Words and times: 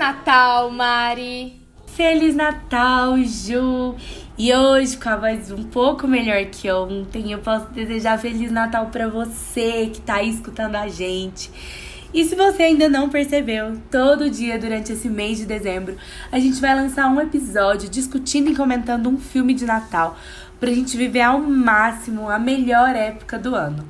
Natal, 0.00 0.70
Mari! 0.70 1.60
Feliz 1.88 2.34
Natal, 2.34 3.18
Ju! 3.18 3.96
E 4.38 4.50
hoje, 4.50 4.96
com 4.96 5.10
a 5.10 5.16
voz 5.16 5.50
um 5.50 5.64
pouco 5.64 6.08
melhor 6.08 6.42
que 6.46 6.72
ontem, 6.72 7.32
eu 7.32 7.40
posso 7.40 7.66
desejar 7.66 8.18
Feliz 8.18 8.50
Natal 8.50 8.86
para 8.86 9.08
você 9.08 9.90
que 9.92 10.00
tá 10.00 10.14
aí 10.14 10.30
escutando 10.30 10.76
a 10.76 10.88
gente. 10.88 11.50
E 12.14 12.24
se 12.24 12.34
você 12.34 12.62
ainda 12.62 12.88
não 12.88 13.10
percebeu, 13.10 13.78
todo 13.90 14.30
dia 14.30 14.58
durante 14.58 14.90
esse 14.90 15.06
mês 15.10 15.36
de 15.36 15.44
dezembro, 15.44 15.98
a 16.32 16.40
gente 16.40 16.58
vai 16.62 16.74
lançar 16.74 17.06
um 17.06 17.20
episódio 17.20 17.86
discutindo 17.90 18.48
e 18.48 18.56
comentando 18.56 19.06
um 19.06 19.18
filme 19.18 19.52
de 19.52 19.66
Natal 19.66 20.16
pra 20.58 20.70
gente 20.70 20.96
viver 20.96 21.20
ao 21.20 21.38
máximo 21.42 22.30
a 22.30 22.38
melhor 22.38 22.96
época 22.96 23.38
do 23.38 23.54
ano. 23.54 23.86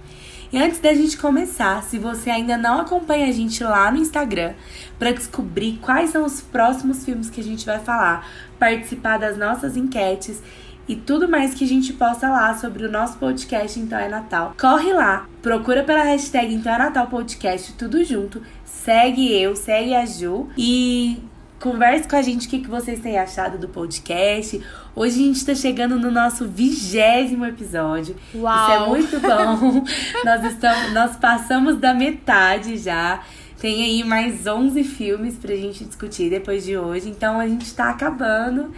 E 0.53 0.59
antes 0.59 0.81
da 0.81 0.93
gente 0.93 1.17
começar, 1.17 1.83
se 1.85 1.97
você 1.97 2.29
ainda 2.29 2.57
não 2.57 2.81
acompanha 2.81 3.29
a 3.29 3.33
gente 3.33 3.63
lá 3.63 3.91
no 3.91 3.99
Instagram 3.99 4.55
para 4.99 5.13
descobrir 5.13 5.79
quais 5.81 6.11
são 6.11 6.25
os 6.25 6.41
próximos 6.41 7.05
filmes 7.05 7.31
que 7.31 7.41
a 7.41 7.45
gente 7.45 7.65
vai 7.65 7.79
falar, 7.79 8.29
participar 8.59 9.19
das 9.19 9.39
nossas 9.39 9.77
enquetes 9.77 10.43
e 10.89 10.97
tudo 10.97 11.29
mais 11.29 11.55
que 11.55 11.63
a 11.63 11.69
gente 11.69 11.93
posta 11.93 12.29
lá 12.29 12.53
sobre 12.59 12.85
o 12.85 12.91
nosso 12.91 13.17
podcast 13.19 13.79
Então 13.79 13.97
é 13.97 14.09
Natal. 14.09 14.55
Corre 14.59 14.93
lá, 14.93 15.29
procura 15.41 15.85
pela 15.85 16.03
hashtag 16.03 16.53
Então 16.53 16.75
é 16.75 16.79
Natal 16.79 17.07
Podcast, 17.07 17.73
tudo 17.75 18.03
junto. 18.03 18.43
Segue 18.65 19.33
eu, 19.33 19.55
segue 19.55 19.95
a 19.95 20.05
Ju 20.05 20.49
e 20.59 21.23
Converse 21.61 22.09
com 22.09 22.17
a 22.17 22.23
gente 22.23 22.47
o 22.47 22.51
que, 22.51 22.61
que 22.61 22.71
vocês 22.71 23.01
têm 23.01 23.19
achado 23.19 23.59
do 23.59 23.69
podcast. 23.69 24.63
Hoje 24.97 25.21
a 25.21 25.27
gente 25.27 25.37
está 25.37 25.55
chegando 25.55 25.99
no 25.99 26.11
nosso 26.11 26.49
vigésimo 26.49 27.45
episódio. 27.45 28.17
Uau. 28.35 28.97
Isso 28.97 29.15
é 29.15 29.19
muito 29.19 29.21
bom. 29.21 29.85
nós, 30.25 30.45
estamos, 30.51 30.93
nós 30.95 31.17
passamos 31.17 31.77
da 31.77 31.93
metade 31.93 32.79
já. 32.79 33.23
Tem 33.61 33.85
aí 33.85 34.03
mais 34.03 34.47
11 34.47 34.83
filmes 34.85 35.37
pra 35.37 35.55
gente 35.55 35.85
discutir 35.85 36.31
depois 36.31 36.65
de 36.65 36.79
hoje. 36.79 37.11
Então 37.11 37.39
a 37.39 37.47
gente 37.47 37.75
tá 37.75 37.91
acabando. 37.91 38.73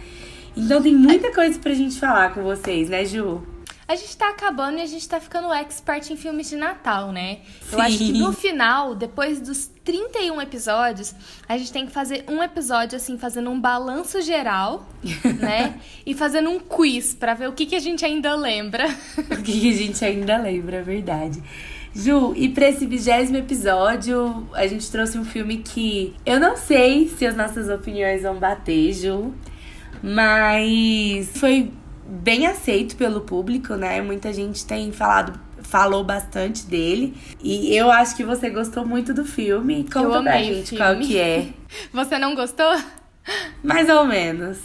Então 0.55 0.81
tem 0.81 0.93
muita 0.93 1.33
coisa 1.33 1.57
pra 1.57 1.73
gente 1.73 1.97
falar 1.97 2.33
com 2.33 2.43
vocês, 2.43 2.89
né, 2.89 3.05
Ju? 3.05 3.41
A 3.87 3.95
gente 3.95 4.15
tá 4.15 4.29
acabando 4.29 4.77
e 4.77 4.81
a 4.81 4.85
gente 4.85 5.07
tá 5.07 5.19
ficando 5.19 5.51
expert 5.51 6.09
em 6.09 6.15
filmes 6.15 6.49
de 6.49 6.55
Natal, 6.55 7.11
né? 7.11 7.39
Sim. 7.61 7.75
Eu 7.75 7.81
acho 7.81 7.97
que 7.97 8.13
no 8.13 8.31
final, 8.31 8.95
depois 8.95 9.41
dos 9.41 9.69
31 9.83 10.41
episódios, 10.41 11.13
a 11.47 11.57
gente 11.57 11.71
tem 11.73 11.85
que 11.85 11.91
fazer 11.91 12.23
um 12.29 12.41
episódio, 12.41 12.95
assim, 12.95 13.17
fazendo 13.17 13.49
um 13.49 13.59
balanço 13.59 14.21
geral, 14.21 14.87
né? 15.39 15.79
e 16.05 16.13
fazendo 16.13 16.49
um 16.49 16.59
quiz 16.59 17.13
pra 17.13 17.33
ver 17.33 17.49
o 17.49 17.51
que, 17.51 17.65
que 17.65 17.75
a 17.75 17.79
gente 17.79 18.05
ainda 18.05 18.33
lembra. 18.35 18.87
O 19.17 19.43
que 19.43 19.69
a 19.69 19.73
gente 19.73 20.03
ainda 20.05 20.37
lembra, 20.37 20.77
é 20.77 20.81
verdade. 20.81 21.43
Ju, 21.93 22.33
e 22.35 22.49
pra 22.49 22.69
esse 22.69 22.87
vigésimo 22.87 23.37
episódio, 23.37 24.47
a 24.53 24.65
gente 24.65 24.89
trouxe 24.89 25.17
um 25.17 25.25
filme 25.25 25.57
que 25.57 26.15
eu 26.25 26.39
não 26.39 26.55
sei 26.55 27.07
se 27.09 27.25
as 27.25 27.35
nossas 27.35 27.69
opiniões 27.69 28.23
vão 28.23 28.35
bater, 28.35 28.93
Ju, 28.93 29.31
mas 30.01 31.29
foi 31.37 31.71
bem 32.13 32.45
aceito 32.45 32.95
pelo 32.95 33.21
público, 33.21 33.75
né? 33.75 34.01
Muita 34.01 34.31
gente 34.31 34.65
tem 34.65 34.91
falado 34.91 35.39
falou 35.63 36.03
bastante 36.03 36.65
dele. 36.67 37.17
E 37.41 37.75
eu 37.75 37.89
acho 37.89 38.15
que 38.15 38.23
você 38.23 38.49
gostou 38.49 38.85
muito 38.85 39.13
do 39.13 39.25
filme. 39.25 39.87
Conta 39.91 40.17
Eu 40.17 40.23
pra 40.23 40.43
gente 40.43 40.75
qual 40.77 40.97
que 40.97 41.17
é. 41.17 41.47
Você 41.91 42.19
não 42.19 42.35
gostou? 42.35 42.77
Mais 43.63 43.89
ou 43.89 44.05
menos. 44.05 44.59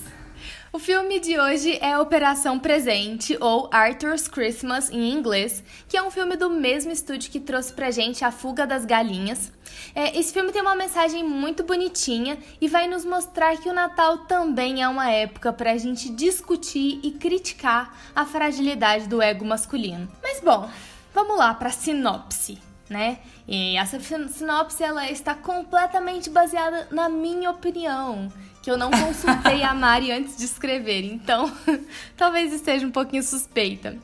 O 0.71 0.79
filme 0.79 1.19
de 1.19 1.41
hoje 1.41 1.79
é 1.81 1.99
Operação 1.99 2.59
Presente, 2.59 3.39
ou 3.41 3.71
Arthur's 3.73 4.29
Christmas 4.29 4.91
em 4.91 5.11
inglês, 5.15 5.65
que 5.89 5.97
é 5.97 6.03
um 6.03 6.11
filme 6.11 6.37
do 6.37 6.51
mesmo 6.51 6.93
estúdio 6.93 7.31
que 7.31 7.41
trouxe 7.41 7.73
pra 7.73 7.91
gente 7.91 8.23
A 8.23 8.31
Fuga 8.31 8.67
das 8.67 8.85
Galinhas. 8.85 9.51
É, 9.95 10.19
esse 10.19 10.31
filme 10.31 10.53
tem 10.53 10.61
uma 10.61 10.75
mensagem 10.75 11.25
muito 11.25 11.63
bonitinha 11.63 12.37
e 12.61 12.69
vai 12.69 12.87
nos 12.87 13.03
mostrar 13.07 13.57
que 13.57 13.67
o 13.67 13.73
Natal 13.73 14.19
também 14.27 14.83
é 14.83 14.89
uma 14.89 15.11
época 15.11 15.55
pra 15.55 15.79
gente 15.79 16.11
discutir 16.11 17.01
e 17.03 17.13
criticar 17.13 17.97
a 18.15 18.27
fragilidade 18.27 19.09
do 19.09 19.23
ego 19.23 19.47
masculino. 19.47 20.07
Mas 20.23 20.39
bom, 20.41 20.69
vamos 21.15 21.39
lá 21.39 21.55
pra 21.55 21.71
sinopse. 21.71 22.59
Né? 22.91 23.19
E 23.47 23.77
essa 23.77 24.01
sinopse 24.01 24.83
ela 24.83 25.11
está 25.11 25.35
completamente 25.35 26.31
baseada 26.31 26.89
na 26.91 27.07
minha 27.07 27.51
opinião, 27.51 28.33
que 28.63 28.71
eu 28.71 28.77
não 28.77 28.91
consultei 28.91 29.63
a 29.63 29.75
Mari 29.75 30.13
antes 30.13 30.37
de 30.37 30.45
escrever, 30.45 31.05
então 31.05 31.51
talvez 32.17 32.53
esteja 32.53 32.87
um 32.87 32.91
pouquinho 32.91 33.23
suspeita. 33.23 33.97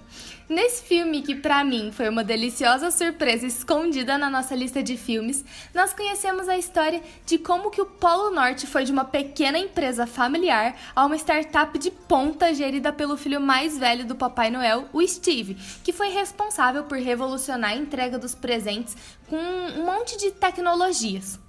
Nesse 0.47 0.83
filme, 0.83 1.23
que 1.23 1.35
pra 1.35 1.65
mim 1.65 1.91
foi 1.91 2.07
uma 2.07 2.23
deliciosa 2.23 2.91
surpresa 2.91 3.47
escondida 3.47 4.19
na 4.19 4.29
nossa 4.29 4.55
lista 4.55 4.83
de 4.83 4.95
filmes, 4.95 5.43
nós 5.73 5.95
conhecemos 5.95 6.51
a 6.51 6.59
história 6.59 7.03
de 7.25 7.39
como 7.39 7.71
que 7.71 7.81
o 7.81 7.87
Polo 7.87 8.31
Norte 8.31 8.67
foi 8.67 8.85
de 8.85 8.93
uma 8.93 9.07
pequena 9.07 9.59
empresa 9.59 10.07
familiar 10.07 10.77
a 10.95 11.07
uma 11.07 11.17
startup 11.17 11.79
de 11.79 11.91
ponta 11.91 12.53
gerida 12.53 12.93
pelo 12.93 13.17
filho 13.17 13.41
mais 13.41 13.79
velho 13.79 14.05
do 14.05 14.15
Papai 14.15 14.51
Noel, 14.51 14.87
o 14.93 15.07
Steve, 15.07 15.57
que 15.83 15.95
foi 15.95 16.09
responsável 16.11 16.85
por 16.85 16.99
revolucionar 16.99 17.71
a 17.71 17.77
entrega 17.77 18.19
dos 18.19 18.35
presentes 18.35 18.95
com 19.27 19.37
um 19.37 19.87
monte 19.87 20.19
de 20.19 20.31
tecnologias. 20.31 21.41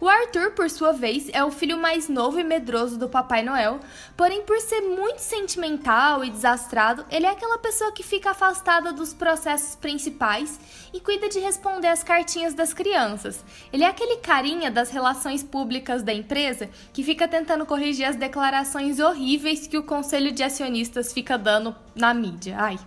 O 0.00 0.08
Arthur, 0.08 0.52
por 0.52 0.70
sua 0.70 0.92
vez, 0.92 1.28
é 1.30 1.44
o 1.44 1.50
filho 1.50 1.76
mais 1.76 2.08
novo 2.08 2.40
e 2.40 2.42
medroso 2.42 2.98
do 2.98 3.06
Papai 3.06 3.42
Noel, 3.42 3.80
porém, 4.16 4.42
por 4.42 4.58
ser 4.58 4.80
muito 4.80 5.18
sentimental 5.18 6.24
e 6.24 6.30
desastrado, 6.30 7.04
ele 7.10 7.26
é 7.26 7.30
aquela 7.30 7.58
pessoa 7.58 7.92
que 7.92 8.02
fica 8.02 8.30
afastada 8.30 8.94
dos 8.94 9.12
processos 9.12 9.76
principais 9.76 10.58
e 10.94 11.00
cuida 11.00 11.28
de 11.28 11.38
responder 11.38 11.88
as 11.88 12.02
cartinhas 12.02 12.54
das 12.54 12.72
crianças. 12.72 13.44
Ele 13.70 13.84
é 13.84 13.88
aquele 13.88 14.16
carinha 14.16 14.70
das 14.70 14.88
relações 14.88 15.42
públicas 15.42 16.02
da 16.02 16.14
empresa 16.14 16.70
que 16.94 17.04
fica 17.04 17.28
tentando 17.28 17.66
corrigir 17.66 18.06
as 18.06 18.16
declarações 18.16 19.00
horríveis 19.00 19.66
que 19.66 19.76
o 19.76 19.82
conselho 19.82 20.32
de 20.32 20.42
acionistas 20.42 21.12
fica 21.12 21.36
dando 21.36 21.76
na 21.94 22.14
mídia. 22.14 22.56
Ai. 22.58 22.78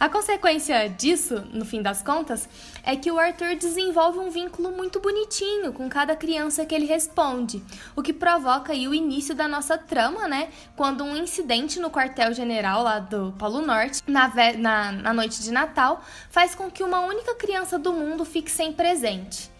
A 0.00 0.08
consequência 0.08 0.88
disso, 0.88 1.44
no 1.52 1.64
fim 1.64 1.82
das 1.82 2.02
contas, 2.02 2.48
é 2.84 2.94
que 2.94 3.10
o 3.10 3.18
Arthur 3.18 3.56
desenvolve 3.56 4.20
um 4.20 4.30
vínculo 4.30 4.70
muito 4.70 5.00
bonitinho 5.00 5.72
com 5.72 5.88
cada 5.88 6.14
criança 6.14 6.64
que 6.64 6.72
ele 6.72 6.86
responde, 6.86 7.60
o 7.96 8.02
que 8.02 8.12
provoca 8.12 8.72
aí 8.72 8.86
o 8.86 8.94
início 8.94 9.34
da 9.34 9.48
nossa 9.48 9.76
trama, 9.76 10.28
né? 10.28 10.50
Quando 10.76 11.02
um 11.02 11.16
incidente 11.16 11.80
no 11.80 11.90
quartel-general 11.90 12.84
lá 12.84 13.00
do 13.00 13.34
Polo 13.36 13.60
Norte, 13.60 14.00
na, 14.06 14.30
na, 14.56 14.92
na 14.92 15.12
noite 15.12 15.42
de 15.42 15.50
Natal, 15.50 16.00
faz 16.30 16.54
com 16.54 16.70
que 16.70 16.84
uma 16.84 17.00
única 17.00 17.34
criança 17.34 17.76
do 17.76 17.92
mundo 17.92 18.24
fique 18.24 18.52
sem 18.52 18.72
presente. 18.72 19.50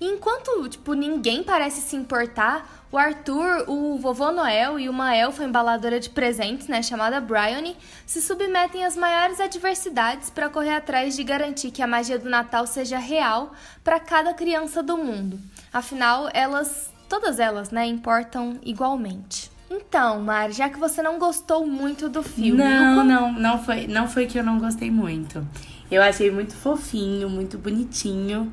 E 0.00 0.06
enquanto, 0.06 0.68
tipo, 0.68 0.92
ninguém 0.94 1.44
parece 1.44 1.80
se 1.80 1.94
importar, 1.94 2.83
o 2.94 2.96
Arthur, 2.98 3.64
o 3.66 3.98
vovô 3.98 4.30
Noel 4.30 4.78
e 4.78 4.88
uma 4.88 5.16
elfa 5.16 5.42
embaladora 5.42 5.98
de 5.98 6.08
presentes, 6.10 6.68
né, 6.68 6.80
chamada 6.80 7.20
Bryony, 7.20 7.76
se 8.06 8.22
submetem 8.22 8.84
às 8.84 8.96
maiores 8.96 9.40
adversidades 9.40 10.30
para 10.30 10.48
correr 10.48 10.76
atrás 10.76 11.16
de 11.16 11.24
garantir 11.24 11.72
que 11.72 11.82
a 11.82 11.88
magia 11.88 12.20
do 12.20 12.30
Natal 12.30 12.68
seja 12.68 12.96
real 12.96 13.52
para 13.82 13.98
cada 13.98 14.32
criança 14.32 14.80
do 14.80 14.96
mundo. 14.96 15.40
Afinal, 15.72 16.28
elas, 16.32 16.92
todas 17.08 17.40
elas, 17.40 17.70
né, 17.70 17.84
importam 17.84 18.60
igualmente. 18.64 19.50
Então, 19.68 20.20
Mari, 20.20 20.52
já 20.52 20.68
que 20.68 20.78
você 20.78 21.02
não 21.02 21.18
gostou 21.18 21.66
muito 21.66 22.08
do 22.08 22.22
filme, 22.22 22.62
Não, 22.62 22.98
o- 23.00 23.02
não, 23.04 23.32
não 23.32 23.58
foi, 23.64 23.88
não 23.88 24.06
foi 24.06 24.26
que 24.26 24.38
eu 24.38 24.44
não 24.44 24.60
gostei 24.60 24.88
muito. 24.92 25.44
Eu 25.90 26.00
achei 26.00 26.30
muito 26.30 26.54
fofinho, 26.54 27.28
muito 27.28 27.58
bonitinho, 27.58 28.52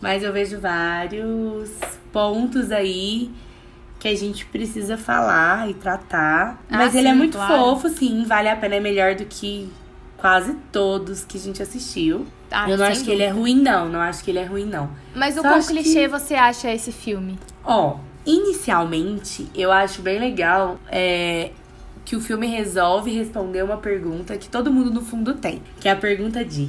mas 0.00 0.22
eu 0.22 0.32
vejo 0.32 0.58
vários 0.58 1.70
pontos 2.10 2.70
aí 2.72 3.30
que 4.02 4.08
a 4.08 4.16
gente 4.16 4.44
precisa 4.46 4.98
falar 4.98 5.70
e 5.70 5.74
tratar. 5.74 6.60
Ah, 6.68 6.76
Mas 6.78 6.92
ele 6.96 7.06
é 7.06 7.12
sim, 7.12 7.16
muito 7.18 7.36
claro. 7.38 7.54
fofo, 7.54 7.88
sim, 7.88 8.24
vale 8.26 8.48
a 8.48 8.56
pena, 8.56 8.74
é 8.74 8.80
melhor 8.80 9.14
do 9.14 9.24
que 9.24 9.70
quase 10.16 10.54
todos 10.72 11.24
que 11.24 11.36
a 11.36 11.40
gente 11.40 11.62
assistiu. 11.62 12.26
Ah, 12.50 12.68
eu 12.68 12.76
não 12.76 12.84
acho 12.84 13.04
que 13.04 13.12
ele 13.12 13.22
é 13.22 13.28
ruim, 13.30 13.54
não. 13.62 13.88
Não 13.88 14.00
acho 14.00 14.24
que 14.24 14.32
ele 14.32 14.40
é 14.40 14.44
ruim, 14.44 14.64
não. 14.64 14.90
Mas 15.14 15.36
o 15.38 15.40
quão 15.40 15.54
acho 15.54 15.68
que- 15.68 15.74
clichê 15.84 16.08
você 16.08 16.34
acha 16.34 16.68
esse 16.72 16.90
filme? 16.90 17.38
Ó, 17.64 17.98
inicialmente, 18.26 19.48
eu 19.54 19.70
acho 19.70 20.02
bem 20.02 20.18
legal 20.18 20.80
é, 20.90 21.50
que 22.04 22.16
o 22.16 22.20
filme 22.20 22.48
resolve 22.48 23.12
responder 23.16 23.62
uma 23.62 23.76
pergunta 23.76 24.36
que 24.36 24.48
todo 24.48 24.72
mundo 24.72 24.90
no 24.90 25.02
fundo 25.02 25.34
tem. 25.34 25.62
Que 25.80 25.88
é 25.88 25.92
a 25.92 25.96
pergunta 25.96 26.44
de 26.44 26.68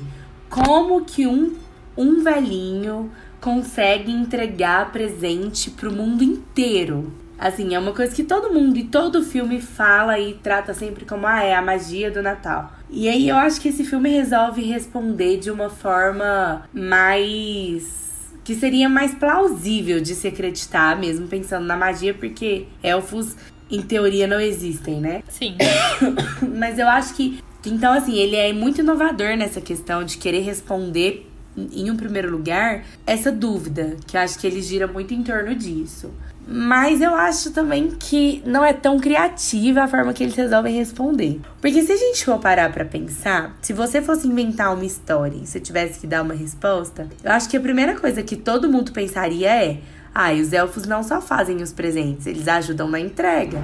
como 0.51 1.03
que 1.03 1.25
um, 1.25 1.55
um 1.97 2.23
velhinho 2.23 3.11
consegue 3.41 4.11
entregar 4.11 4.91
presente 4.91 5.71
pro 5.71 5.91
mundo 5.91 6.23
inteiro? 6.23 7.11
Assim, 7.43 7.75
é 7.75 7.79
uma 7.79 7.91
coisa 7.91 8.15
que 8.15 8.23
todo 8.23 8.53
mundo 8.53 8.77
e 8.77 8.85
todo 8.85 9.21
filme 9.21 9.59
fala 9.59 10.17
e 10.17 10.33
trata 10.35 10.73
sempre 10.73 11.03
como 11.03 11.27
ah, 11.27 11.43
é 11.43 11.53
a 11.53 11.61
magia 11.61 12.09
do 12.09 12.21
Natal. 12.21 12.71
E 12.89 13.09
aí 13.09 13.27
eu 13.27 13.35
acho 13.35 13.59
que 13.59 13.67
esse 13.67 13.83
filme 13.83 14.09
resolve 14.09 14.61
responder 14.61 15.39
de 15.39 15.51
uma 15.51 15.69
forma 15.69 16.63
mais 16.73 18.31
que 18.45 18.55
seria 18.55 18.87
mais 18.87 19.13
plausível 19.13 19.99
de 19.99 20.15
se 20.15 20.25
acreditar, 20.25 20.97
mesmo 20.97 21.27
pensando 21.27 21.65
na 21.65 21.75
magia, 21.75 22.13
porque 22.13 22.65
elfos, 22.81 23.35
em 23.69 23.81
teoria, 23.81 24.25
não 24.25 24.39
existem, 24.39 25.01
né? 25.01 25.21
Sim. 25.27 25.57
Mas 26.57 26.79
eu 26.79 26.87
acho 26.87 27.13
que. 27.13 27.43
Então, 27.65 27.91
assim, 27.91 28.15
ele 28.15 28.37
é 28.37 28.53
muito 28.53 28.79
inovador 28.79 29.35
nessa 29.35 29.59
questão 29.59 30.05
de 30.05 30.17
querer 30.17 30.43
responder, 30.43 31.29
em 31.57 31.91
um 31.91 31.97
primeiro 31.97 32.31
lugar, 32.31 32.85
essa 33.05 33.33
dúvida, 33.33 33.97
que 34.07 34.15
eu 34.15 34.21
acho 34.21 34.39
que 34.39 34.47
ele 34.47 34.61
gira 34.61 34.87
muito 34.87 35.13
em 35.13 35.21
torno 35.21 35.53
disso. 35.53 36.09
Mas 36.47 37.01
eu 37.01 37.15
acho 37.15 37.51
também 37.51 37.89
que 37.89 38.43
não 38.45 38.63
é 38.63 38.73
tão 38.73 38.99
criativa 38.99 39.83
a 39.83 39.87
forma 39.87 40.13
que 40.13 40.23
eles 40.23 40.35
resolvem 40.35 40.75
responder. 40.75 41.39
Porque 41.61 41.81
se 41.81 41.91
a 41.91 41.97
gente 41.97 42.25
for 42.25 42.39
parar 42.39 42.71
pra 42.71 42.85
pensar, 42.85 43.57
se 43.61 43.71
você 43.71 44.01
fosse 44.01 44.27
inventar 44.27 44.73
uma 44.73 44.85
história 44.85 45.37
e 45.37 45.47
você 45.47 45.59
tivesse 45.59 45.99
que 45.99 46.07
dar 46.07 46.21
uma 46.21 46.33
resposta, 46.33 47.07
eu 47.23 47.31
acho 47.31 47.49
que 47.49 47.57
a 47.57 47.61
primeira 47.61 47.99
coisa 47.99 48.21
que 48.21 48.35
todo 48.35 48.69
mundo 48.69 48.91
pensaria 48.91 49.49
é: 49.49 49.79
ah, 50.13 50.33
os 50.33 50.51
elfos 50.51 50.85
não 50.85 51.01
só 51.01 51.21
fazem 51.21 51.61
os 51.61 51.71
presentes, 51.71 52.27
eles 52.27 52.47
ajudam 52.47 52.89
na 52.89 52.99
entrega. 52.99 53.59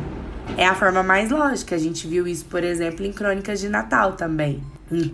É 0.58 0.66
a 0.66 0.74
forma 0.74 1.04
mais 1.04 1.30
lógica. 1.30 1.76
A 1.76 1.80
gente 1.80 2.08
viu 2.08 2.28
isso, 2.28 2.46
por 2.46 2.64
exemplo, 2.64 3.06
em 3.06 3.14
Crônicas 3.14 3.60
de 3.60 3.70
Natal 3.70 4.14
também. 4.14 4.64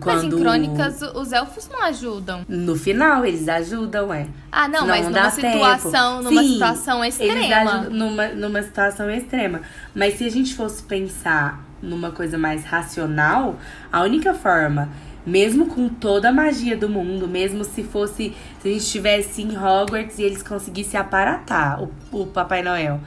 Mas 0.06 0.24
em 0.24 0.30
Crônicas 0.30 1.02
os 1.14 1.32
elfos 1.32 1.68
não 1.70 1.82
ajudam. 1.84 2.44
No 2.48 2.74
final 2.76 3.24
eles 3.24 3.46
ajudam, 3.48 4.12
é. 4.12 4.26
Ah, 4.50 4.66
não, 4.66 4.80
não 4.80 4.88
mas 4.88 5.06
numa 5.06 5.30
situação, 5.30 6.22
numa 6.22 6.42
Sim, 6.42 6.52
situação 6.54 7.04
extrema. 7.04 7.82
Numa, 7.82 8.28
numa 8.28 8.62
situação 8.62 9.10
extrema. 9.10 9.60
Mas 9.94 10.14
se 10.14 10.24
a 10.24 10.30
gente 10.30 10.54
fosse 10.54 10.82
pensar 10.82 11.62
numa 11.82 12.10
coisa 12.10 12.38
mais 12.38 12.64
racional, 12.64 13.56
a 13.92 14.02
única 14.02 14.32
forma 14.32 14.88
mesmo 15.26 15.66
com 15.66 15.88
toda 15.88 16.28
a 16.28 16.32
magia 16.32 16.76
do 16.76 16.88
mundo, 16.88 17.26
mesmo 17.26 17.64
se 17.64 17.82
fosse. 17.82 18.32
Se 18.60 18.68
a 18.68 18.70
gente 18.70 18.82
estivesse 18.82 19.42
em 19.42 19.58
Hogwarts 19.58 20.18
e 20.18 20.22
eles 20.22 20.42
conseguissem 20.42 20.98
aparatar 20.98 21.82
o, 21.82 21.90
o 22.12 22.26
Papai 22.26 22.62
Noel. 22.62 23.00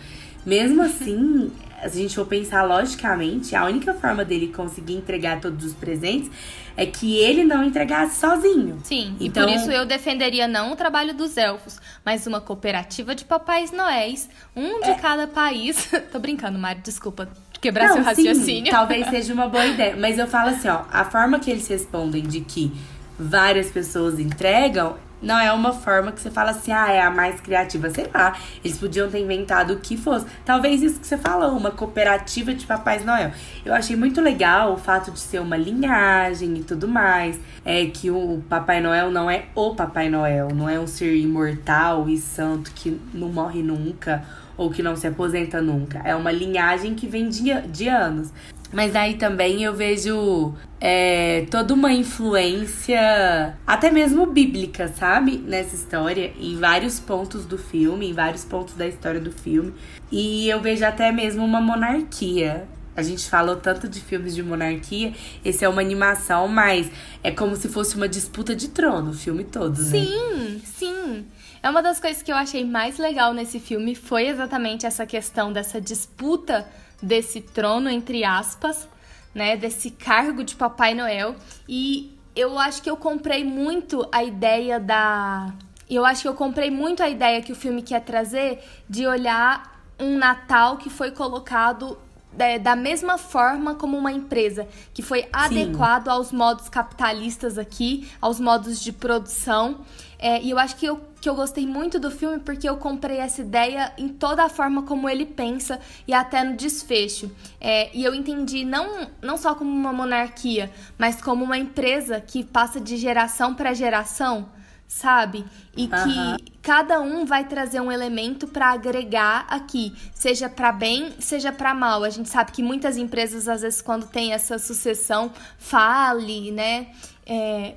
Mesmo 0.45 0.81
assim, 0.81 1.49
se 1.87 1.97
a 1.97 2.01
gente 2.01 2.15
for 2.15 2.25
pensar 2.25 2.63
logicamente, 2.63 3.55
a 3.55 3.65
única 3.65 3.93
forma 3.93 4.25
dele 4.25 4.47
conseguir 4.47 4.93
entregar 4.93 5.39
todos 5.39 5.65
os 5.65 5.73
presentes 5.73 6.29
é 6.75 6.85
que 6.85 7.17
ele 7.17 7.43
não 7.43 7.63
entregasse 7.63 8.19
sozinho. 8.19 8.79
Sim, 8.83 9.15
então, 9.19 9.43
e 9.43 9.51
por 9.51 9.55
isso 9.55 9.71
eu 9.71 9.85
defenderia 9.85 10.47
não 10.47 10.71
o 10.71 10.75
trabalho 10.75 11.13
dos 11.13 11.35
elfos, 11.37 11.79
mas 12.05 12.25
uma 12.25 12.39
cooperativa 12.39 13.13
de 13.13 13.25
papais 13.25 13.71
noéis, 13.71 14.29
um 14.55 14.79
de 14.81 14.91
é... 14.91 14.95
cada 14.95 15.27
país. 15.27 15.89
Tô 16.11 16.19
brincando, 16.19 16.57
Mari, 16.57 16.79
desculpa 16.81 17.27
quebrar 17.59 17.89
não, 17.89 17.95
seu 17.95 18.03
raciocínio. 18.03 18.65
Sim, 18.65 18.71
talvez 18.71 19.07
seja 19.11 19.33
uma 19.33 19.47
boa 19.47 19.65
ideia, 19.65 19.95
mas 19.97 20.17
eu 20.17 20.27
falo 20.27 20.49
assim, 20.49 20.69
ó, 20.69 20.83
a 20.91 21.03
forma 21.03 21.39
que 21.39 21.51
eles 21.51 21.67
respondem 21.67 22.23
de 22.23 22.41
que 22.41 22.71
várias 23.19 23.69
pessoas 23.69 24.17
entregam 24.19 24.95
não 25.21 25.37
é 25.37 25.51
uma 25.51 25.73
forma 25.73 26.11
que 26.11 26.21
você 26.21 26.31
fala 26.31 26.51
assim, 26.51 26.71
ah, 26.71 26.91
é 26.91 27.01
a 27.01 27.09
mais 27.09 27.39
criativa. 27.41 27.89
Sei 27.89 28.09
lá, 28.13 28.37
eles 28.63 28.77
podiam 28.77 29.09
ter 29.09 29.19
inventado 29.19 29.73
o 29.73 29.79
que 29.79 29.97
fosse. 29.97 30.25
Talvez 30.45 30.81
isso 30.81 30.99
que 30.99 31.07
você 31.07 31.17
falou, 31.17 31.57
uma 31.57 31.71
cooperativa 31.71 32.53
de 32.53 32.65
Papais 32.65 33.03
Noel. 33.05 33.31
Eu 33.65 33.73
achei 33.73 33.95
muito 33.95 34.21
legal 34.21 34.73
o 34.73 34.77
fato 34.77 35.11
de 35.11 35.19
ser 35.19 35.39
uma 35.39 35.57
linhagem 35.57 36.57
e 36.57 36.63
tudo 36.63 36.87
mais. 36.87 37.39
É 37.65 37.85
que 37.85 38.09
o 38.09 38.41
Papai 38.49 38.81
Noel 38.81 39.11
não 39.11 39.29
é 39.29 39.45
o 39.55 39.75
Papai 39.75 40.09
Noel, 40.09 40.49
não 40.53 40.69
é 40.69 40.79
um 40.79 40.87
ser 40.87 41.15
imortal 41.15 42.07
e 42.09 42.17
santo 42.17 42.71
que 42.73 42.99
não 43.13 43.29
morre 43.29 43.61
nunca 43.61 44.23
ou 44.55 44.69
que 44.69 44.83
não 44.83 44.95
se 44.95 45.07
aposenta 45.07 45.61
nunca. 45.61 46.01
É 46.03 46.13
uma 46.13 46.31
linhagem 46.31 46.93
que 46.93 47.07
vem 47.07 47.29
de, 47.29 47.61
de 47.67 47.87
anos. 47.87 48.29
Mas 48.71 48.95
aí 48.95 49.15
também 49.15 49.63
eu 49.63 49.73
vejo 49.73 50.53
é, 50.79 51.45
toda 51.49 51.73
uma 51.73 51.91
influência, 51.91 53.57
até 53.65 53.91
mesmo 53.91 54.25
bíblica, 54.27 54.87
sabe? 54.87 55.37
Nessa 55.37 55.75
história, 55.75 56.31
em 56.39 56.55
vários 56.55 56.99
pontos 56.99 57.45
do 57.45 57.57
filme, 57.57 58.09
em 58.09 58.13
vários 58.13 58.45
pontos 58.45 58.75
da 58.75 58.87
história 58.87 59.19
do 59.19 59.31
filme. 59.31 59.73
E 60.11 60.47
eu 60.47 60.61
vejo 60.61 60.85
até 60.85 61.11
mesmo 61.11 61.43
uma 61.43 61.59
monarquia. 61.59 62.67
A 62.95 63.01
gente 63.01 63.29
falou 63.29 63.55
tanto 63.55 63.87
de 63.87 64.01
filmes 64.01 64.35
de 64.35 64.43
monarquia, 64.43 65.13
esse 65.43 65.63
é 65.63 65.69
uma 65.69 65.81
animação, 65.81 66.49
mas 66.49 66.91
é 67.23 67.31
como 67.31 67.55
se 67.55 67.69
fosse 67.69 67.95
uma 67.95 68.09
disputa 68.09 68.53
de 68.53 68.67
trono, 68.67 69.11
o 69.11 69.13
filme 69.13 69.45
todo, 69.45 69.81
né? 69.81 69.89
Sim, 69.89 70.61
sim. 70.65 71.25
É 71.63 71.69
uma 71.69 71.81
das 71.81 71.99
coisas 71.99 72.21
que 72.21 72.31
eu 72.31 72.35
achei 72.35 72.65
mais 72.65 72.97
legal 72.97 73.33
nesse 73.33 73.59
filme 73.59 73.95
foi 73.95 74.27
exatamente 74.27 74.85
essa 74.85 75.05
questão 75.05 75.53
dessa 75.53 75.79
disputa 75.79 76.67
desse 77.01 77.41
trono, 77.41 77.89
entre 77.89 78.23
aspas, 78.23 78.87
né? 79.33 79.55
Desse 79.57 79.91
cargo 79.91 80.43
de 80.43 80.55
Papai 80.55 80.93
Noel. 80.93 81.35
E 81.67 82.17
eu 82.35 82.57
acho 82.57 82.81
que 82.81 82.89
eu 82.89 82.97
comprei 82.97 83.43
muito 83.43 84.07
a 84.11 84.23
ideia 84.23 84.79
da. 84.79 85.53
Eu 85.89 86.05
acho 86.05 86.21
que 86.21 86.27
eu 86.27 86.35
comprei 86.35 86.69
muito 86.69 87.01
a 87.01 87.09
ideia 87.09 87.41
que 87.41 87.51
o 87.51 87.55
filme 87.55 87.81
quer 87.81 88.01
trazer 88.01 88.63
de 88.87 89.07
olhar 89.07 89.81
um 89.99 90.17
Natal 90.17 90.77
que 90.77 90.89
foi 90.89 91.11
colocado 91.11 91.97
é, 92.37 92.59
da 92.59 92.75
mesma 92.75 93.17
forma 93.17 93.75
como 93.75 93.97
uma 93.97 94.11
empresa, 94.11 94.67
que 94.93 95.01
foi 95.01 95.27
adequado 95.33 96.09
aos 96.09 96.31
modos 96.31 96.69
capitalistas 96.69 97.57
aqui, 97.57 98.09
aos 98.21 98.39
modos 98.39 98.79
de 98.79 98.91
produção. 98.91 99.79
É, 100.19 100.41
e 100.41 100.49
eu 100.49 100.59
acho 100.59 100.75
que 100.75 100.85
eu, 100.85 100.99
que 101.21 101.29
eu 101.29 101.33
gostei 101.33 101.65
muito 101.65 101.97
do 101.97 102.11
filme 102.11 102.39
porque 102.39 102.67
eu 102.67 102.75
comprei 102.75 103.17
essa 103.17 103.41
ideia 103.41 103.93
em 103.97 104.09
toda 104.09 104.43
a 104.43 104.49
forma 104.49 104.83
como 104.83 105.09
ele 105.09 105.25
pensa 105.25 105.79
e 106.05 106.13
até 106.13 106.43
no 106.43 106.57
desfecho. 106.57 107.31
É, 107.59 107.89
e 107.95 108.03
eu 108.03 108.13
entendi 108.13 108.65
não, 108.65 109.07
não 109.21 109.37
só 109.37 109.55
como 109.55 109.71
uma 109.71 109.93
monarquia, 109.93 110.69
mas 110.97 111.21
como 111.21 111.45
uma 111.45 111.57
empresa 111.57 112.19
que 112.19 112.43
passa 112.43 112.81
de 112.81 112.97
geração 112.97 113.55
para 113.55 113.73
geração 113.73 114.49
sabe? 114.89 115.45
E 115.77 115.87
que 115.87 116.51
cada 116.63 116.99
um 116.99 117.23
vai 117.23 117.47
trazer 117.47 117.79
um 117.79 117.91
elemento 117.91 118.47
para 118.47 118.71
agregar 118.71 119.45
aqui, 119.47 119.95
seja 120.11 120.49
para 120.49 120.71
bem, 120.71 121.13
seja 121.19 121.51
para 121.51 121.75
mal. 121.75 122.03
A 122.03 122.09
gente 122.09 122.27
sabe 122.27 122.51
que 122.51 122.63
muitas 122.63 122.97
empresas 122.97 123.47
às 123.47 123.61
vezes 123.61 123.81
quando 123.81 124.07
tem 124.07 124.33
essa 124.33 124.57
sucessão 124.57 125.31
fale, 125.59 126.51
né? 126.51 126.87
É, 127.23 127.75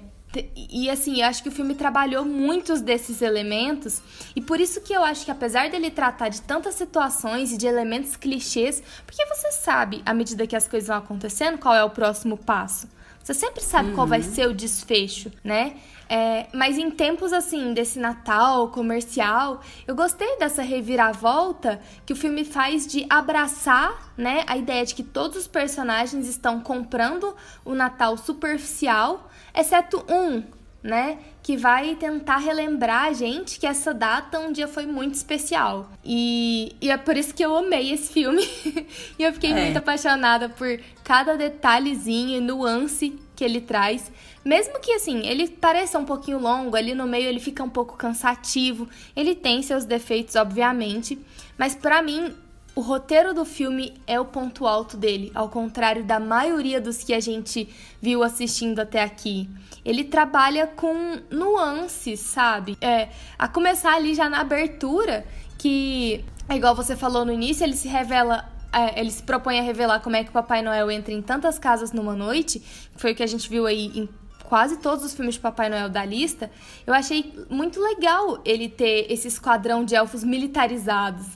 e 0.56 0.88
assim, 0.88 1.20
eu 1.20 1.26
acho 1.26 1.42
que 1.42 1.48
o 1.48 1.52
filme 1.52 1.74
trabalhou 1.74 2.24
muitos 2.24 2.80
desses 2.80 3.20
elementos, 3.22 4.00
e 4.34 4.40
por 4.40 4.60
isso 4.60 4.80
que 4.80 4.92
eu 4.92 5.02
acho 5.04 5.24
que 5.24 5.30
apesar 5.30 5.70
dele 5.70 5.90
tratar 5.90 6.28
de 6.28 6.40
tantas 6.42 6.74
situações 6.74 7.52
e 7.52 7.58
de 7.58 7.66
elementos 7.66 8.16
clichês, 8.16 8.82
porque 9.06 9.24
você 9.26 9.52
sabe, 9.52 10.02
à 10.06 10.14
medida 10.14 10.46
que 10.46 10.56
as 10.56 10.66
coisas 10.66 10.88
vão 10.88 10.96
acontecendo, 10.96 11.58
qual 11.58 11.74
é 11.74 11.84
o 11.84 11.90
próximo 11.90 12.36
passo. 12.36 12.88
Você 13.22 13.34
sempre 13.34 13.62
sabe 13.62 13.90
uhum. 13.90 13.94
qual 13.94 14.06
vai 14.06 14.20
uhum. 14.20 14.34
ser 14.34 14.48
o 14.48 14.54
desfecho, 14.54 15.30
né? 15.44 15.76
É, 16.08 16.46
mas 16.52 16.76
em 16.76 16.90
tempos 16.90 17.32
assim, 17.32 17.72
desse 17.72 17.98
Natal 17.98 18.68
comercial, 18.68 19.62
eu 19.86 19.94
gostei 19.94 20.36
dessa 20.36 20.60
reviravolta 20.60 21.80
que 22.04 22.12
o 22.12 22.16
filme 22.16 22.44
faz 22.44 22.86
de 22.86 23.06
abraçar 23.08 24.12
né, 24.14 24.44
a 24.46 24.56
ideia 24.58 24.84
de 24.84 24.94
que 24.94 25.02
todos 25.02 25.38
os 25.38 25.46
personagens 25.46 26.28
estão 26.28 26.60
comprando 26.60 27.34
o 27.64 27.74
Natal 27.74 28.18
superficial, 28.18 29.30
exceto 29.54 30.04
um, 30.08 30.42
né? 30.82 31.18
Que 31.42 31.56
vai 31.56 31.94
tentar 31.94 32.38
relembrar 32.38 33.04
a 33.04 33.12
gente 33.12 33.58
que 33.58 33.66
essa 33.66 33.94
data 33.94 34.38
um 34.38 34.52
dia 34.52 34.66
foi 34.66 34.86
muito 34.86 35.14
especial. 35.14 35.90
E, 36.04 36.74
e 36.80 36.90
é 36.90 36.96
por 36.96 37.16
isso 37.16 37.34
que 37.34 37.44
eu 37.44 37.56
amei 37.56 37.92
esse 37.92 38.12
filme. 38.12 38.42
e 39.18 39.22
eu 39.22 39.32
fiquei 39.32 39.52
é. 39.52 39.54
muito 39.54 39.76
apaixonada 39.76 40.48
por 40.48 40.80
cada 41.04 41.36
detalhezinho 41.36 42.38
e 42.38 42.40
nuance 42.40 43.18
que 43.36 43.44
ele 43.44 43.60
traz. 43.60 44.10
Mesmo 44.44 44.80
que 44.80 44.92
assim, 44.92 45.24
ele 45.26 45.48
pareça 45.48 45.98
um 45.98 46.04
pouquinho 46.04 46.38
longo, 46.38 46.76
ali 46.76 46.94
no 46.94 47.06
meio 47.06 47.28
ele 47.28 47.38
fica 47.38 47.62
um 47.62 47.68
pouco 47.68 47.96
cansativo. 47.96 48.88
Ele 49.14 49.34
tem 49.34 49.62
seus 49.62 49.84
defeitos, 49.84 50.34
obviamente, 50.34 51.18
mas 51.56 51.76
para 51.76 52.02
mim 52.02 52.34
o 52.74 52.80
roteiro 52.80 53.34
do 53.34 53.44
filme 53.44 53.94
é 54.06 54.18
o 54.18 54.24
ponto 54.24 54.66
alto 54.66 54.96
dele, 54.96 55.30
ao 55.34 55.48
contrário 55.48 56.04
da 56.04 56.18
maioria 56.18 56.80
dos 56.80 57.04
que 57.04 57.12
a 57.12 57.20
gente 57.20 57.68
viu 58.00 58.22
assistindo 58.22 58.80
até 58.80 59.02
aqui. 59.02 59.48
Ele 59.84 60.04
trabalha 60.04 60.66
com 60.66 61.20
nuances, 61.30 62.20
sabe? 62.20 62.78
É, 62.80 63.10
a 63.38 63.46
começar 63.46 63.94
ali 63.94 64.14
já 64.14 64.28
na 64.28 64.40
abertura, 64.40 65.26
que 65.58 66.24
é 66.48 66.56
igual 66.56 66.74
você 66.74 66.96
falou 66.96 67.24
no 67.24 67.32
início, 67.32 67.62
ele 67.62 67.76
se 67.76 67.88
revela 67.88 68.50
é, 68.72 68.98
ele 68.98 69.10
se 69.10 69.22
propõe 69.22 69.58
a 69.58 69.62
revelar 69.62 70.00
como 70.00 70.16
é 70.16 70.24
que 70.24 70.30
o 70.30 70.32
Papai 70.32 70.62
Noel 70.62 70.90
entra 70.90 71.12
em 71.12 71.20
tantas 71.20 71.58
casas 71.58 71.92
numa 71.92 72.16
noite, 72.16 72.62
foi 72.96 73.12
o 73.12 73.14
que 73.14 73.22
a 73.22 73.26
gente 73.26 73.50
viu 73.50 73.66
aí 73.66 73.92
em 73.94 74.08
quase 74.44 74.78
todos 74.78 75.04
os 75.04 75.12
filmes 75.12 75.34
de 75.34 75.40
Papai 75.40 75.68
Noel 75.68 75.90
da 75.90 76.04
lista. 76.06 76.50
Eu 76.86 76.94
achei 76.94 77.34
muito 77.50 77.80
legal 77.80 78.40
ele 78.46 78.68
ter 78.68 79.12
esse 79.12 79.28
esquadrão 79.28 79.84
de 79.84 79.94
elfos 79.94 80.24
militarizados. 80.24 81.26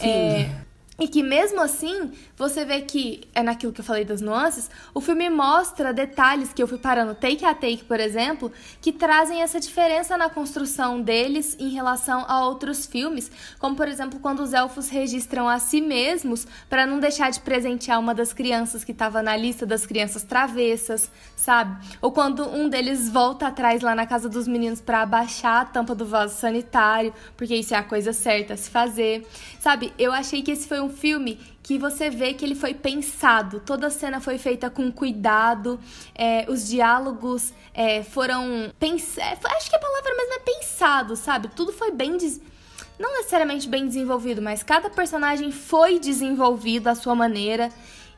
É, 0.00 0.50
e 1.00 1.08
que 1.08 1.22
mesmo 1.22 1.62
assim, 1.62 2.12
você 2.36 2.62
vê 2.62 2.82
que, 2.82 3.22
é 3.34 3.42
naquilo 3.42 3.72
que 3.72 3.80
eu 3.80 3.84
falei 3.84 4.04
das 4.04 4.20
nuances, 4.20 4.70
o 4.92 5.00
filme 5.00 5.30
mostra 5.30 5.94
detalhes 5.94 6.52
que 6.52 6.62
eu 6.62 6.68
fui 6.68 6.76
parando 6.76 7.14
take 7.14 7.42
a 7.42 7.54
take, 7.54 7.84
por 7.84 7.98
exemplo, 7.98 8.52
que 8.82 8.92
trazem 8.92 9.40
essa 9.40 9.58
diferença 9.58 10.18
na 10.18 10.28
construção 10.28 11.00
deles 11.00 11.56
em 11.58 11.70
relação 11.70 12.26
a 12.28 12.46
outros 12.46 12.84
filmes, 12.84 13.30
como 13.58 13.74
por 13.74 13.88
exemplo 13.88 14.20
quando 14.20 14.40
os 14.40 14.52
elfos 14.52 14.90
registram 14.90 15.48
a 15.48 15.58
si 15.58 15.80
mesmos 15.80 16.46
para 16.68 16.86
não 16.86 17.00
deixar 17.00 17.30
de 17.30 17.40
presentear 17.40 17.98
uma 17.98 18.14
das 18.14 18.34
crianças 18.34 18.84
que 18.84 18.92
estava 18.92 19.22
na 19.22 19.34
lista 19.34 19.64
das 19.64 19.86
crianças 19.86 20.22
travessas, 20.22 21.10
sabe? 21.34 21.82
Ou 22.02 22.12
quando 22.12 22.46
um 22.46 22.68
deles 22.68 23.08
volta 23.08 23.46
atrás 23.46 23.80
lá 23.80 23.94
na 23.94 24.06
casa 24.06 24.28
dos 24.28 24.46
meninos 24.46 24.82
para 24.82 25.00
abaixar 25.00 25.62
a 25.62 25.64
tampa 25.64 25.94
do 25.94 26.04
vaso 26.04 26.36
sanitário, 26.36 27.14
porque 27.38 27.54
isso 27.54 27.74
é 27.74 27.78
a 27.78 27.82
coisa 27.82 28.12
certa 28.12 28.52
a 28.52 28.56
se 28.56 28.68
fazer. 28.68 29.26
Sabe? 29.58 29.92
Eu 29.98 30.12
achei 30.12 30.42
que 30.42 30.50
esse 30.50 30.68
foi 30.68 30.80
um 30.80 30.89
filme 30.90 31.38
que 31.62 31.78
você 31.78 32.10
vê 32.10 32.34
que 32.34 32.44
ele 32.44 32.54
foi 32.54 32.74
pensado, 32.74 33.60
toda 33.60 33.86
a 33.86 33.90
cena 33.90 34.20
foi 34.20 34.38
feita 34.38 34.68
com 34.68 34.90
cuidado, 34.90 35.78
é, 36.14 36.44
os 36.48 36.68
diálogos 36.68 37.52
é, 37.74 38.02
foram. 38.02 38.72
Pens... 38.78 39.16
É, 39.18 39.38
acho 39.56 39.70
que 39.70 39.76
a 39.76 39.78
palavra 39.78 40.14
mesmo 40.16 40.34
é 40.34 40.38
pensado, 40.38 41.16
sabe? 41.16 41.48
Tudo 41.48 41.72
foi 41.72 41.92
bem. 41.92 42.16
Des... 42.16 42.40
não 42.98 43.12
necessariamente 43.18 43.68
bem 43.68 43.86
desenvolvido, 43.86 44.42
mas 44.42 44.62
cada 44.62 44.90
personagem 44.90 45.52
foi 45.52 45.98
desenvolvido 45.98 46.88
à 46.88 46.94
sua 46.94 47.14
maneira. 47.14 47.70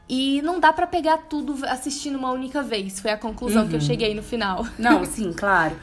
E 0.08 0.42
não 0.42 0.60
dá 0.60 0.72
para 0.72 0.86
pegar 0.86 1.16
tudo 1.16 1.56
assistindo 1.66 2.16
uma 2.16 2.32
única 2.32 2.62
vez. 2.62 3.00
Foi 3.00 3.10
a 3.10 3.16
conclusão 3.16 3.62
uhum. 3.62 3.68
que 3.68 3.74
eu 3.76 3.80
uhum. 3.80 3.86
cheguei 3.86 4.14
no 4.14 4.22
final. 4.22 4.66
Não, 4.78 5.04
sim, 5.04 5.32
claro. 5.32 5.74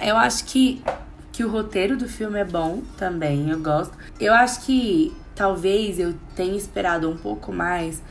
Eu 0.00 0.16
acho 0.16 0.44
que, 0.44 0.82
que 1.32 1.42
o 1.42 1.48
roteiro 1.48 1.96
do 1.96 2.08
filme 2.08 2.38
é 2.38 2.44
bom 2.44 2.82
também, 2.96 3.48
eu 3.50 3.58
gosto. 3.58 3.96
Eu 4.20 4.34
acho 4.34 4.60
que 4.64 5.12
talvez 5.36 6.00
eu 6.00 6.14
tenha 6.34 6.56
esperado 6.56 7.08
um 7.08 7.16
pouco 7.16 7.52
mais, 7.52 8.02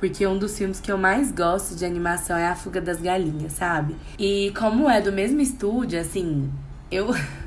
porque 0.00 0.26
um 0.26 0.36
dos 0.36 0.58
filmes 0.58 0.80
que 0.80 0.90
eu 0.90 0.98
mais 0.98 1.30
gosto 1.30 1.76
de 1.76 1.84
animação 1.84 2.36
é 2.36 2.48
A 2.48 2.56
Fuga 2.56 2.80
das 2.80 3.00
Galinhas, 3.00 3.52
sabe? 3.52 3.94
E 4.18 4.52
como 4.58 4.90
é 4.90 5.00
do 5.00 5.12
mesmo 5.12 5.40
estúdio, 5.40 5.98
assim, 5.98 6.50
eu. 6.90 7.08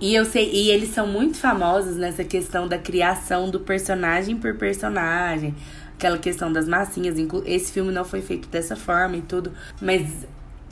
E 0.00 0.12
eu 0.12 0.24
sei, 0.24 0.50
e 0.52 0.70
eles 0.70 0.90
são 0.90 1.06
muito 1.06 1.38
famosos 1.38 1.96
nessa 1.96 2.24
questão 2.24 2.66
da 2.66 2.76
criação 2.76 3.48
do 3.48 3.60
personagem 3.60 4.36
por 4.36 4.54
personagem, 4.56 5.54
aquela 5.96 6.18
questão 6.18 6.52
das 6.52 6.68
massinhas. 6.68 7.14
Esse 7.46 7.72
filme 7.72 7.92
não 7.92 8.04
foi 8.04 8.20
feito 8.20 8.48
dessa 8.48 8.74
forma 8.74 9.16
e 9.16 9.22
tudo, 9.22 9.52
mas 9.80 10.26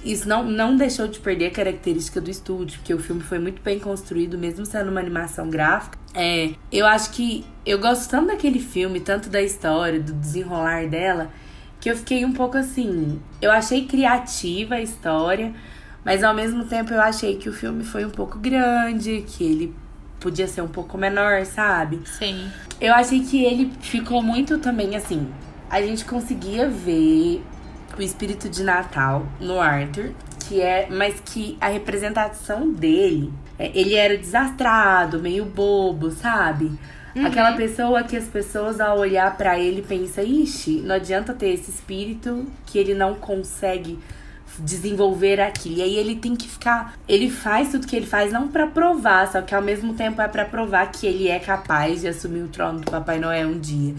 isso 0.05 0.29
não, 0.29 0.43
não 0.43 0.77
deixou 0.77 1.07
de 1.07 1.21
perder 1.21 1.47
a 1.47 1.51
característica 1.51 2.21
do 2.21 2.29
estúdio, 2.29 2.79
porque 2.81 2.93
o 2.93 2.99
filme 2.99 3.23
foi 3.23 3.39
muito 3.39 3.63
bem 3.63 3.79
construído, 3.79 4.37
mesmo 4.37 4.67
sendo 4.67 4.91
uma 4.91 5.01
animação 5.01 5.49
gráfica. 5.49 5.97
É, 6.15 6.51
eu 6.71 6.87
acho 6.87 7.11
que 7.11 7.45
eu 7.65 7.79
gosto 7.79 8.11
tanto 8.11 8.29
daquele 8.29 8.59
filme, 8.59 9.01
tanto 9.01 9.29
da 9.29 9.41
história, 9.41 10.01
do 10.01 10.13
desenrolar 10.13 10.87
dela, 10.87 11.31
que 11.81 11.91
eu 11.91 11.97
fiquei 11.97 12.25
um 12.25 12.33
pouco 12.33 12.57
assim. 12.59 13.21
Eu 13.41 13.51
achei 13.51 13.87
criativa 13.87 14.77
a 14.77 14.81
história, 14.81 15.53
mas 16.05 16.23
ao 16.23 16.35
mesmo 16.35 16.65
tempo 16.65 16.93
eu 16.93 17.01
achei 17.01 17.37
que 17.37 17.49
o 17.49 17.53
filme 17.53 17.85
foi 17.85 18.05
um 18.05 18.11
pouco 18.11 18.39
grande, 18.39 19.25
que 19.27 19.45
ele 19.45 19.75
podia 20.21 20.47
ser 20.47 20.63
um 20.63 20.69
pouco 20.69 20.97
menor, 20.97 21.45
sabe? 21.45 22.01
Sim. 22.05 22.49
Eu 22.81 22.95
achei 22.95 23.21
que 23.21 23.45
ele 23.45 23.73
ficou 23.81 24.23
muito 24.23 24.59
também 24.59 24.95
assim. 24.95 25.29
A 25.69 25.81
gente 25.81 26.05
conseguia 26.05 26.69
ver 26.69 27.43
o 27.99 28.03
espírito 28.03 28.49
de 28.49 28.63
Natal 28.63 29.27
no 29.41 29.61
Arthur, 29.61 30.13
que 30.49 30.61
é, 30.61 30.89
mas 30.91 31.21
que 31.25 31.57
a 31.61 31.69
representação 31.69 32.71
dele, 32.71 33.33
ele 33.75 33.95
era 33.95 34.17
desastrado, 34.17 35.21
meio 35.21 35.45
bobo, 35.45 36.11
sabe? 36.11 36.73
Uhum. 37.15 37.27
Aquela 37.27 37.53
pessoa 37.53 38.03
que 38.03 38.17
as 38.17 38.25
pessoas 38.25 38.81
ao 38.81 38.99
olhar 38.99 39.37
para 39.37 39.59
ele 39.59 39.83
pensa, 39.83 40.23
ixi, 40.23 40.81
não 40.81 40.95
adianta 40.95 41.35
ter 41.35 41.51
esse 41.51 41.71
espírito 41.71 42.47
que 42.67 42.79
ele 42.79 42.95
não 42.95 43.15
consegue 43.15 43.99
desenvolver 44.59 45.41
aquilo. 45.41 45.77
E 45.77 45.83
aí 45.83 45.97
ele 45.97 46.17
tem 46.17 46.35
que 46.35 46.49
ficar, 46.49 46.95
ele 47.09 47.31
faz 47.31 47.71
tudo 47.71 47.87
que 47.87 47.97
ele 47.97 48.07
faz 48.07 48.33
não 48.33 48.49
para 48.49 48.67
provar, 48.67 49.31
só 49.31 49.43
que 49.43 49.55
ao 49.55 49.63
mesmo 49.63 49.95
tempo 49.95 50.21
é 50.21 50.29
para 50.29 50.45
provar 50.45 50.91
que 50.91 51.07
ele 51.07 51.29
é 51.29 51.39
capaz 51.39 52.01
de 52.01 52.09
assumir 52.09 52.43
o 52.43 52.49
trono 52.49 52.81
do 52.81 52.91
Papai 52.91 53.19
Noel 53.19 53.49
um 53.49 53.59
dia. 53.59 53.95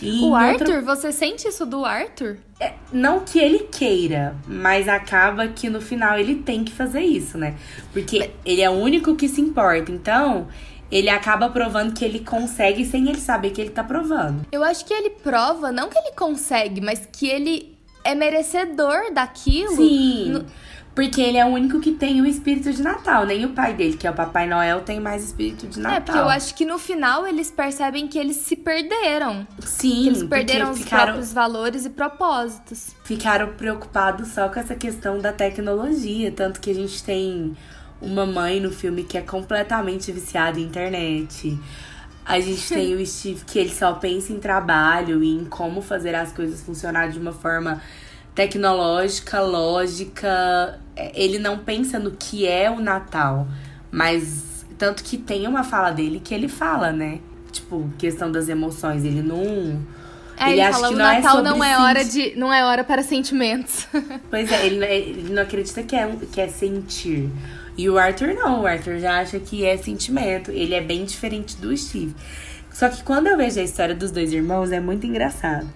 E 0.00 0.22
o 0.22 0.34
Arthur, 0.34 0.68
outro... 0.68 0.84
você 0.84 1.12
sente 1.12 1.48
isso 1.48 1.64
do 1.64 1.84
Arthur? 1.84 2.36
É, 2.60 2.74
não 2.92 3.20
que 3.20 3.38
ele 3.38 3.60
queira, 3.60 4.36
mas 4.46 4.88
acaba 4.88 5.48
que 5.48 5.68
no 5.68 5.80
final 5.80 6.18
ele 6.18 6.36
tem 6.36 6.64
que 6.64 6.72
fazer 6.72 7.00
isso, 7.00 7.38
né? 7.38 7.54
Porque 7.92 8.18
mas... 8.18 8.30
ele 8.44 8.60
é 8.60 8.70
o 8.70 8.74
único 8.74 9.14
que 9.14 9.28
se 9.28 9.40
importa. 9.40 9.90
Então, 9.90 10.48
ele 10.90 11.08
acaba 11.08 11.48
provando 11.48 11.94
que 11.94 12.04
ele 12.04 12.20
consegue 12.20 12.84
sem 12.84 13.08
ele 13.08 13.20
saber 13.20 13.50
que 13.50 13.60
ele 13.60 13.70
tá 13.70 13.82
provando. 13.82 14.46
Eu 14.52 14.62
acho 14.62 14.84
que 14.84 14.92
ele 14.92 15.10
prova, 15.10 15.72
não 15.72 15.88
que 15.88 15.98
ele 15.98 16.12
consegue, 16.12 16.80
mas 16.80 17.08
que 17.10 17.26
ele 17.26 17.76
é 18.04 18.14
merecedor 18.14 19.12
daquilo. 19.12 19.76
Sim. 19.76 20.30
No... 20.30 20.46
Porque 20.94 21.20
ele 21.20 21.36
é 21.36 21.44
o 21.44 21.48
único 21.48 21.80
que 21.80 21.90
tem 21.90 22.20
o 22.20 22.26
espírito 22.26 22.72
de 22.72 22.80
Natal. 22.80 23.26
Nem 23.26 23.44
o 23.44 23.50
pai 23.50 23.74
dele, 23.74 23.96
que 23.96 24.06
é 24.06 24.10
o 24.10 24.14
Papai 24.14 24.46
Noel, 24.46 24.80
tem 24.82 25.00
mais 25.00 25.24
espírito 25.24 25.66
de 25.66 25.80
Natal. 25.80 25.96
É, 25.96 26.00
porque 26.00 26.18
eu 26.18 26.28
acho 26.28 26.54
que 26.54 26.64
no 26.64 26.78
final 26.78 27.26
eles 27.26 27.50
percebem 27.50 28.06
que 28.06 28.16
eles 28.16 28.36
se 28.36 28.54
perderam. 28.54 29.46
Sim. 29.60 30.02
Que 30.02 30.06
eles 30.08 30.22
perderam 30.22 30.70
os 30.70 30.78
ficaram, 30.78 31.04
próprios 31.04 31.32
valores 31.32 31.84
e 31.84 31.90
propósitos. 31.90 32.94
Ficaram 33.02 33.54
preocupados 33.54 34.28
só 34.28 34.48
com 34.48 34.60
essa 34.60 34.76
questão 34.76 35.18
da 35.18 35.32
tecnologia. 35.32 36.30
Tanto 36.30 36.60
que 36.60 36.70
a 36.70 36.74
gente 36.74 37.02
tem 37.02 37.56
uma 38.00 38.24
mãe 38.24 38.60
no 38.60 38.70
filme 38.70 39.02
que 39.02 39.18
é 39.18 39.22
completamente 39.22 40.12
viciada 40.12 40.60
em 40.60 40.62
internet. 40.62 41.58
A 42.24 42.38
gente 42.38 42.68
tem 42.68 42.94
o 42.94 43.04
Steve 43.04 43.44
que 43.44 43.58
ele 43.58 43.74
só 43.74 43.92
pensa 43.94 44.32
em 44.32 44.38
trabalho 44.38 45.22
e 45.22 45.34
em 45.34 45.44
como 45.44 45.82
fazer 45.82 46.14
as 46.14 46.32
coisas 46.32 46.62
funcionar 46.62 47.08
de 47.08 47.18
uma 47.18 47.32
forma 47.32 47.82
tecnológica, 48.34 49.40
lógica. 49.40 50.80
É, 50.96 51.12
ele 51.14 51.38
não 51.38 51.58
pensa 51.58 51.98
no 51.98 52.12
que 52.12 52.46
é 52.46 52.70
o 52.70 52.80
Natal, 52.80 53.46
mas 53.90 54.64
tanto 54.78 55.02
que 55.02 55.16
tem 55.16 55.46
uma 55.46 55.64
fala 55.64 55.90
dele 55.90 56.20
que 56.22 56.34
ele 56.34 56.48
fala, 56.48 56.92
né? 56.92 57.20
Tipo, 57.52 57.90
questão 57.98 58.30
das 58.30 58.48
emoções, 58.48 59.04
ele 59.04 59.22
não 59.22 59.82
é, 60.36 60.44
ele, 60.44 60.52
ele 60.52 60.60
acha 60.62 60.72
fala, 60.72 60.88
que 60.88 60.94
o 60.94 60.98
não 60.98 61.06
é 61.06 61.20
Natal 61.20 61.38
é 61.38 61.42
não 61.42 61.64
é 61.64 61.78
hora 61.78 62.04
de 62.04 62.36
não 62.36 62.52
é 62.52 62.64
hora 62.64 62.84
para 62.84 63.02
sentimentos. 63.02 63.86
Pois 64.30 64.50
é, 64.50 64.66
ele, 64.66 64.84
ele 64.84 65.32
não 65.32 65.42
acredita 65.42 65.82
que 65.82 65.94
é, 65.94 66.08
que 66.32 66.40
é 66.40 66.48
sentir. 66.48 67.30
E 67.76 67.88
o 67.88 67.98
Arthur 67.98 68.34
não, 68.34 68.62
o 68.62 68.66
Arthur 68.66 68.98
já 68.98 69.20
acha 69.20 69.38
que 69.38 69.64
é 69.64 69.76
sentimento. 69.76 70.50
Ele 70.50 70.74
é 70.74 70.80
bem 70.80 71.04
diferente 71.04 71.56
do 71.56 71.76
Steve. 71.76 72.14
Só 72.72 72.88
que 72.88 73.02
quando 73.02 73.28
eu 73.28 73.36
vejo 73.36 73.60
a 73.60 73.62
história 73.62 73.94
dos 73.94 74.10
dois 74.10 74.32
irmãos, 74.32 74.72
é 74.72 74.80
muito 74.80 75.06
engraçado. 75.06 75.68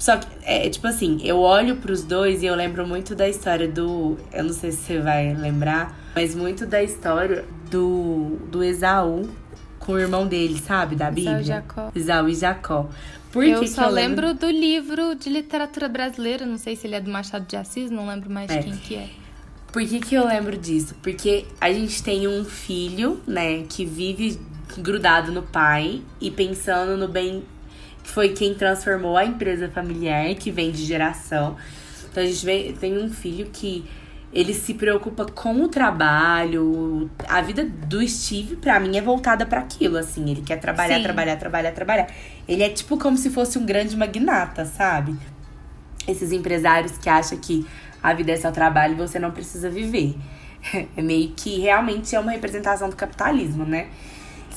Só 0.00 0.16
que, 0.16 0.26
é 0.44 0.70
tipo 0.70 0.86
assim, 0.86 1.20
eu 1.22 1.38
olho 1.40 1.76
pros 1.76 2.02
dois 2.02 2.42
e 2.42 2.46
eu 2.46 2.54
lembro 2.54 2.86
muito 2.86 3.14
da 3.14 3.28
história 3.28 3.68
do. 3.68 4.16
Eu 4.32 4.44
não 4.44 4.52
sei 4.54 4.72
se 4.72 4.78
você 4.78 4.98
vai 4.98 5.34
lembrar, 5.34 5.94
mas 6.16 6.34
muito 6.34 6.64
da 6.64 6.82
história 6.82 7.44
do, 7.70 8.38
do 8.50 8.64
Esaú 8.64 9.28
com 9.78 9.92
o 9.92 9.98
irmão 9.98 10.26
dele, 10.26 10.58
sabe? 10.58 10.96
Da 10.96 11.10
Bíblia. 11.10 11.32
Esaú 11.32 11.42
e 11.42 11.44
Jacó. 11.44 11.92
Esaú 11.94 12.28
e 12.30 12.34
Jacó. 12.34 12.88
Por 13.30 13.44
eu 13.44 13.60
que 13.60 13.68
só 13.68 13.82
que 13.82 13.88
eu 13.90 13.92
lembro... 13.92 14.26
lembro 14.28 14.40
do 14.40 14.50
livro 14.50 15.14
de 15.14 15.28
literatura 15.28 15.86
brasileira, 15.86 16.46
não 16.46 16.56
sei 16.56 16.76
se 16.76 16.86
ele 16.86 16.96
é 16.96 17.00
do 17.00 17.10
Machado 17.10 17.44
de 17.46 17.56
Assis, 17.56 17.90
não 17.90 18.08
lembro 18.08 18.30
mais 18.30 18.50
é. 18.50 18.62
quem 18.62 18.76
que 18.78 18.94
é. 18.94 19.10
Por 19.70 19.86
que, 19.86 20.00
que 20.00 20.14
eu 20.14 20.26
lembro 20.26 20.56
disso? 20.56 20.96
Porque 21.02 21.44
a 21.60 21.70
gente 21.70 22.02
tem 22.02 22.26
um 22.26 22.42
filho, 22.42 23.20
né, 23.26 23.64
que 23.68 23.84
vive 23.84 24.40
grudado 24.78 25.30
no 25.30 25.42
pai 25.42 26.00
e 26.20 26.30
pensando 26.30 26.96
no 26.96 27.06
bem 27.06 27.44
foi 28.02 28.30
quem 28.30 28.54
transformou 28.54 29.16
a 29.16 29.24
empresa 29.24 29.68
familiar, 29.68 30.34
que 30.34 30.50
vem 30.50 30.70
de 30.70 30.84
geração. 30.84 31.56
Então 32.10 32.22
a 32.22 32.26
gente 32.26 32.44
vê, 32.44 32.74
tem 32.78 32.98
um 32.98 33.08
filho 33.08 33.48
que 33.52 33.84
ele 34.32 34.54
se 34.54 34.74
preocupa 34.74 35.26
com 35.26 35.62
o 35.62 35.68
trabalho. 35.68 37.10
A 37.28 37.40
vida 37.40 37.64
do 37.64 38.06
Steve, 38.06 38.56
para 38.56 38.78
mim, 38.78 38.96
é 38.96 39.02
voltada 39.02 39.44
para 39.44 39.60
aquilo, 39.60 39.96
assim. 39.96 40.30
Ele 40.30 40.42
quer 40.42 40.56
trabalhar, 40.56 40.96
Sim. 40.96 41.02
trabalhar, 41.02 41.36
trabalhar, 41.36 41.72
trabalhar. 41.72 42.06
Ele 42.48 42.62
é 42.62 42.68
tipo 42.68 42.96
como 42.96 43.16
se 43.16 43.30
fosse 43.30 43.58
um 43.58 43.66
grande 43.66 43.96
magnata, 43.96 44.64
sabe? 44.64 45.16
Esses 46.06 46.32
empresários 46.32 46.96
que 46.98 47.08
acham 47.08 47.38
que 47.38 47.66
a 48.02 48.12
vida 48.14 48.32
é 48.32 48.36
só 48.36 48.50
trabalho 48.50 48.94
e 48.94 48.96
você 48.96 49.18
não 49.18 49.30
precisa 49.30 49.68
viver. 49.68 50.16
É 50.94 51.00
meio 51.00 51.30
que 51.30 51.58
realmente 51.58 52.14
é 52.14 52.20
uma 52.20 52.32
representação 52.32 52.90
do 52.90 52.94
capitalismo, 52.94 53.64
né? 53.64 53.88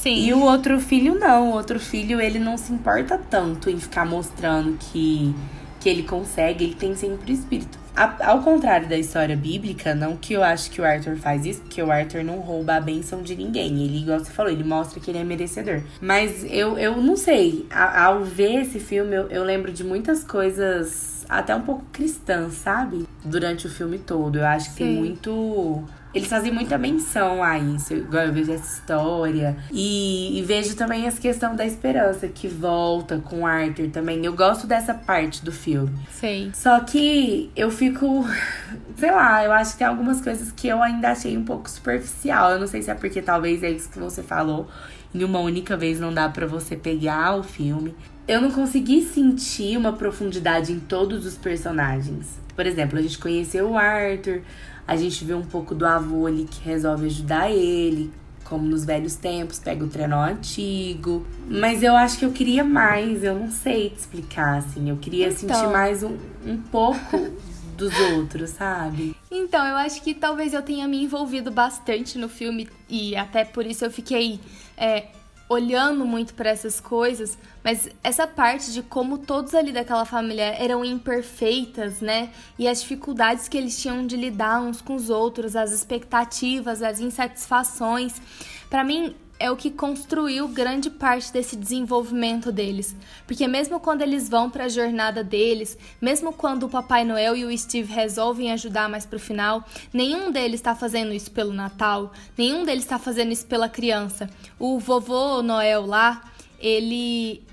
Sim. 0.03 0.25
E 0.25 0.33
o 0.33 0.41
outro 0.41 0.81
filho 0.81 1.17
não. 1.17 1.51
O 1.51 1.53
outro 1.53 1.79
filho, 1.79 2.19
ele 2.19 2.37
não 2.37 2.57
se 2.57 2.73
importa 2.73 3.17
tanto 3.17 3.69
em 3.69 3.79
ficar 3.79 4.05
mostrando 4.05 4.77
que, 4.77 5.33
que 5.79 5.87
ele 5.87 6.03
consegue, 6.03 6.65
ele 6.65 6.75
tem 6.75 6.93
sempre 6.93 7.31
o 7.31 7.33
espírito. 7.33 7.79
A, 7.95 8.31
ao 8.31 8.41
contrário 8.41 8.89
da 8.89 8.97
história 8.97 9.37
bíblica, 9.37 9.95
não 9.95 10.17
que 10.17 10.33
eu 10.33 10.43
acho 10.43 10.69
que 10.71 10.81
o 10.81 10.83
Arthur 10.83 11.15
faz 11.15 11.45
isso, 11.45 11.61
porque 11.61 11.81
o 11.81 11.89
Arthur 11.89 12.21
não 12.21 12.39
rouba 12.39 12.75
a 12.75 12.81
benção 12.81 13.21
de 13.21 13.33
ninguém. 13.33 13.81
Ele, 13.81 13.99
igual 13.99 14.19
você 14.19 14.31
falou, 14.31 14.51
ele 14.51 14.63
mostra 14.65 14.99
que 14.99 15.09
ele 15.09 15.19
é 15.19 15.23
merecedor. 15.23 15.81
Mas 16.01 16.43
eu, 16.49 16.77
eu 16.77 16.97
não 16.97 17.15
sei. 17.15 17.65
A, 17.69 18.03
ao 18.03 18.25
ver 18.25 18.63
esse 18.63 18.81
filme, 18.81 19.15
eu, 19.15 19.29
eu 19.29 19.43
lembro 19.45 19.71
de 19.71 19.85
muitas 19.85 20.21
coisas 20.21 21.25
até 21.29 21.55
um 21.55 21.61
pouco 21.61 21.85
cristãs, 21.93 22.55
sabe? 22.55 23.07
Durante 23.23 23.67
o 23.67 23.69
filme 23.69 23.99
todo. 23.99 24.37
Eu 24.37 24.45
acho 24.45 24.71
que 24.71 24.83
Sim. 24.83 24.85
tem 24.85 24.95
muito 24.97 25.81
eles 26.13 26.27
fazem 26.27 26.51
muita 26.51 26.77
menção 26.77 27.43
a 27.43 27.57
isso. 27.57 27.93
Igual 27.93 28.25
eu 28.25 28.33
vejo 28.33 28.51
essa 28.51 28.79
história. 28.79 29.57
E, 29.71 30.37
e 30.37 30.43
vejo 30.43 30.75
também 30.75 31.07
essa 31.07 31.19
questão 31.19 31.55
da 31.55 31.65
esperança 31.65 32.27
que 32.27 32.47
volta 32.47 33.17
com 33.17 33.41
o 33.41 33.45
Arthur 33.45 33.89
também. 33.89 34.23
Eu 34.23 34.33
gosto 34.33 34.67
dessa 34.67 34.93
parte 34.93 35.43
do 35.43 35.51
filme. 35.51 35.97
Sei. 36.11 36.51
Só 36.53 36.79
que 36.81 37.49
eu 37.55 37.71
fico. 37.71 38.25
Sei 38.95 39.11
lá, 39.11 39.43
eu 39.43 39.51
acho 39.51 39.71
que 39.71 39.79
tem 39.79 39.87
algumas 39.87 40.21
coisas 40.21 40.51
que 40.51 40.67
eu 40.67 40.81
ainda 40.83 41.11
achei 41.11 41.35
um 41.35 41.43
pouco 41.43 41.67
superficial. 41.69 42.51
Eu 42.51 42.59
não 42.59 42.67
sei 42.67 42.83
se 42.83 42.91
é 42.91 42.93
porque 42.93 43.21
talvez 43.21 43.63
é 43.63 43.71
isso 43.71 43.89
que 43.89 43.97
você 43.97 44.21
falou. 44.21 44.67
Em 45.13 45.23
uma 45.23 45.39
única 45.39 45.75
vez 45.75 45.99
não 45.99 46.13
dá 46.13 46.29
para 46.29 46.45
você 46.45 46.75
pegar 46.75 47.35
o 47.35 47.41
filme. 47.43 47.95
Eu 48.27 48.39
não 48.39 48.51
consegui 48.51 49.01
sentir 49.01 49.75
uma 49.77 49.93
profundidade 49.93 50.71
em 50.71 50.79
todos 50.79 51.25
os 51.25 51.35
personagens. 51.35 52.39
Por 52.55 52.65
exemplo, 52.65 52.99
a 52.99 53.01
gente 53.01 53.17
conheceu 53.17 53.71
o 53.71 53.77
Arthur, 53.77 54.43
a 54.87 54.95
gente 54.95 55.23
vê 55.23 55.33
um 55.33 55.45
pouco 55.45 55.73
do 55.73 55.85
avô 55.85 56.25
ali 56.25 56.45
que 56.45 56.61
resolve 56.61 57.05
ajudar 57.05 57.49
ele, 57.49 58.11
como 58.43 58.65
nos 58.65 58.85
velhos 58.85 59.15
tempos, 59.15 59.59
pega 59.59 59.83
o 59.83 59.87
trenó 59.87 60.21
antigo. 60.21 61.25
Mas 61.47 61.81
eu 61.81 61.95
acho 61.95 62.19
que 62.19 62.25
eu 62.25 62.31
queria 62.31 62.63
mais, 62.63 63.23
eu 63.23 63.35
não 63.35 63.49
sei 63.49 63.89
te 63.89 63.99
explicar, 63.99 64.57
assim. 64.57 64.89
Eu 64.89 64.97
queria 64.97 65.27
então... 65.29 65.39
sentir 65.39 65.67
mais 65.71 66.03
um, 66.03 66.17
um 66.45 66.57
pouco 66.57 67.31
dos 67.75 67.97
outros, 68.11 68.51
sabe? 68.51 69.15
Então, 69.31 69.65
eu 69.65 69.75
acho 69.75 70.01
que 70.01 70.13
talvez 70.13 70.53
eu 70.53 70.61
tenha 70.61 70.87
me 70.87 71.03
envolvido 71.03 71.51
bastante 71.51 72.17
no 72.17 72.29
filme 72.29 72.69
e 72.89 73.15
até 73.15 73.43
por 73.43 73.65
isso 73.65 73.85
eu 73.85 73.91
fiquei. 73.91 74.39
É, 74.77 75.07
olhando 75.53 76.05
muito 76.05 76.33
para 76.33 76.49
essas 76.49 76.79
coisas, 76.79 77.37
mas 77.63 77.89
essa 78.03 78.27
parte 78.27 78.71
de 78.73 78.83
como 78.83 79.17
todos 79.17 79.55
ali 79.55 79.71
daquela 79.71 80.05
família 80.05 80.55
eram 80.59 80.83
imperfeitas, 80.83 82.01
né? 82.01 82.31
E 82.59 82.67
as 82.67 82.81
dificuldades 82.81 83.47
que 83.47 83.57
eles 83.57 83.81
tinham 83.81 84.05
de 84.05 84.17
lidar 84.17 84.61
uns 84.61 84.81
com 84.81 84.95
os 84.95 85.09
outros, 85.09 85.55
as 85.55 85.71
expectativas, 85.71 86.81
as 86.81 86.99
insatisfações. 86.99 88.21
Para 88.69 88.83
mim, 88.83 89.15
é 89.39 89.51
o 89.51 89.55
que 89.55 89.69
construiu 89.69 90.47
grande 90.47 90.89
parte 90.89 91.31
desse 91.31 91.55
desenvolvimento 91.55 92.51
deles. 92.51 92.95
Porque 93.25 93.47
mesmo 93.47 93.79
quando 93.79 94.01
eles 94.01 94.29
vão 94.29 94.49
para 94.49 94.65
a 94.65 94.69
jornada 94.69 95.23
deles, 95.23 95.77
mesmo 95.99 96.31
quando 96.31 96.63
o 96.63 96.69
Papai 96.69 97.03
Noel 97.03 97.35
e 97.35 97.45
o 97.45 97.57
Steve 97.57 97.91
resolvem 97.91 98.51
ajudar 98.51 98.87
mais 98.87 99.05
pro 99.05 99.19
final, 99.19 99.63
nenhum 99.91 100.31
deles 100.31 100.59
está 100.59 100.75
fazendo 100.75 101.13
isso 101.13 101.31
pelo 101.31 101.53
Natal, 101.53 102.13
nenhum 102.37 102.63
deles 102.63 102.83
está 102.83 102.99
fazendo 102.99 103.31
isso 103.31 103.45
pela 103.45 103.67
criança. 103.67 104.29
O 104.57 104.79
vovô 104.79 105.41
Noel 105.41 105.85
lá, 105.85 106.23
ele 106.59 107.43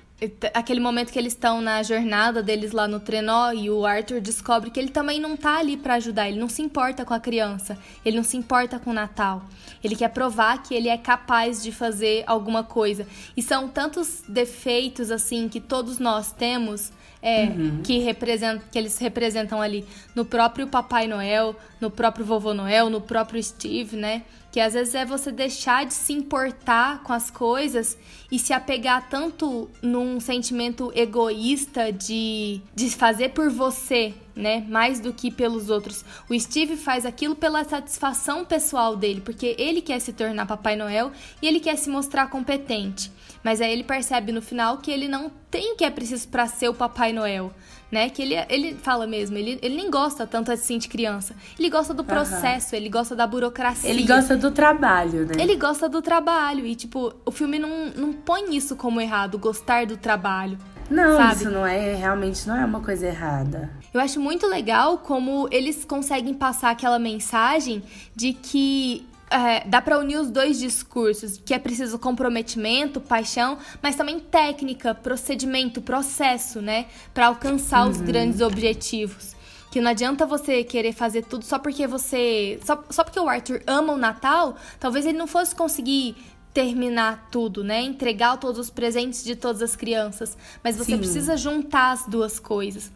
aquele 0.53 0.81
momento 0.81 1.12
que 1.12 1.19
eles 1.19 1.33
estão 1.33 1.61
na 1.61 1.83
jornada 1.83 2.43
deles 2.43 2.73
lá 2.73 2.87
no 2.87 3.00
trenó 3.00 3.53
e 3.53 3.71
o 3.71 3.87
Arthur 3.87 4.21
descobre 4.21 4.71
que 4.71 4.79
ele 4.79 4.91
também 4.91 5.19
não 5.19 5.37
tá 5.37 5.59
ali 5.59 5.77
para 5.77 5.95
ajudar, 5.95 6.29
ele 6.29 6.39
não 6.39 6.49
se 6.49 6.61
importa 6.61 7.05
com 7.05 7.15
a 7.15 7.21
criança, 7.21 7.79
ele 8.05 8.17
não 8.17 8.25
se 8.25 8.37
importa 8.37 8.79
com 8.79 8.91
o 8.91 8.95
Natal. 8.95 9.43
Ele 9.83 9.97
quer 9.97 10.11
provar 10.11 10.62
que 10.62 10.75
ele 10.75 10.89
é 10.89 10.99
capaz 10.99 11.62
de 11.62 11.73
fazer 11.73 12.23
alguma 12.27 12.62
coisa. 12.62 13.07
E 13.35 13.43
são 13.43 13.67
tantos 13.67 14.23
defeitos 14.29 15.11
assim 15.11 15.49
que 15.49 15.59
todos 15.59 15.99
nós 15.99 16.33
temos 16.33 16.93
é, 17.23 17.45
uhum. 17.45 17.83
que, 17.83 17.99
represent, 17.99 18.61
que 18.71 18.79
eles 18.79 18.99
representam 18.99 19.61
ali 19.61 19.85
no 20.15 20.25
próprio 20.25 20.67
Papai 20.67 21.07
Noel, 21.07 21.55
no 21.81 21.91
próprio 21.91 22.25
Vovô 22.25 22.55
Noel, 22.55 22.89
no 22.89 23.00
próprio 23.00 23.43
Steve, 23.43 23.97
né? 23.97 24.23
Que 24.50 24.59
às 24.59 24.75
vezes 24.75 24.95
é 24.95 25.05
você 25.05 25.31
deixar 25.31 25.87
de 25.87 25.95
se 25.95 26.12
importar 26.12 27.03
com 27.05 27.12
as 27.12 27.31
coisas 27.31 27.97
e 28.33 28.39
se 28.39 28.53
apegar 28.53 29.09
tanto 29.09 29.71
num 29.81 30.19
sentimento 30.19 30.91
egoísta 30.95 31.93
de, 31.93 32.61
de 32.75 32.91
fazer 32.91 33.29
por 33.31 33.49
você, 33.49 34.12
né? 34.41 34.65
Mais 34.69 34.99
do 34.99 35.13
que 35.13 35.31
pelos 35.31 35.71
outros. 35.71 36.05
O 36.29 36.39
Steve 36.39 36.77
faz 36.77 37.07
aquilo 37.07 37.37
pela 37.37 37.63
satisfação 37.65 38.45
pessoal 38.45 38.97
dele, 38.97 39.21
porque 39.21 39.55
ele 39.59 39.81
quer 39.81 40.01
se 40.01 40.13
tornar 40.13 40.47
Papai 40.47 40.77
Noel 40.77 41.13
e 41.41 41.47
ele 41.47 41.61
quer 41.61 41.77
se 41.77 41.91
mostrar 41.91 42.29
competente. 42.29 43.13
Mas 43.43 43.61
aí 43.61 43.73
ele 43.73 43.85
percebe 43.85 44.33
no 44.33 44.43
final 44.43 44.79
que 44.79 44.91
ele 44.91 45.09
não 45.09 45.31
tem 45.51 45.73
o 45.73 45.77
que 45.77 45.85
é 45.85 45.91
preciso 45.91 46.29
para 46.29 46.47
ser 46.47 46.69
o 46.69 46.75
Papai 46.75 47.13
Noel 47.13 47.53
né? 47.91 48.09
Que 48.09 48.23
ele, 48.23 48.35
ele 48.49 48.75
fala 48.75 49.07
mesmo, 49.07 49.37
ele, 49.37 49.59
ele 49.61 49.77
nem 49.77 49.91
gosta 49.91 50.27
tanto 50.27 50.53
assim 50.53 50.79
de 50.79 50.89
criança. 50.89 51.35
Ele 51.59 51.69
gosta 51.69 51.93
do 51.93 52.05
processo, 52.05 52.75
uhum. 52.75 52.81
ele 52.81 52.89
gosta 52.89 53.17
da 53.17 53.27
burocracia. 53.27 53.91
Ele 53.91 54.05
gosta 54.05 54.37
do 54.37 54.51
trabalho, 54.51 55.27
né? 55.27 55.35
Ele 55.39 55.57
gosta 55.57 55.89
do 55.89 56.01
trabalho. 56.01 56.65
E, 56.65 56.75
tipo, 56.75 57.13
o 57.25 57.31
filme 57.31 57.59
não, 57.59 57.87
não 57.97 58.13
põe 58.13 58.55
isso 58.55 58.77
como 58.77 59.01
errado, 59.01 59.39
gostar 59.39 59.87
do 59.87 59.97
trabalho. 59.97 60.57
Não, 60.91 61.17
sabe? 61.17 61.35
isso 61.37 61.51
não 61.51 61.65
é, 61.65 61.95
realmente 61.95 62.47
não 62.49 62.57
é 62.57 62.65
uma 62.65 62.81
coisa 62.81 63.07
errada. 63.07 63.71
Eu 63.95 64.01
acho 64.01 64.21
muito 64.21 64.47
legal 64.47 64.99
como 64.99 65.49
eles 65.51 65.85
conseguem 65.85 66.35
passar 66.35 66.71
aquela 66.71 66.99
mensagem 66.99 67.83
de 68.15 68.33
que 68.33 69.07
é, 69.31 69.67
dá 69.67 69.81
para 69.81 69.99
unir 69.99 70.19
os 70.19 70.29
dois 70.31 70.59
discursos, 70.59 71.41
que 71.45 71.55
é 71.55 71.59
preciso 71.59 71.99
comprometimento, 71.99 73.01
paixão, 73.01 73.57
mas 73.81 73.95
também 73.95 74.19
técnica, 74.19 74.93
procedimento, 74.93 75.81
processo, 75.81 76.61
né, 76.61 76.87
para 77.15 77.29
alcançar 77.29 77.85
uhum. 77.85 77.91
os 77.91 78.01
grandes 78.01 78.41
objetivos. 78.41 79.37
Que 79.71 79.81
não 79.81 79.93
adianta 79.93 80.27
você 80.27 80.65
querer 80.65 80.93
fazer 80.93 81.23
tudo 81.23 81.45
só 81.45 81.57
porque 81.57 81.87
você. 81.87 82.59
Só, 82.65 82.83
só 82.91 83.05
porque 83.05 83.21
o 83.21 83.29
Arthur 83.29 83.63
ama 83.69 83.93
o 83.93 83.97
Natal, 83.97 84.57
talvez 84.81 85.07
ele 85.07 85.17
não 85.17 85.29
fosse 85.29 85.55
conseguir 85.55 86.17
terminar 86.52 87.28
tudo, 87.30 87.63
né? 87.63 87.82
Entregar 87.82 88.36
todos 88.36 88.58
os 88.58 88.71
presentes 88.71 89.25
de 89.25 89.36
todas 89.36 89.63
as 89.63 89.76
crianças. 89.76 90.36
Mas 90.63 90.76
você 90.76 90.93
Sim. 90.93 90.99
precisa 90.99 91.36
juntar 91.36 91.93
as 91.93 92.06
duas 92.06 92.39
coisas. 92.39 92.91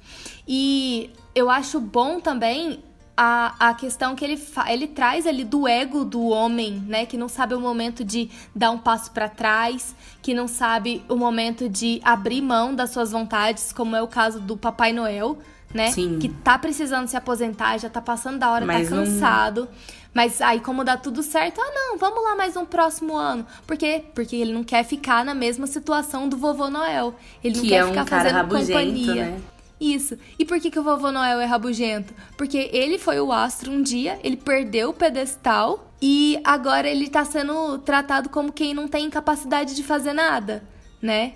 E 0.47 1.11
eu 1.35 1.49
acho 1.49 1.81
bom 1.81 2.21
também 2.21 2.83
a, 3.17 3.71
a 3.71 3.75
questão 3.75 4.17
que 4.17 4.25
ele, 4.25 4.41
ele 4.69 4.89
traz 4.89 5.27
ali 5.27 5.45
do 5.45 5.69
ego 5.69 6.05
do 6.05 6.27
homem, 6.27 6.83
né? 6.87 7.07
Que 7.07 7.17
não 7.17 7.29
sabe 7.29 7.55
o 7.55 7.61
momento 7.61 8.05
de 8.05 8.29
dar 8.55 8.71
um 8.71 8.79
passo 8.79 9.11
para 9.13 9.29
trás, 9.29 9.95
que 10.21 10.35
não 10.35 10.49
sabe 10.49 11.05
o 11.09 11.15
momento 11.15 11.69
de 11.69 12.01
abrir 12.05 12.43
mão 12.43 12.75
das 12.75 12.91
suas 12.91 13.13
vontades, 13.13 13.73
como 13.73 13.95
é 13.95 14.03
o 14.03 14.09
caso 14.09 14.41
do 14.41 14.57
Papai 14.57 14.93
Noel, 14.93 15.39
né? 15.73 15.93
Sim. 15.93 16.19
Que 16.19 16.29
tá 16.29 16.59
precisando 16.59 17.07
se 17.07 17.17
aposentar, 17.17 17.79
já 17.79 17.89
tá 17.89 18.01
passando 18.01 18.39
da 18.39 18.51
hora, 18.51 18.67
tá 18.67 18.73
Mas 18.73 18.89
tá 18.89 18.97
cansado. 18.97 19.61
Não... 19.61 20.04
Mas 20.15 20.41
aí, 20.41 20.61
como 20.61 20.85
dá 20.85 20.97
tudo 20.97 21.25
certo, 21.25 21.61
ah, 21.61 21.73
não, 21.75 21.99
vamos 21.99 22.23
lá 22.23 22.37
mais 22.37 22.57
um 22.57 22.65
próximo 22.65 23.17
ano. 23.17 23.45
Por 23.67 23.77
quê? 23.77 24.05
Porque 24.15 24.37
ele 24.37 24.53
não 24.53 24.63
quer 24.63 24.85
ficar 24.85 25.25
na 25.25 25.35
mesma 25.35 25.67
situação 25.67 26.29
do 26.29 26.37
vovô 26.37 26.71
Noel. 26.71 27.17
Ele 27.43 27.55
que 27.55 27.61
não 27.63 27.69
quer 27.69 27.77
é 27.77 27.85
um 27.85 27.89
ficar 27.89 28.07
fazendo 28.07 28.49
companhia. 28.49 29.27
Né? 29.27 29.41
Isso. 29.81 30.17
E 30.39 30.45
por 30.45 30.61
que, 30.61 30.71
que 30.71 30.79
o 30.79 30.85
vovô 30.85 31.11
Noel 31.11 31.41
é 31.41 31.45
rabugento? 31.45 32.15
Porque 32.39 32.71
ele 32.73 32.97
foi 32.97 33.19
o 33.21 33.33
astro 33.33 33.73
um 33.73 33.83
dia, 33.83 34.19
ele 34.23 34.37
perdeu 34.37 34.91
o 34.91 34.95
pedestal 34.95 35.93
e 36.01 36.39
agora 36.45 36.89
ele 36.89 37.09
tá 37.09 37.25
sendo 37.25 37.79
tratado 37.79 38.29
como 38.29 38.53
quem 38.53 38.73
não 38.73 38.87
tem 38.87 39.11
capacidade 39.11 39.75
de 39.75 39.83
fazer 39.83 40.13
nada, 40.13 40.63
né? 41.03 41.33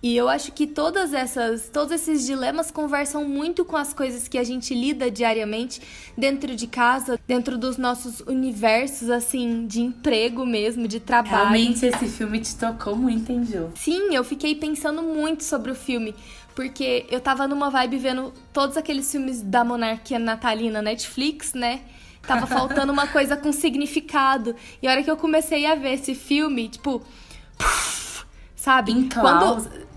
E 0.00 0.16
eu 0.16 0.28
acho 0.28 0.52
que 0.52 0.66
todas 0.66 1.12
essas, 1.12 1.68
todos 1.68 1.92
esses 1.92 2.24
dilemas 2.24 2.70
conversam 2.70 3.24
muito 3.24 3.64
com 3.64 3.76
as 3.76 3.92
coisas 3.92 4.28
que 4.28 4.38
a 4.38 4.44
gente 4.44 4.72
lida 4.72 5.10
diariamente 5.10 5.82
dentro 6.16 6.54
de 6.54 6.68
casa, 6.68 7.18
dentro 7.26 7.58
dos 7.58 7.76
nossos 7.76 8.20
universos, 8.20 9.10
assim, 9.10 9.66
de 9.66 9.80
emprego 9.80 10.46
mesmo, 10.46 10.86
de 10.86 11.00
trabalho. 11.00 11.50
Realmente 11.50 11.84
esse 11.84 12.06
filme 12.06 12.38
te 12.40 12.54
tocou 12.56 12.94
muito, 12.94 13.32
hein, 13.32 13.44
Ju? 13.44 13.70
Sim, 13.74 14.14
eu 14.14 14.22
fiquei 14.22 14.54
pensando 14.54 15.02
muito 15.02 15.42
sobre 15.42 15.72
o 15.72 15.74
filme 15.74 16.14
porque 16.54 17.06
eu 17.08 17.20
tava 17.20 17.46
numa 17.46 17.70
vibe 17.70 17.98
vendo 17.98 18.34
todos 18.52 18.76
aqueles 18.76 19.08
filmes 19.08 19.40
da 19.40 19.62
monarquia 19.62 20.18
natalina 20.18 20.82
Netflix, 20.82 21.54
né? 21.54 21.82
Tava 22.26 22.46
faltando 22.48 22.92
uma 22.92 23.06
coisa 23.06 23.36
com 23.36 23.52
significado. 23.52 24.56
E 24.82 24.88
a 24.88 24.90
hora 24.90 25.02
que 25.04 25.10
eu 25.10 25.16
comecei 25.16 25.66
a 25.66 25.76
ver 25.76 25.94
esse 25.94 26.16
filme, 26.16 26.68
tipo, 26.68 27.00
sabe? 28.56 28.90
Então, 28.90 29.22
quando 29.22 29.87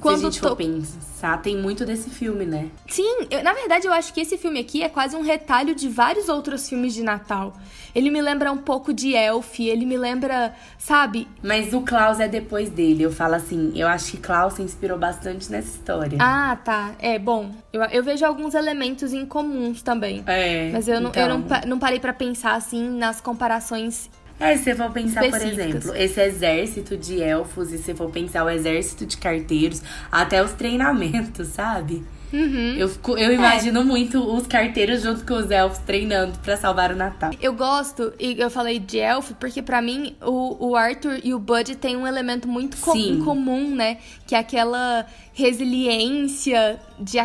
quando 0.00 0.18
se 0.18 0.26
a 0.26 0.30
gente 0.30 0.40
for 0.40 0.56
pensar, 0.56 1.40
tem 1.42 1.56
muito 1.56 1.84
desse 1.84 2.10
filme, 2.10 2.44
né? 2.44 2.70
Sim, 2.88 3.26
eu, 3.30 3.42
na 3.42 3.52
verdade 3.52 3.86
eu 3.86 3.92
acho 3.92 4.12
que 4.12 4.20
esse 4.20 4.36
filme 4.38 4.58
aqui 4.60 4.82
é 4.82 4.88
quase 4.88 5.14
um 5.16 5.22
retalho 5.22 5.74
de 5.74 5.88
vários 5.88 6.28
outros 6.28 6.68
filmes 6.68 6.94
de 6.94 7.02
Natal. 7.02 7.54
Ele 7.94 8.10
me 8.10 8.20
lembra 8.22 8.52
um 8.52 8.56
pouco 8.56 8.92
de 8.92 9.14
Elf, 9.14 9.58
ele 9.60 9.84
me 9.84 9.96
lembra, 9.96 10.54
sabe? 10.78 11.26
Mas 11.42 11.72
o 11.72 11.80
Klaus 11.80 12.20
é 12.20 12.28
depois 12.28 12.70
dele. 12.70 13.02
Eu 13.02 13.12
falo 13.12 13.34
assim, 13.34 13.72
eu 13.74 13.88
acho 13.88 14.12
que 14.12 14.16
Klaus 14.18 14.54
se 14.54 14.62
inspirou 14.62 14.98
bastante 14.98 15.50
nessa 15.50 15.68
história. 15.68 16.18
Ah, 16.20 16.56
tá. 16.64 16.92
É, 17.00 17.18
bom. 17.18 17.50
Eu, 17.72 17.82
eu 17.82 18.02
vejo 18.02 18.24
alguns 18.24 18.54
elementos 18.54 19.12
em 19.12 19.26
comuns 19.26 19.82
também. 19.82 20.22
É. 20.26 20.70
Mas 20.72 20.86
eu 20.86 21.00
não, 21.00 21.10
então... 21.10 21.22
eu 21.22 21.38
não, 21.38 21.46
não 21.66 21.78
parei 21.78 21.98
para 21.98 22.12
pensar 22.12 22.54
assim 22.54 22.88
nas 22.90 23.20
comparações 23.20 24.08
é, 24.40 24.56
se 24.56 24.64
você 24.64 24.74
for 24.74 24.90
pensar, 24.90 25.28
por 25.28 25.42
exemplo, 25.42 25.94
esse 25.94 26.20
exército 26.20 26.96
de 26.96 27.22
elfos, 27.22 27.72
e 27.72 27.78
se 27.78 27.94
for 27.94 28.10
pensar 28.10 28.44
o 28.44 28.48
exército 28.48 29.04
de 29.04 29.16
carteiros, 29.18 29.82
até 30.10 30.42
os 30.42 30.52
treinamentos, 30.52 31.48
sabe? 31.54 32.02
Uhum. 32.32 32.76
Eu, 32.76 32.88
fico, 32.88 33.18
eu 33.18 33.32
imagino 33.32 33.80
é. 33.80 33.84
muito 33.84 34.22
os 34.22 34.46
carteiros 34.46 35.02
junto 35.02 35.26
com 35.26 35.34
os 35.34 35.50
elfos 35.50 35.80
treinando 35.80 36.38
para 36.38 36.56
salvar 36.56 36.92
o 36.92 36.96
Natal. 36.96 37.32
Eu 37.40 37.52
gosto, 37.52 38.12
e 38.18 38.40
eu 38.40 38.48
falei 38.48 38.78
de 38.78 38.98
elfo, 38.98 39.34
porque 39.34 39.60
para 39.60 39.82
mim 39.82 40.16
o, 40.22 40.68
o 40.68 40.76
Arthur 40.76 41.18
e 41.22 41.34
o 41.34 41.38
Bud 41.38 41.76
têm 41.76 41.96
um 41.96 42.06
elemento 42.06 42.48
muito 42.48 42.76
com, 42.78 43.24
comum, 43.24 43.74
né? 43.74 43.98
Que 44.26 44.34
é 44.34 44.38
aquela 44.38 45.06
resiliência 45.34 46.78
de 46.98 47.18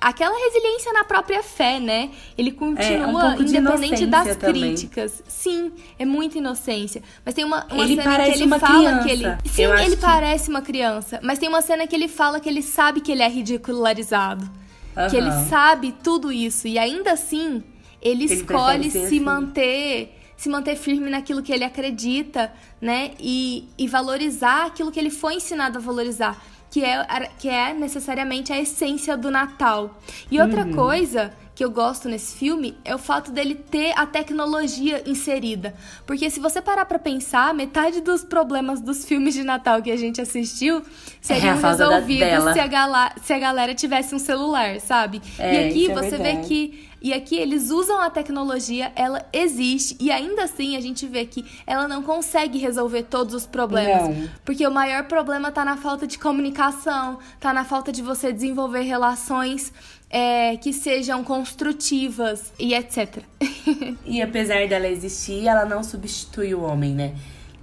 aquela 0.00 0.38
resiliência 0.38 0.92
na 0.92 1.02
própria 1.02 1.42
fé, 1.42 1.80
né? 1.80 2.10
Ele 2.38 2.52
continua 2.52 3.34
é, 3.34 3.36
um 3.36 3.42
independente 3.42 4.06
das 4.06 4.36
também. 4.36 4.62
críticas. 4.62 5.22
Sim, 5.26 5.72
é 5.98 6.04
muita 6.04 6.38
inocência. 6.38 7.02
Mas 7.24 7.34
tem 7.34 7.44
uma, 7.44 7.66
uma 7.66 7.84
ele 7.84 7.96
cena 7.96 8.24
que 8.24 8.30
ele 8.30 8.44
uma 8.44 8.58
fala 8.60 8.78
criança. 8.78 9.04
que 9.04 9.10
ele. 9.10 9.24
Sim, 9.44 9.62
Eu 9.62 9.78
ele 9.78 9.96
que... 9.96 10.02
parece 10.02 10.50
uma 10.50 10.62
criança. 10.62 11.20
Mas 11.22 11.38
tem 11.38 11.48
uma 11.48 11.62
cena 11.62 11.86
que 11.86 11.96
ele 11.96 12.06
fala 12.06 12.38
que 12.38 12.48
ele 12.48 12.62
sabe 12.62 13.00
que 13.00 13.10
ele 13.10 13.22
é 13.22 13.28
ridicularizado. 13.28 14.44
Uhum. 14.44 15.08
Que 15.10 15.16
ele 15.16 15.32
sabe 15.48 15.92
tudo 16.02 16.30
isso. 16.30 16.68
E 16.68 16.78
ainda 16.78 17.12
assim, 17.12 17.62
ele, 18.00 18.24
ele 18.24 18.34
escolhe 18.34 18.90
se 18.90 18.98
assim. 18.98 19.20
manter 19.20 20.12
se 20.36 20.50
manter 20.50 20.76
firme 20.76 21.08
naquilo 21.08 21.42
que 21.42 21.50
ele 21.50 21.64
acredita, 21.64 22.52
né? 22.78 23.12
E, 23.18 23.66
e 23.78 23.88
valorizar 23.88 24.66
aquilo 24.66 24.92
que 24.92 25.00
ele 25.00 25.08
foi 25.08 25.36
ensinado 25.36 25.78
a 25.78 25.80
valorizar 25.80 26.38
que 26.76 26.84
é, 26.84 27.30
que 27.38 27.48
é 27.48 27.72
necessariamente 27.72 28.52
a 28.52 28.60
essência 28.60 29.16
do 29.16 29.30
Natal. 29.30 29.98
E 30.30 30.38
outra 30.38 30.62
uhum. 30.62 30.74
coisa 30.74 31.32
que 31.54 31.64
eu 31.64 31.70
gosto 31.70 32.06
nesse 32.06 32.36
filme 32.36 32.76
é 32.84 32.94
o 32.94 32.98
fato 32.98 33.32
dele 33.32 33.54
ter 33.54 33.98
a 33.98 34.04
tecnologia 34.04 35.02
inserida. 35.06 35.74
Porque 36.06 36.28
se 36.28 36.38
você 36.38 36.60
parar 36.60 36.84
para 36.84 36.98
pensar, 36.98 37.54
metade 37.54 38.02
dos 38.02 38.22
problemas 38.22 38.78
dos 38.78 39.06
filmes 39.06 39.32
de 39.32 39.42
Natal 39.42 39.80
que 39.80 39.90
a 39.90 39.96
gente 39.96 40.20
assistiu 40.20 40.82
seriam 41.18 41.56
é 41.56 41.62
resolvidos 41.62 42.52
se 42.52 42.60
a, 42.60 43.12
se 43.22 43.32
a 43.32 43.38
galera 43.38 43.74
tivesse 43.74 44.14
um 44.14 44.18
celular, 44.18 44.78
sabe? 44.78 45.22
É, 45.38 45.54
e 45.54 45.68
aqui 45.68 45.90
é 45.90 45.94
você 45.94 46.18
vê 46.18 46.36
que 46.36 46.86
e 47.06 47.12
aqui 47.14 47.36
eles 47.36 47.70
usam 47.70 48.00
a 48.00 48.10
tecnologia, 48.10 48.90
ela 48.96 49.24
existe 49.32 49.96
e 50.00 50.10
ainda 50.10 50.42
assim 50.42 50.76
a 50.76 50.80
gente 50.80 51.06
vê 51.06 51.24
que 51.24 51.44
ela 51.64 51.86
não 51.86 52.02
consegue 52.02 52.58
resolver 52.58 53.04
todos 53.04 53.32
os 53.32 53.46
problemas. 53.46 54.08
Não. 54.08 54.28
Porque 54.44 54.66
o 54.66 54.72
maior 54.72 55.04
problema 55.04 55.52
tá 55.52 55.64
na 55.64 55.76
falta 55.76 56.04
de 56.04 56.18
comunicação, 56.18 57.20
tá 57.38 57.52
na 57.52 57.64
falta 57.64 57.92
de 57.92 58.02
você 58.02 58.32
desenvolver 58.32 58.80
relações 58.80 59.72
é, 60.10 60.56
que 60.56 60.72
sejam 60.72 61.22
construtivas 61.22 62.52
e 62.58 62.74
etc. 62.74 63.22
e 64.04 64.20
apesar 64.20 64.66
dela 64.66 64.88
existir, 64.88 65.46
ela 65.46 65.64
não 65.64 65.84
substitui 65.84 66.56
o 66.56 66.62
homem, 66.62 66.92
né? 66.92 67.14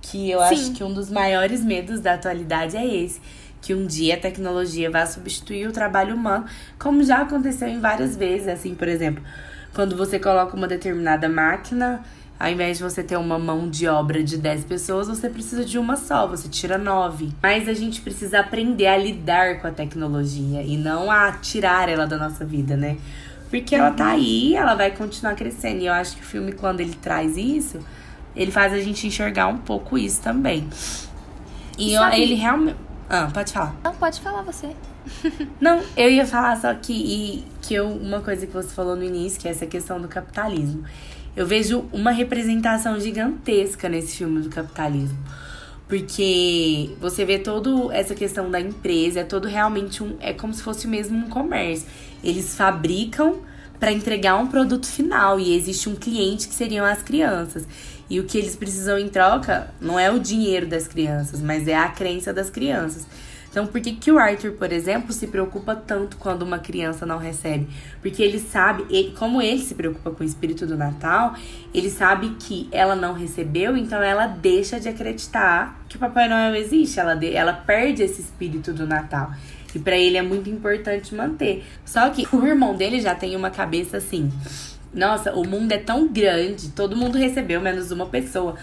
Que 0.02 0.32
eu 0.32 0.40
Sim. 0.40 0.46
acho 0.46 0.72
que 0.72 0.86
um 0.86 0.94
dos 0.94 1.12
maiores 1.12 1.62
medos 1.66 2.00
da 2.00 2.14
atualidade 2.14 2.78
é 2.78 2.86
esse 2.86 3.20
que 3.64 3.74
um 3.74 3.88
dia 3.88 4.16
a 4.16 4.20
tecnologia 4.20 4.92
vai 4.92 5.08
substituir 5.08 5.68
o 5.68 5.72
trabalho 5.72 6.16
humano, 6.16 6.46
como 6.78 7.02
já 7.02 7.22
aconteceu 7.22 7.70
em 7.70 7.80
várias 7.80 8.18
vezes, 8.18 8.50
assim, 8.50 8.76
por 8.76 8.90
exemplo, 8.90 9.24
quando 9.74 9.96
você 9.96 10.20
coloca 10.20 10.56
uma 10.56 10.68
determinada 10.68 11.30
máquina, 11.30 12.04
ao 12.38 12.50
invés 12.50 12.78
de 12.78 12.84
você 12.84 13.02
ter 13.02 13.16
uma 13.16 13.40
mão 13.40 13.70
de 13.70 13.88
obra 13.88 14.22
de 14.22 14.38
10 14.38 14.66
pessoas, 14.66 15.08
você 15.08 15.30
precisa 15.30 15.64
de 15.64 15.80
uma 15.80 15.96
só, 15.96 16.28
você 16.28 16.50
tira 16.50 16.78
9. 16.78 17.32
Mas 17.42 17.70
a 17.70 17.74
gente 17.74 18.02
precisa 18.02 18.42
aprender 18.42 18.88
a 18.88 18.98
lidar 18.98 19.62
com 19.62 19.68
a 19.68 19.72
tecnologia 19.72 20.62
e 20.62 20.76
não 20.76 21.10
a 21.10 21.32
tirar 21.32 21.88
ela 21.88 22.06
da 22.06 22.18
nossa 22.18 22.44
vida, 22.44 22.76
né? 22.76 22.98
Porque 23.50 23.74
ela 23.76 23.92
tá 23.92 24.08
aí, 24.08 24.56
ela 24.56 24.76
vai 24.76 24.92
continuar 24.92 25.36
crescendo. 25.36 25.84
E 25.84 25.86
eu 25.86 25.94
acho 25.94 26.18
que 26.18 26.22
o 26.22 26.26
filme, 26.26 26.52
quando 26.52 26.82
ele 26.82 26.96
traz 26.96 27.38
isso, 27.38 27.80
ele 28.36 28.52
faz 28.52 28.74
a 28.74 28.80
gente 28.80 29.08
enxergar 29.08 29.48
um 29.48 29.60
pouco 29.60 29.98
isso 29.98 30.22
também. 30.22 30.68
E 31.78 31.94
eu, 31.94 32.04
ele 32.10 32.36
realmente. 32.36 32.76
Ah, 33.16 33.30
pode 33.32 33.54
falar. 33.54 33.76
Não, 33.84 33.94
pode 33.94 34.20
falar 34.22 34.42
você. 34.42 34.76
Não, 35.62 35.84
eu 35.96 36.10
ia 36.10 36.26
falar 36.26 36.60
só 36.60 36.74
que, 36.74 36.92
e, 36.92 37.44
que 37.62 37.76
eu, 37.76 37.88
uma 37.88 38.22
coisa 38.22 38.48
que 38.48 38.52
você 38.52 38.70
falou 38.70 38.96
no 38.96 39.04
início, 39.04 39.40
que 39.40 39.48
é 39.48 39.52
essa 39.52 39.68
questão 39.68 40.02
do 40.02 40.08
capitalismo. 40.08 40.84
Eu 41.36 41.46
vejo 41.46 41.86
uma 41.94 42.10
representação 42.10 43.00
gigantesca 43.00 43.88
nesse 43.88 44.18
filme 44.18 44.42
do 44.42 44.50
capitalismo. 44.50 45.16
Porque 45.88 46.90
você 47.00 47.24
vê 47.24 47.38
toda 47.38 47.94
essa 47.94 48.16
questão 48.16 48.50
da 48.50 48.60
empresa, 48.60 49.20
é 49.20 49.24
todo 49.24 49.48
realmente 49.48 50.02
um. 50.02 50.18
É 50.20 50.34
como 50.34 50.52
se 50.52 50.64
fosse 50.64 50.88
mesmo 50.88 51.16
um 51.16 51.30
comércio. 51.30 51.88
Eles 52.24 52.56
fabricam 52.56 53.42
para 53.80 53.92
entregar 53.92 54.38
um 54.38 54.48
produto 54.48 54.88
final 54.88 55.40
e 55.40 55.56
existe 55.56 55.88
um 55.88 55.96
cliente 55.96 56.48
que 56.48 56.56
seriam 56.56 56.84
as 56.84 57.04
crianças. 57.04 57.68
E 58.10 58.20
o 58.20 58.26
que 58.26 58.38
eles 58.38 58.56
precisam 58.56 58.98
em 58.98 59.08
troca 59.08 59.74
não 59.80 60.00
é 60.00 60.12
o 60.12 60.20
dinheiro 60.20 60.68
das 60.68 60.88
crianças, 60.88 61.42
mas 61.42 61.68
é 61.68 61.76
a 61.76 61.88
crença 61.88 62.34
das 62.34 62.50
crianças. 62.50 63.08
Então, 63.54 63.68
por 63.68 63.80
que, 63.80 63.94
que 63.94 64.12
o 64.12 64.18
Arthur, 64.18 64.54
por 64.54 64.72
exemplo, 64.72 65.14
se 65.14 65.28
preocupa 65.28 65.76
tanto 65.76 66.18
quando 66.18 66.42
uma 66.42 66.58
criança 66.58 67.06
não 67.06 67.20
recebe? 67.20 67.68
Porque 68.02 68.24
ele 68.24 68.40
sabe, 68.40 68.84
ele, 68.90 69.12
como 69.12 69.44
ele 69.44 69.62
se 69.62 69.76
preocupa 69.76 70.10
com 70.10 70.24
o 70.24 70.26
espírito 70.26 70.66
do 70.66 70.76
Natal, 70.76 71.36
ele 71.72 71.92
sabe 71.92 72.36
que 72.40 72.68
ela 72.72 72.96
não 72.96 73.14
recebeu, 73.14 73.78
então 73.78 74.02
ela 74.02 74.26
deixa 74.26 74.80
de 74.80 74.90
acreditar 74.90 75.80
que 75.88 75.98
o 75.98 76.00
Papai 76.00 76.28
Noel 76.28 76.56
existe. 76.56 77.00
Ela, 77.00 77.14
de, 77.14 77.32
ela 77.32 77.54
perde 77.54 78.02
esse 78.02 78.22
espírito 78.22 78.74
do 78.74 78.88
Natal. 78.88 79.32
E 79.76 79.78
para 79.78 79.96
ele 79.96 80.18
é 80.18 80.24
muito 80.24 80.50
importante 80.50 81.14
manter. 81.14 81.64
Só 81.86 82.10
que 82.10 82.28
o 82.36 82.44
irmão 82.48 82.76
dele 82.76 83.00
já 83.00 83.14
tem 83.14 83.36
uma 83.36 83.52
cabeça 83.52 83.98
assim 83.98 84.32
nossa, 84.94 85.34
o 85.34 85.46
mundo 85.46 85.72
é 85.72 85.78
tão 85.78 86.08
grande, 86.08 86.70
todo 86.70 86.96
mundo 86.96 87.18
recebeu, 87.18 87.60
menos 87.60 87.92
uma 87.92 88.06
pessoa. 88.06 88.56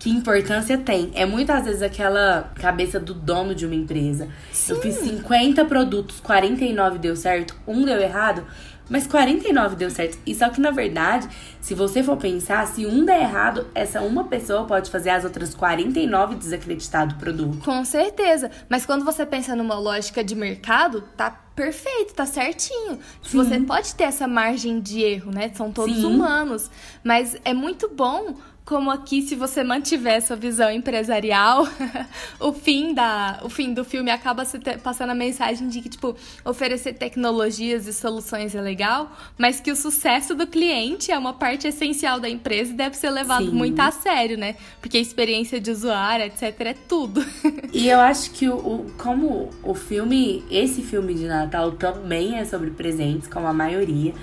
Que 0.00 0.10
importância 0.10 0.78
tem? 0.78 1.10
É 1.14 1.26
muitas 1.26 1.64
vezes 1.64 1.82
aquela 1.82 2.50
cabeça 2.54 2.98
do 2.98 3.12
dono 3.12 3.54
de 3.54 3.66
uma 3.66 3.74
empresa. 3.74 4.28
Sim. 4.50 4.72
Eu 4.72 4.80
fiz 4.80 4.94
50 4.96 5.64
produtos, 5.66 6.18
49 6.20 6.98
deu 6.98 7.14
certo, 7.14 7.54
um 7.66 7.84
deu 7.84 8.00
errado. 8.00 8.44
Mas 8.88 9.06
49 9.06 9.76
deu 9.76 9.90
certo. 9.90 10.18
E 10.26 10.34
só 10.34 10.48
que, 10.48 10.60
na 10.60 10.70
verdade, 10.70 11.28
se 11.60 11.74
você 11.74 12.02
for 12.02 12.16
pensar, 12.16 12.66
se 12.66 12.84
um 12.86 13.04
der 13.04 13.20
errado, 13.22 13.66
essa 13.74 14.00
uma 14.02 14.24
pessoa 14.24 14.64
pode 14.64 14.90
fazer 14.90 15.10
as 15.10 15.24
outras 15.24 15.54
49 15.54 16.34
desacreditar 16.34 17.06
do 17.06 17.14
produto. 17.14 17.58
Com 17.64 17.84
certeza. 17.84 18.50
Mas 18.68 18.84
quando 18.84 19.04
você 19.04 19.24
pensa 19.24 19.54
numa 19.56 19.78
lógica 19.78 20.22
de 20.22 20.34
mercado, 20.34 21.02
tá 21.16 21.30
perfeito, 21.54 22.14
tá 22.14 22.26
certinho. 22.26 22.98
Sim. 23.22 23.38
Você 23.38 23.60
pode 23.60 23.94
ter 23.94 24.04
essa 24.04 24.26
margem 24.26 24.80
de 24.80 25.02
erro, 25.02 25.30
né? 25.30 25.50
São 25.54 25.70
todos 25.70 25.96
Sim. 25.96 26.06
humanos. 26.06 26.70
Mas 27.04 27.36
é 27.44 27.54
muito 27.54 27.88
bom 27.88 28.34
como 28.64 28.90
aqui, 28.90 29.22
se 29.22 29.34
você 29.34 29.64
mantiver 29.64 30.14
essa 30.14 30.36
visão 30.36 30.70
empresarial, 30.70 31.66
o 32.38 32.52
fim 32.52 32.94
da, 32.94 33.40
o 33.42 33.48
fim 33.48 33.74
do 33.74 33.84
filme 33.84 34.10
acaba 34.10 34.44
se 34.44 34.58
passando 34.82 35.10
a 35.10 35.14
mensagem 35.14 35.68
de 35.68 35.80
que 35.80 35.88
tipo 35.88 36.14
oferecer 36.44 36.94
tecnologias 36.94 37.86
e 37.86 37.92
soluções 37.92 38.54
é 38.54 38.60
legal, 38.60 39.10
mas 39.36 39.60
que 39.60 39.70
o 39.70 39.76
sucesso 39.76 40.34
do 40.34 40.46
cliente 40.46 41.10
é 41.10 41.18
uma 41.18 41.32
parte 41.32 41.66
essencial 41.66 42.20
da 42.20 42.28
empresa 42.28 42.72
e 42.72 42.76
deve 42.76 42.96
ser 42.96 43.10
levado 43.10 43.46
Sim. 43.46 43.52
muito 43.52 43.80
a 43.80 43.90
sério, 43.90 44.38
né? 44.38 44.54
Porque 44.80 44.96
a 44.96 45.00
experiência 45.00 45.60
de 45.60 45.70
usuário, 45.70 46.26
etc, 46.26 46.60
é 46.60 46.74
tudo. 46.74 47.24
e 47.72 47.88
eu 47.88 47.98
acho 47.98 48.30
que 48.30 48.48
o, 48.48 48.54
o 48.54 48.92
como 48.96 49.50
o 49.64 49.74
filme, 49.74 50.44
esse 50.50 50.82
filme 50.82 51.14
de 51.14 51.26
Natal 51.26 51.72
também 51.72 52.38
é 52.38 52.44
sobre 52.44 52.70
presentes, 52.70 53.26
como 53.26 53.46
a 53.46 53.52
maioria. 53.52 54.14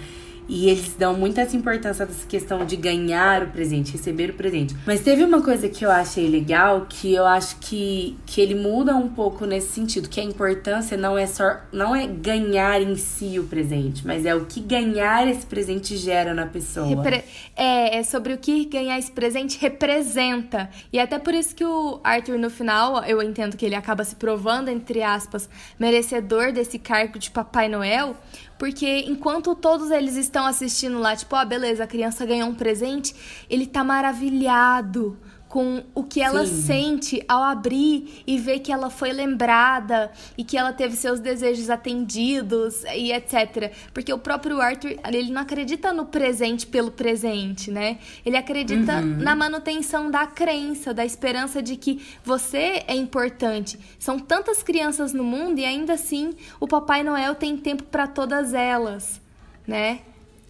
E 0.49 0.67
eles 0.67 0.95
dão 0.97 1.13
muita 1.13 1.43
importância 1.55 2.05
dessa 2.07 2.25
questão 2.25 2.65
de 2.65 2.75
ganhar 2.75 3.43
o 3.43 3.47
presente, 3.51 3.91
receber 3.91 4.31
o 4.31 4.33
presente. 4.33 4.75
Mas 4.85 5.01
teve 5.01 5.23
uma 5.23 5.43
coisa 5.43 5.69
que 5.69 5.85
eu 5.85 5.91
achei 5.91 6.27
legal, 6.27 6.87
que 6.89 7.13
eu 7.13 7.25
acho 7.25 7.57
que, 7.59 8.17
que 8.25 8.41
ele 8.41 8.55
muda 8.55 8.95
um 8.95 9.07
pouco 9.07 9.45
nesse 9.45 9.69
sentido, 9.69 10.09
que 10.09 10.19
a 10.19 10.23
importância 10.23 10.97
não 10.97 11.15
é 11.15 11.27
só 11.27 11.59
não 11.71 11.95
é 11.95 12.07
ganhar 12.07 12.81
em 12.81 12.95
si 12.95 13.37
o 13.37 13.43
presente, 13.43 14.05
mas 14.05 14.25
é 14.25 14.33
o 14.33 14.45
que 14.45 14.59
ganhar 14.59 15.27
esse 15.27 15.45
presente 15.45 15.95
gera 15.95 16.33
na 16.33 16.47
pessoa. 16.47 16.87
Repre 16.87 17.23
é, 17.55 17.97
é 17.97 18.03
sobre 18.03 18.33
o 18.33 18.37
que 18.37 18.65
ganhar 18.65 18.97
esse 18.97 19.11
presente 19.11 19.59
representa. 19.59 20.69
E 20.91 20.99
até 20.99 21.19
por 21.19 21.33
isso 21.33 21.55
que 21.55 21.63
o 21.63 21.99
Arthur 22.03 22.39
no 22.39 22.49
final, 22.49 23.03
eu 23.05 23.21
entendo 23.21 23.55
que 23.55 23.65
ele 23.65 23.75
acaba 23.75 24.03
se 24.03 24.15
provando 24.15 24.69
entre 24.69 25.03
aspas 25.03 25.47
merecedor 25.79 26.51
desse 26.51 26.79
cargo 26.79 27.19
de 27.19 27.29
Papai 27.29 27.69
Noel, 27.69 28.15
porque 28.59 29.05
enquanto 29.07 29.55
todos 29.55 29.89
eles 29.89 30.17
estão 30.17 30.45
assistindo 30.45 30.99
lá, 30.99 31.15
tipo, 31.15 31.33
ah, 31.33 31.45
beleza, 31.45 31.85
a 31.85 31.87
criança 31.87 32.25
ganhou 32.25 32.49
um 32.49 32.53
presente, 32.53 33.15
ele 33.49 33.65
tá 33.65 33.85
maravilhado 33.85 35.17
com 35.49 35.83
o 35.95 36.03
que 36.03 36.21
ela 36.21 36.45
Sim. 36.45 36.61
sente 36.61 37.25
ao 37.27 37.41
abrir 37.41 38.23
e 38.25 38.37
ver 38.37 38.59
que 38.59 38.71
ela 38.71 38.91
foi 38.91 39.11
lembrada 39.11 40.11
e 40.37 40.43
que 40.43 40.55
ela 40.55 40.71
teve 40.71 40.95
seus 40.95 41.19
desejos 41.19 41.71
atendidos 41.71 42.83
e 42.95 43.11
etc. 43.11 43.73
Porque 43.91 44.13
o 44.13 44.19
próprio 44.19 44.61
Arthur, 44.61 44.95
ele 45.11 45.31
não 45.31 45.41
acredita 45.41 45.91
no 45.91 46.05
presente 46.05 46.67
pelo 46.67 46.91
presente, 46.91 47.71
né? 47.71 47.97
Ele 48.23 48.37
acredita 48.37 48.97
uhum. 48.97 49.17
na 49.17 49.35
manutenção 49.35 50.11
da 50.11 50.27
crença, 50.27 50.93
da 50.93 51.03
esperança 51.03 51.63
de 51.63 51.75
que 51.75 51.99
você 52.23 52.83
é 52.87 52.95
importante. 52.95 53.79
São 53.97 54.19
tantas 54.19 54.61
crianças 54.61 55.13
no 55.13 55.23
mundo 55.23 55.57
e 55.57 55.65
ainda 55.65 55.93
assim 55.93 56.35
o 56.59 56.67
Papai 56.67 57.01
Noel 57.01 57.33
tem 57.33 57.57
tempo 57.57 57.83
para 57.85 58.05
todas 58.05 58.53
elas, 58.53 59.19
né? 59.65 60.01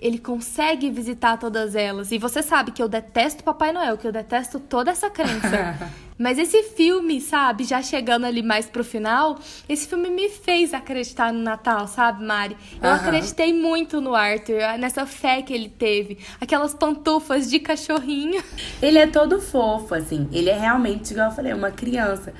Ele 0.01 0.17
consegue 0.17 0.89
visitar 0.89 1.37
todas 1.37 1.75
elas. 1.75 2.11
E 2.11 2.17
você 2.17 2.41
sabe 2.41 2.71
que 2.71 2.81
eu 2.81 2.87
detesto 2.87 3.43
Papai 3.43 3.71
Noel, 3.71 3.97
que 3.97 4.07
eu 4.07 4.11
detesto 4.11 4.59
toda 4.59 4.91
essa 4.91 5.09
crença. 5.09 5.77
Mas 6.17 6.37
esse 6.37 6.63
filme, 6.63 7.21
sabe, 7.21 7.63
já 7.63 7.81
chegando 7.81 8.25
ali 8.25 8.43
mais 8.43 8.65
pro 8.65 8.83
final, 8.83 9.39
esse 9.69 9.87
filme 9.87 10.09
me 10.09 10.27
fez 10.27 10.73
acreditar 10.73 11.31
no 11.31 11.39
Natal, 11.39 11.87
sabe, 11.87 12.25
Mari? 12.25 12.57
Eu 12.81 12.89
uhum. 12.89 12.95
acreditei 12.95 13.53
muito 13.53 14.01
no 14.01 14.13
Arthur, 14.13 14.77
nessa 14.77 15.05
fé 15.05 15.41
que 15.41 15.53
ele 15.53 15.69
teve. 15.69 16.17
Aquelas 16.41 16.73
pantufas 16.73 17.49
de 17.49 17.57
cachorrinho. 17.57 18.43
Ele 18.81 18.97
é 18.97 19.07
todo 19.07 19.39
fofo, 19.39 19.95
assim. 19.95 20.27
Ele 20.33 20.49
é 20.49 20.59
realmente, 20.59 21.11
igual 21.11 21.29
eu 21.29 21.35
falei, 21.35 21.53
uma 21.53 21.71
criança. 21.71 22.33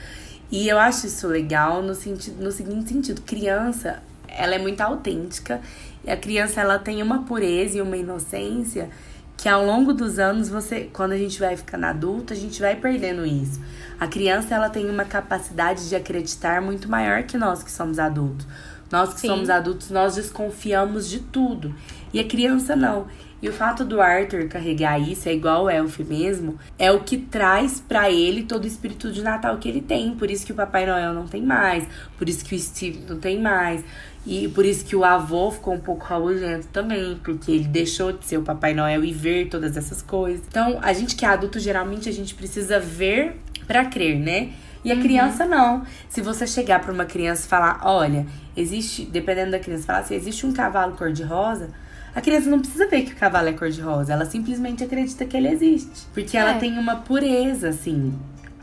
E 0.52 0.68
eu 0.68 0.78
acho 0.78 1.08
isso 1.08 1.28
legal 1.28 1.82
no, 1.82 1.96
sentido, 1.96 2.44
no 2.44 2.52
seguinte 2.52 2.90
sentido: 2.90 3.22
criança, 3.22 4.04
ela 4.28 4.56
é 4.56 4.60
muito 4.60 4.82
autêntica 4.82 5.62
e 6.04 6.12
a 6.12 6.18
criança 6.18 6.62
ela 6.62 6.80
tem 6.80 7.02
uma 7.02 7.24
pureza 7.24 7.78
e 7.78 7.82
uma 7.82 7.98
inocência 7.98 8.90
que 9.38 9.48
ao 9.48 9.66
longo 9.66 9.94
dos 9.94 10.20
anos 10.20 10.50
você, 10.50 10.90
quando 10.92 11.14
a 11.14 11.18
gente 11.18 11.40
vai 11.40 11.56
ficando 11.56 11.86
adulto, 11.86 12.34
a 12.34 12.36
gente 12.36 12.60
vai 12.60 12.76
perdendo 12.76 13.26
isso. 13.26 13.62
A 13.98 14.06
criança 14.06 14.54
ela 14.54 14.70
tem 14.70 14.90
uma 14.90 15.06
capacidade 15.06 15.88
de 15.88 15.96
acreditar 15.96 16.62
muito 16.62 16.90
maior 16.90 17.24
que 17.24 17.38
nós 17.38 17.64
que 17.64 17.72
somos 17.72 18.00
adultos. 18.00 18.46
Nós 18.92 19.14
que 19.14 19.22
Sim. 19.22 19.28
somos 19.28 19.50
adultos, 19.50 19.92
nós 19.92 20.16
desconfiamos 20.16 21.10
de 21.10 21.20
tudo. 21.20 21.74
E 22.12 22.20
a 22.20 22.24
criança 22.24 22.76
não. 22.76 23.08
E 23.42 23.48
o 23.48 23.54
fato 23.54 23.86
do 23.86 24.02
Arthur 24.02 24.50
carregar 24.50 25.00
isso, 25.00 25.30
é 25.30 25.34
igual 25.34 25.66
o 25.66 25.70
Elf 25.70 26.00
mesmo, 26.00 26.60
é 26.78 26.92
o 26.92 27.00
que 27.00 27.18
traz 27.18 27.80
pra 27.80 28.12
ele 28.12 28.44
todo 28.44 28.66
o 28.66 28.68
espírito 28.68 29.10
de 29.12 29.22
Natal 29.22 29.58
que 29.58 29.70
ele 29.70 29.80
tem. 29.80 30.14
Por 30.16 30.30
isso 30.30 30.46
que 30.46 30.52
o 30.52 30.56
Papai 30.56 30.86
Noel 30.86 31.14
não 31.14 31.26
tem 31.26 31.42
mais, 31.42 31.88
por 32.18 32.28
isso 32.28 32.44
que 32.44 32.56
o 32.56 32.60
Steve 32.60 33.06
não 33.08 33.18
tem 33.18 33.40
mais. 33.40 33.86
E 34.26 34.48
por 34.50 34.66
isso 34.66 34.86
que 34.86 34.96
o 34.96 35.04
avô 35.04 35.50
ficou 35.50 35.74
um 35.74 35.80
pouco 35.80 36.06
rabugento 36.06 36.68
também, 36.68 37.20
porque 37.24 37.52
ele 37.52 37.68
deixou 37.68 38.12
de 38.12 38.26
ser 38.26 38.38
o 38.38 38.42
Papai 38.44 38.74
Noel 38.74 39.04
e 39.04 39.12
ver 39.14 39.48
todas 39.48 39.76
essas 39.78 40.02
coisas. 40.02 40.42
Então, 40.48 40.78
a 40.82 40.94
gente 40.94 41.16
que 41.16 41.26
é 41.26 41.30
adulto, 41.30 41.60
geralmente 41.60 42.08
a 42.10 42.12
gente 42.12 42.36
precisa 42.36 42.80
ver 42.80 43.38
pra 43.66 43.86
crer, 43.86 44.20
né? 44.20 44.50
E 44.84 44.92
a 44.92 44.96
criança 45.00 45.46
não. 45.46 45.84
Se 46.10 46.22
você 46.22 46.46
chegar 46.48 46.80
pra 46.82 46.94
uma 46.94 47.06
criança 47.06 47.46
e 47.46 47.50
falar, 47.50 47.82
olha, 47.84 48.26
existe, 48.56 49.04
dependendo 49.06 49.52
da 49.52 49.60
criança, 49.60 49.84
falar 49.84 50.04
se 50.04 50.14
existe 50.14 50.46
um 50.46 50.54
cavalo 50.54 50.96
cor-de-rosa, 50.96 51.70
a 52.16 52.22
criança 52.22 52.50
não 52.50 52.60
precisa 52.60 52.88
ver 52.88 53.04
que 53.04 53.14
o 53.14 53.16
cavalo 53.16 53.50
é 53.50 53.54
cor-de-rosa, 53.54 54.14
ela 54.14 54.26
simplesmente 54.26 54.84
acredita 54.84 55.26
que 55.26 55.36
ele 55.36 55.48
existe. 55.50 56.08
Porque 56.14 56.38
ela 56.38 56.52
É. 56.52 56.58
tem 56.60 56.78
uma 56.78 56.98
pureza, 56.98 57.70
assim. 57.70 58.14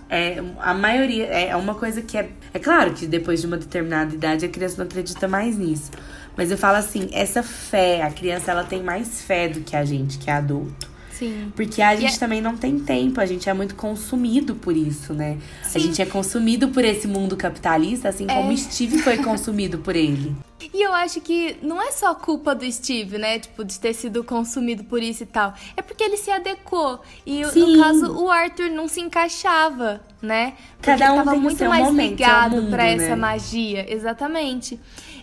É, 0.08 0.42
a 0.60 0.72
maioria 0.72 1.24
é 1.26 1.56
uma 1.56 1.74
coisa 1.74 2.00
que 2.00 2.16
é. 2.16 2.28
É 2.54 2.58
claro 2.58 2.92
que 2.92 3.06
depois 3.06 3.40
de 3.40 3.46
uma 3.46 3.56
determinada 3.56 4.14
idade 4.14 4.44
a 4.44 4.48
criança 4.48 4.76
não 4.78 4.84
acredita 4.86 5.26
mais 5.26 5.56
nisso. 5.58 5.90
Mas 6.36 6.50
eu 6.50 6.58
falo 6.58 6.76
assim, 6.76 7.08
essa 7.12 7.42
fé, 7.42 8.02
a 8.02 8.10
criança 8.10 8.50
ela 8.50 8.62
tem 8.64 8.82
mais 8.82 9.22
fé 9.22 9.48
do 9.48 9.60
que 9.60 9.74
a 9.74 9.84
gente, 9.84 10.18
que 10.18 10.28
é 10.30 10.34
adulto. 10.34 10.88
Sim. 11.10 11.50
Porque 11.56 11.80
a 11.80 11.96
gente 11.96 12.14
é- 12.14 12.18
também 12.18 12.42
não 12.42 12.56
tem 12.58 12.78
tempo, 12.78 13.20
a 13.20 13.24
gente 13.26 13.48
é 13.48 13.54
muito 13.54 13.74
consumido 13.74 14.54
por 14.54 14.76
isso, 14.76 15.14
né? 15.14 15.38
Sim. 15.62 15.78
A 15.78 15.80
gente 15.80 16.02
é 16.02 16.04
consumido 16.06 16.68
por 16.68 16.84
esse 16.84 17.08
mundo 17.08 17.36
capitalista, 17.36 18.10
assim 18.10 18.26
como 18.26 18.52
É. 18.52 18.56
Steve 18.56 18.98
foi 18.98 19.16
consumido 19.18 19.78
por 19.78 19.96
ele. 19.96 20.36
E 20.76 20.82
eu 20.82 20.92
acho 20.92 21.22
que 21.22 21.56
não 21.62 21.80
é 21.80 21.90
só 21.90 22.14
culpa 22.14 22.54
do 22.54 22.70
Steve, 22.70 23.16
né? 23.16 23.38
Tipo, 23.38 23.64
de 23.64 23.80
ter 23.80 23.94
sido 23.94 24.22
consumido 24.22 24.84
por 24.84 25.02
isso 25.02 25.22
e 25.22 25.26
tal. 25.26 25.54
É 25.74 25.80
porque 25.80 26.04
ele 26.04 26.18
se 26.18 26.30
adequou. 26.30 27.00
E 27.24 27.42
Sim. 27.46 27.60
no 27.76 27.82
caso, 27.82 28.12
o 28.14 28.30
Arthur 28.30 28.68
não 28.68 28.86
se 28.86 29.00
encaixava, 29.00 30.02
né? 30.20 30.52
Porque 30.76 30.90
Cada 30.90 31.12
um 31.12 31.16
ele 31.16 31.24
tava 31.24 31.36
muito 31.38 31.64
mais 31.64 31.86
momento, 31.86 32.10
ligado 32.10 32.50
seu 32.50 32.60
mundo, 32.60 32.70
pra 32.70 32.84
essa 32.84 33.08
né? 33.08 33.16
magia. 33.16 33.90
Exatamente. 33.90 34.78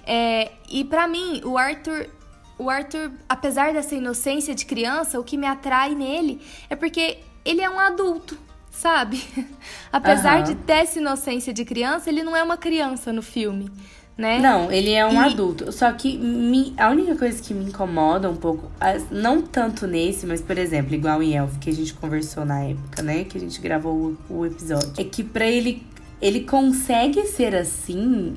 É, 0.08 0.54
e 0.68 0.84
pra 0.84 1.08
mim, 1.08 1.40
o 1.46 1.56
Arthur. 1.56 2.10
O 2.58 2.68
Arthur, 2.68 3.12
apesar 3.30 3.74
dessa 3.74 3.94
inocência 3.94 4.56
de 4.56 4.66
criança, 4.66 5.20
o 5.20 5.24
que 5.24 5.38
me 5.38 5.46
atrai 5.46 5.94
nele 5.94 6.42
é 6.68 6.76
porque 6.76 7.20
ele 7.46 7.62
é 7.62 7.70
um 7.70 7.80
adulto, 7.80 8.38
sabe? 8.72 9.24
Apesar 9.92 10.38
Aham. 10.38 10.44
de 10.44 10.56
ter 10.56 10.74
essa 10.74 11.00
inocência 11.00 11.54
de 11.54 11.64
criança, 11.66 12.10
ele 12.10 12.24
não 12.24 12.36
é 12.36 12.42
uma 12.42 12.58
criança 12.58 13.12
no 13.12 13.22
filme, 13.24 13.72
né? 14.18 14.40
Não, 14.40 14.72
ele 14.72 14.92
é 14.92 15.06
um 15.06 15.14
E- 15.14 15.18
adulto. 15.18 15.72
Só 15.72 15.92
que 15.92 16.18
me- 16.18 16.74
a 16.78 16.90
única 16.90 17.16
coisa 17.16 17.42
que 17.42 17.54
me 17.54 17.66
incomoda 17.66 18.30
um 18.30 18.36
pouco, 18.36 18.70
não 19.12 19.42
tanto 19.42 19.88
nesse, 19.88 20.26
mas 20.26 20.42
por 20.42 20.58
exemplo, 20.58 20.94
igual 20.94 21.22
em 21.24 21.36
Elf, 21.36 21.58
que 21.60 21.70
a 21.70 21.74
gente 21.74 21.94
conversou 21.96 22.46
na 22.46 22.62
época, 22.64 23.02
né? 23.02 23.24
Que 23.24 23.38
a 23.38 23.42
gente 23.42 23.60
gravou 23.60 24.16
o, 24.30 24.34
o 24.40 24.46
episódio. 24.46 24.92
É 24.98 25.04
que 25.04 25.24
pra 25.24 25.46
ele. 25.46 25.84
Ele 26.22 26.42
consegue 26.42 27.26
ser 27.26 27.54
assim 27.56 28.34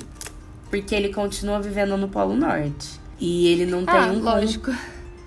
porque 0.70 0.92
ele 0.94 1.10
continua 1.14 1.60
vivendo 1.60 1.96
no 1.96 2.08
Polo 2.08 2.34
Norte. 2.34 2.98
E 3.20 3.46
ele 3.46 3.64
não 3.64 3.84
tem 3.86 3.94
Ah, 3.94 4.06
um, 4.06 4.14
con- 4.18 4.24
lógico. 4.24 4.70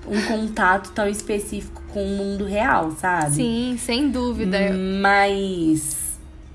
um 0.08 0.22
contato 0.24 0.92
tão 0.92 1.08
específico 1.08 1.82
com 1.94 2.04
o 2.04 2.10
mundo 2.18 2.44
real, 2.46 2.92
sabe? 3.00 3.34
Sim, 3.36 3.78
sem 3.80 4.10
dúvida. 4.10 4.58
Mas 5.02 5.96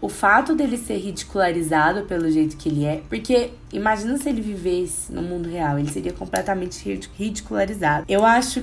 o 0.01 0.09
fato 0.09 0.55
dele 0.55 0.77
ser 0.77 0.99
ridicularizado 0.99 2.03
pelo 2.05 2.31
jeito 2.31 2.57
que 2.57 2.69
ele 2.69 2.85
é. 2.85 3.03
Porque 3.09 3.51
imagina 3.73 4.17
se 4.19 4.29
ele 4.29 4.41
vivesse 4.43 5.13
no 5.13 5.23
mundo 5.23 5.49
real, 5.49 5.79
ele 5.79 5.89
seria 5.91 6.13
completamente 6.13 6.83
rid- 6.85 7.09
ridicularizado. 7.17 8.05
Eu 8.09 8.25
acho 8.25 8.63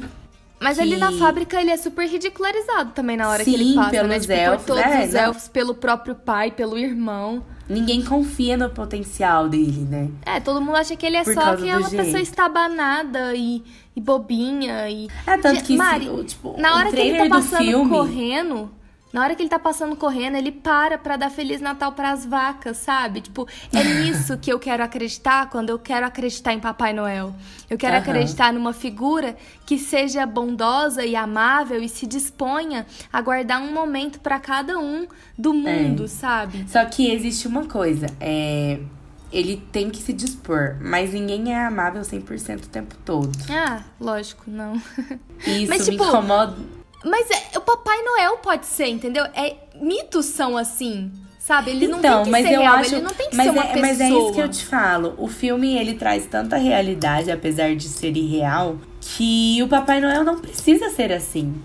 Mas 0.59 0.77
ali 0.77 0.97
na 0.97 1.07
que- 1.09 1.17
fábrica 1.17 1.59
ele 1.59 1.71
é 1.71 1.77
super 1.77 2.07
ridicularizado 2.07 2.91
também 2.91 3.17
na 3.17 3.27
hora 3.29 3.43
que 3.43 3.49
Sim, 3.49 3.55
ele 3.55 3.73
passa, 3.75 3.89
pelos 3.89 4.09
né? 4.09 4.19
Tipo, 4.19 4.33
elfos, 4.33 4.65
por 4.65 4.75
todos 4.75 4.91
é, 4.91 5.05
os 5.07 5.13
não. 5.13 5.19
elfos, 5.21 5.47
pelo 5.47 5.73
próprio 5.73 6.13
pai, 6.15 6.51
pelo 6.51 6.77
irmão. 6.77 7.43
ninguém 7.67 8.03
confia 8.03 8.55
no 8.55 8.69
potencial 8.69 9.49
dele, 9.49 9.87
né? 9.89 10.09
É, 10.25 10.39
todo 10.39 10.61
mundo 10.61 10.75
acha 10.75 10.95
que 10.95 11.05
ele 11.05 11.17
é 11.17 11.23
Por 11.23 11.33
só 11.33 11.41
causa 11.41 11.57
do 11.57 11.63
aquela 11.63 11.89
pessoa 11.89 12.19
estabanada 12.21 13.33
e, 13.33 13.63
e 13.95 14.01
bobinha 14.01 14.87
e... 14.89 15.07
É 15.25 15.37
tanto 15.37 15.63
que 15.63 15.75
Mari, 15.75 16.03
se, 16.05 16.09
o, 16.11 16.23
tipo, 16.23 16.55
Na 16.61 16.75
hora 16.75 16.91
que 16.91 16.99
ele 16.99 17.17
tá 17.17 17.23
do 17.23 17.29
passando 17.29 17.63
filme, 17.63 17.89
correndo... 17.89 18.69
Na 19.13 19.21
hora 19.21 19.35
que 19.35 19.41
ele 19.41 19.49
tá 19.49 19.59
passando 19.59 19.95
correndo, 19.95 20.37
ele 20.37 20.51
para 20.51 20.97
pra 20.97 21.17
dar 21.17 21.29
Feliz 21.29 21.59
Natal 21.59 21.91
pras 21.91 22.25
vacas, 22.25 22.77
sabe? 22.77 23.21
Tipo, 23.21 23.47
é 23.73 23.83
nisso 23.83 24.37
que 24.37 24.51
eu 24.51 24.57
quero 24.59 24.83
acreditar 24.83 25.49
quando 25.49 25.69
eu 25.69 25.79
quero 25.79 26.05
acreditar 26.05 26.53
em 26.53 26.59
Papai 26.59 26.93
Noel. 26.93 27.33
Eu 27.69 27.77
quero 27.77 27.95
Aham. 27.95 28.01
acreditar 28.01 28.53
numa 28.53 28.73
figura 28.73 29.35
que 29.65 29.77
seja 29.77 30.25
bondosa 30.25 31.05
e 31.05 31.15
amável 31.15 31.81
e 31.81 31.89
se 31.89 32.05
disponha 32.05 32.85
a 33.11 33.21
guardar 33.21 33.61
um 33.61 33.73
momento 33.73 34.19
pra 34.19 34.39
cada 34.39 34.79
um 34.79 35.07
do 35.37 35.53
mundo, 35.53 36.07
sabe? 36.07 36.65
Só 36.67 36.83
que 36.85 37.11
existe 37.11 37.47
uma 37.47 37.65
coisa, 37.65 38.07
é 38.19 38.79
ele 39.31 39.63
tem 39.71 39.89
que 39.89 40.01
se 40.01 40.11
dispor, 40.11 40.75
mas 40.81 41.13
ninguém 41.13 41.53
é 41.53 41.65
amável 41.65 42.01
100% 42.01 42.65
o 42.65 42.67
tempo 42.67 42.95
todo. 43.05 43.31
Ah, 43.49 43.81
lógico, 43.99 44.43
não. 44.47 44.75
Isso 45.47 45.69
Mas, 45.69 45.87
me 45.87 45.91
tipo, 45.91 46.03
incomoda. 46.03 46.57
Mas 47.03 47.29
é, 47.31 47.57
o 47.57 47.61
Papai 47.61 48.01
Noel 48.03 48.37
pode 48.37 48.65
ser, 48.65 48.87
entendeu? 48.87 49.25
É, 49.35 49.55
mitos 49.75 50.27
são 50.27 50.57
assim, 50.57 51.11
sabe? 51.39 51.71
Ele 51.71 51.87
não 51.87 51.99
então, 51.99 52.17
tem 52.17 52.23
que 52.25 52.29
mas 52.31 52.47
ser 52.47 52.53
eu 52.53 52.61
real, 52.61 52.75
acho, 52.75 52.95
ele 52.95 53.01
não 53.01 53.13
tem 53.13 53.29
que 53.29 53.35
mas 53.35 53.45
ser 53.45 53.51
uma 53.51 53.63
é, 53.63 53.67
pessoa. 53.67 53.87
Mas 53.87 54.01
é 54.01 54.09
isso 54.09 54.31
que 54.33 54.41
eu 54.41 54.49
te 54.49 54.65
falo. 54.65 55.15
O 55.17 55.27
filme 55.27 55.77
ele 55.77 55.93
traz 55.95 56.25
tanta 56.25 56.57
realidade, 56.57 57.31
apesar 57.31 57.75
de 57.75 57.87
ser 57.87 58.15
irreal, 58.15 58.77
que 58.99 59.61
o 59.63 59.67
Papai 59.67 59.99
Noel 59.99 60.23
não 60.23 60.39
precisa 60.39 60.89
ser 60.89 61.11
assim. 61.11 61.55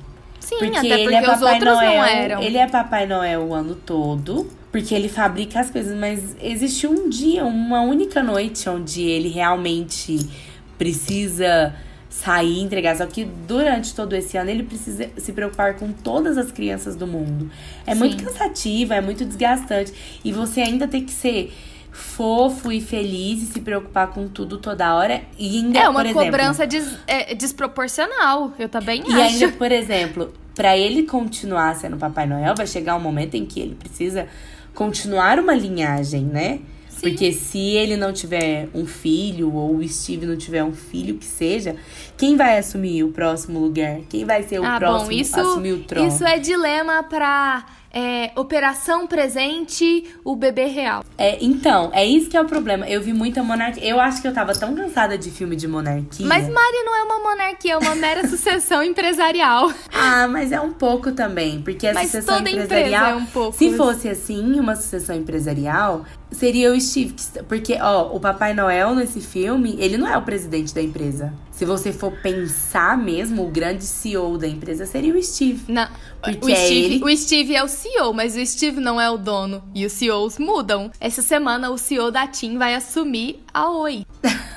Sim, 0.41 0.59
Porque 0.59 0.77
até 0.77 0.89
porque 0.89 1.03
ele 1.03 1.15
é 1.15 1.21
os 1.21 1.27
Papai 1.27 1.55
outros 1.55 1.75
Noel. 1.75 1.93
não 1.93 2.05
eram. 2.05 2.43
Ele 2.43 2.57
é 2.57 2.67
Papai 2.69 3.07
Noel 3.07 3.43
o 3.43 3.55
ano 3.55 3.75
todo. 3.75 4.49
Porque 4.71 4.95
ele 4.95 5.09
fabrica 5.09 5.59
as 5.61 5.71
coisas, 5.71 5.97
mas 5.97 6.37
existe 6.39 6.87
um 6.87 7.09
dia, 7.09 7.47
uma 7.47 7.81
única 7.81 8.23
noite 8.23 8.69
onde 8.69 9.03
ele 9.03 9.31
realmente 9.31 10.29
precisa 10.77 11.75
sair 12.23 12.59
e 12.59 12.63
entregar. 12.63 12.97
Só 12.97 13.07
que 13.07 13.25
durante 13.25 13.95
todo 13.95 14.15
esse 14.17 14.37
ano 14.39 14.51
ele 14.51 14.63
precisa 14.63 15.11
se 15.17 15.33
preocupar 15.33 15.75
com 15.75 15.93
todas 15.93 16.39
as 16.39 16.51
crianças 16.51 16.97
do 16.97 17.07
mundo. 17.07 17.51
É 17.87 17.95
muito 17.95 18.19
Sim. 18.19 18.25
cansativo, 18.27 18.93
é 18.95 19.01
muito 19.01 19.25
desgastante. 19.25 19.93
E 20.25 20.33
você 20.33 20.61
ainda 20.63 20.89
tem 20.89 21.05
que 21.05 21.13
ser 21.13 21.53
fofo 21.93 22.71
e 22.73 22.81
feliz 22.81 23.43
e 23.43 23.47
se 23.47 23.61
preocupar 23.61 24.09
com 24.09 24.29
tudo 24.29 24.59
toda 24.59 24.95
hora. 24.95 25.23
E 25.39 25.59
ainda, 25.59 25.79
É 25.79 25.89
uma 25.89 26.01
por 26.01 26.07
exemplo, 26.07 26.25
cobrança 26.25 26.67
des- 26.67 26.99
é, 27.07 27.35
desproporcional, 27.35 28.53
eu 28.59 28.69
também 28.69 29.03
e 29.07 29.13
acho. 29.13 29.21
ainda, 29.45 29.49
por 29.53 29.73
exemplo, 29.73 30.33
pra 30.55 30.77
ele 30.77 31.05
continuar 31.05 31.75
sendo 31.77 31.97
Papai 31.97 32.27
Noel, 32.27 32.55
vai 32.55 32.67
chegar 32.67 32.97
um 32.97 33.01
momento 33.01 33.35
em 33.35 33.45
que 33.47 33.61
ele 33.61 33.75
precisa 33.75 34.27
continuar 34.75 35.39
uma 35.39 35.55
linhagem, 35.55 36.23
né? 36.25 36.61
Sim. 36.97 37.11
Porque 37.11 37.31
se 37.31 37.59
ele 37.59 37.95
não 37.95 38.11
tiver 38.11 38.71
um 38.75 38.87
filho, 38.87 39.53
ou 39.53 39.77
o 39.77 39.87
Steve 39.87 40.25
não 40.25 40.37
tiver 40.37 40.65
um 40.65 40.73
filho 40.73 41.19
que 41.19 41.27
seja, 41.27 41.77
quem 42.17 42.37
vai 42.37 42.57
assumir 42.57 43.05
o 43.05 43.13
próximo 43.13 43.59
lugar? 43.59 44.01
Quem 44.09 44.25
vai 44.25 44.43
ser 44.43 44.61
o 44.61 44.65
ah, 44.65 44.79
próximo 44.79 45.11
bom, 45.11 45.13
isso, 45.13 45.39
assumir 45.39 45.73
o 45.73 45.85
trono? 45.85 46.09
isso 46.09 46.25
é 46.25 46.39
dilema 46.39 47.03
pra 47.03 47.67
é, 47.99 48.31
Operação 48.37 49.07
Presente, 49.07 50.05
o 50.23 50.37
bebê 50.37 50.67
real. 50.67 51.03
É, 51.17 51.39
então, 51.43 51.91
é 51.95 52.05
isso 52.05 52.29
que 52.29 52.37
é 52.37 52.41
o 52.43 52.45
problema. 52.45 52.87
Eu 52.87 53.01
vi 53.01 53.15
muita 53.15 53.43
monarquia. 53.43 53.83
Eu 53.89 53.99
acho 53.99 54.21
que 54.21 54.29
eu 54.29 54.35
tava 54.35 54.53
tão 54.55 54.75
cansada 54.75 55.17
de 55.17 55.31
filme 55.31 55.57
de 55.57 55.67
monarquia. 55.67 56.27
Mas 56.27 56.47
Mari 56.47 56.83
não 56.85 56.95
é 56.95 57.03
uma 57.05 57.19
monarquia, 57.31 57.73
é 57.73 57.77
uma 57.79 57.95
mera 57.95 58.27
sucessão 58.29 58.83
empresarial. 58.83 59.73
Ah, 59.95 60.29
mas 60.29 60.53
é 60.53 60.61
um 60.61 60.75
pouco 60.75 61.13
também, 61.13 61.63
porque 61.63 61.87
a 61.87 61.95
Mas 61.95 62.07
sucessão 62.09 62.37
toda 62.37 62.51
empresa 62.51 62.67
empresarial, 62.67 63.11
é 63.13 63.15
um 63.17 63.27
pouco. 63.27 63.57
se 63.57 63.73
fosse 63.77 64.09
assim, 64.11 64.61
uma 64.61 64.77
sucessão 64.77 65.17
empresarial, 65.17 66.05
seria 66.31 66.73
o 66.73 66.79
Steve, 66.81 67.15
que- 67.15 67.43
porque 67.45 67.79
ó, 67.81 68.15
o 68.15 68.21
Papai 68.21 68.53
Noel 68.53 68.95
nesse 68.95 69.21
filme, 69.23 69.75
ele 69.79 69.97
não 69.97 70.07
é 70.07 70.19
o 70.19 70.23
presidente 70.23 70.75
da 70.75 70.83
empresa. 70.83 71.33
Se 71.57 71.65
você 71.65 71.91
for 71.91 72.13
pensar 72.13 72.99
mesmo, 72.99 73.47
o 73.47 73.51
grande 73.51 73.83
CEO 73.83 74.37
da 74.37 74.47
empresa 74.47 74.85
seria 74.85 75.15
o 75.15 75.23
Steve. 75.23 75.73
Não, 75.73 75.89
Porque 76.23 76.45
o, 76.45 76.51
é 76.51 76.55
Steve, 76.55 76.95
ele- 76.97 77.05
o 77.05 77.17
Steve 77.17 77.55
é 77.57 77.65
o 77.65 77.69
CEO, 77.69 78.13
mas 78.13 78.37
o 78.37 78.45
Steve 78.45 78.79
não 78.79 79.01
é 79.01 79.09
o 79.11 79.17
dono. 79.17 79.65
E 79.75 79.87
os 79.87 79.93
CEOs 79.93 80.37
mudam. 80.39 80.91
Essa 81.01 81.23
semana 81.23 81.71
o 81.71 81.79
CEO 81.79 82.11
da 82.11 82.27
TIM 82.27 82.59
vai 82.59 82.75
assumir 82.75 83.43
a 83.55 83.71
Oi. 83.71 84.05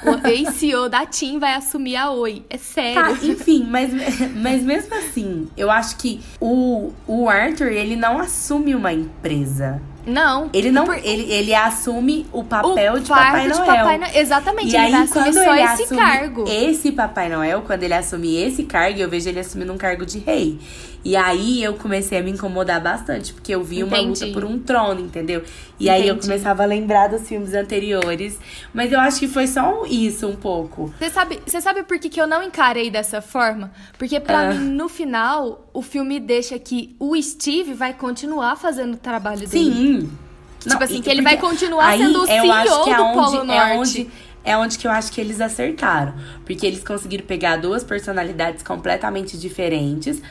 O 0.03 0.09
ex-CEO 0.27 0.89
da 0.89 1.05
TIM 1.05 1.39
vai 1.39 1.53
assumir 1.53 1.95
a 1.95 2.11
Oi. 2.11 2.43
É 2.49 2.57
sério. 2.57 3.01
Tá, 3.01 3.25
enfim, 3.25 3.65
mas, 3.69 3.91
mas 4.35 4.61
mesmo 4.61 4.93
assim, 4.95 5.47
eu 5.55 5.71
acho 5.71 5.95
que 5.95 6.19
o, 6.37 6.91
o 7.07 7.29
Arthur, 7.29 7.67
ele 7.71 7.95
não 7.95 8.19
assume 8.19 8.75
uma 8.75 8.91
empresa. 8.91 9.81
Não. 10.05 10.49
Ele 10.53 10.71
não. 10.71 10.85
Por- 10.85 10.95
Ele, 11.03 11.31
ele 11.31 11.53
assume 11.53 12.25
o 12.31 12.43
papel 12.43 12.93
o 12.93 12.99
de 12.99 13.09
Papai 13.09 13.41
de 13.43 13.49
Noel. 13.49 13.65
Papai 13.65 13.97
Noel. 13.97 14.11
Exatamente, 14.15 14.67
E 14.67 14.75
ele 14.75 14.77
aí, 14.77 14.93
assumir 14.95 15.09
quando 15.23 15.33
só 15.33 15.53
ele 15.55 15.63
esse 15.63 15.83
assume 15.83 15.99
cargo. 16.01 16.45
esse 16.47 16.91
Papai 16.91 17.29
Noel, 17.29 17.61
quando 17.61 17.83
ele 17.83 17.93
assume 17.93 18.35
esse 18.37 18.63
cargo, 18.63 18.99
eu 18.99 19.09
vejo 19.09 19.29
ele 19.29 19.39
assumindo 19.39 19.71
um 19.73 19.77
cargo 19.77 20.05
de 20.05 20.19
rei. 20.19 20.57
E 21.03 21.15
aí 21.15 21.63
eu 21.63 21.75
comecei 21.75 22.17
a 22.19 22.21
me 22.21 22.31
incomodar 22.31 22.81
bastante, 22.81 23.33
porque 23.33 23.55
eu 23.55 23.63
vi 23.63 23.83
uma 23.83 23.97
Entendi. 23.97 24.25
luta 24.25 24.33
por 24.33 24.43
um 24.43 24.59
trono, 24.59 24.99
entendeu? 24.99 25.41
E 25.79 25.89
aí 25.89 26.01
eu 26.07 26.15
Entendi. 26.15 26.27
começava 26.27 26.63
a 26.63 26.65
lembrar 26.65 27.07
dos 27.07 27.27
filmes 27.27 27.53
anteriores. 27.53 28.37
Mas 28.73 28.91
eu 28.91 28.99
acho 28.99 29.17
que 29.19 29.27
foi 29.27 29.47
só 29.47 29.85
isso 29.85 30.27
um 30.27 30.35
pouco. 30.35 30.93
Você 30.99 31.09
sabe, 31.09 31.39
você 31.45 31.61
sabe 31.61 31.83
por 31.83 31.97
que, 31.99 32.09
que 32.09 32.19
eu 32.21 32.27
não 32.27 32.43
encarei 32.43 32.89
dessa 32.91 33.21
forma? 33.21 33.71
Porque 33.97 34.19
pra 34.19 34.49
Ah. 34.49 34.53
mim, 34.53 34.69
no 34.71 34.89
final, 34.89 35.69
o 35.73 35.81
filme 35.81 36.19
deixa 36.19 36.59
que 36.59 36.95
o 36.99 37.15
Steve 37.21 37.73
vai 37.73 37.93
continuar 37.93 38.57
fazendo 38.57 38.95
o 38.95 38.97
trabalho 38.97 39.47
dele. 39.47 39.71
Sim. 39.73 40.11
Tipo 40.59 40.83
assim, 40.83 40.97
e- 40.97 41.01
que 41.01 41.09
ele 41.09 41.21
vai 41.21 41.37
continuar 41.37 41.97
sendo 41.97 42.23
o 42.23 42.27
eu 42.27 42.51
acho 42.51 42.67
CEO 42.73 42.83
que 42.83 42.89
é 42.89 42.95
do 42.97 43.03
onde- 43.03 43.13
Polo 43.15 43.41
É 43.43 43.45
Norte. 43.45 43.77
onde, 44.01 44.09
é 44.43 44.57
onde 44.57 44.77
que 44.77 44.85
eu 44.85 44.91
acho 44.91 45.09
que 45.13 45.21
eles 45.21 45.39
acertaram. 45.39 46.13
Porque 46.45 46.67
eles 46.67 46.83
conseguiram 46.83 47.25
pegar 47.25 47.55
duas 47.55 47.85
personalidades 47.85 48.61
completamente 48.63 49.37
diferentes 49.37 50.21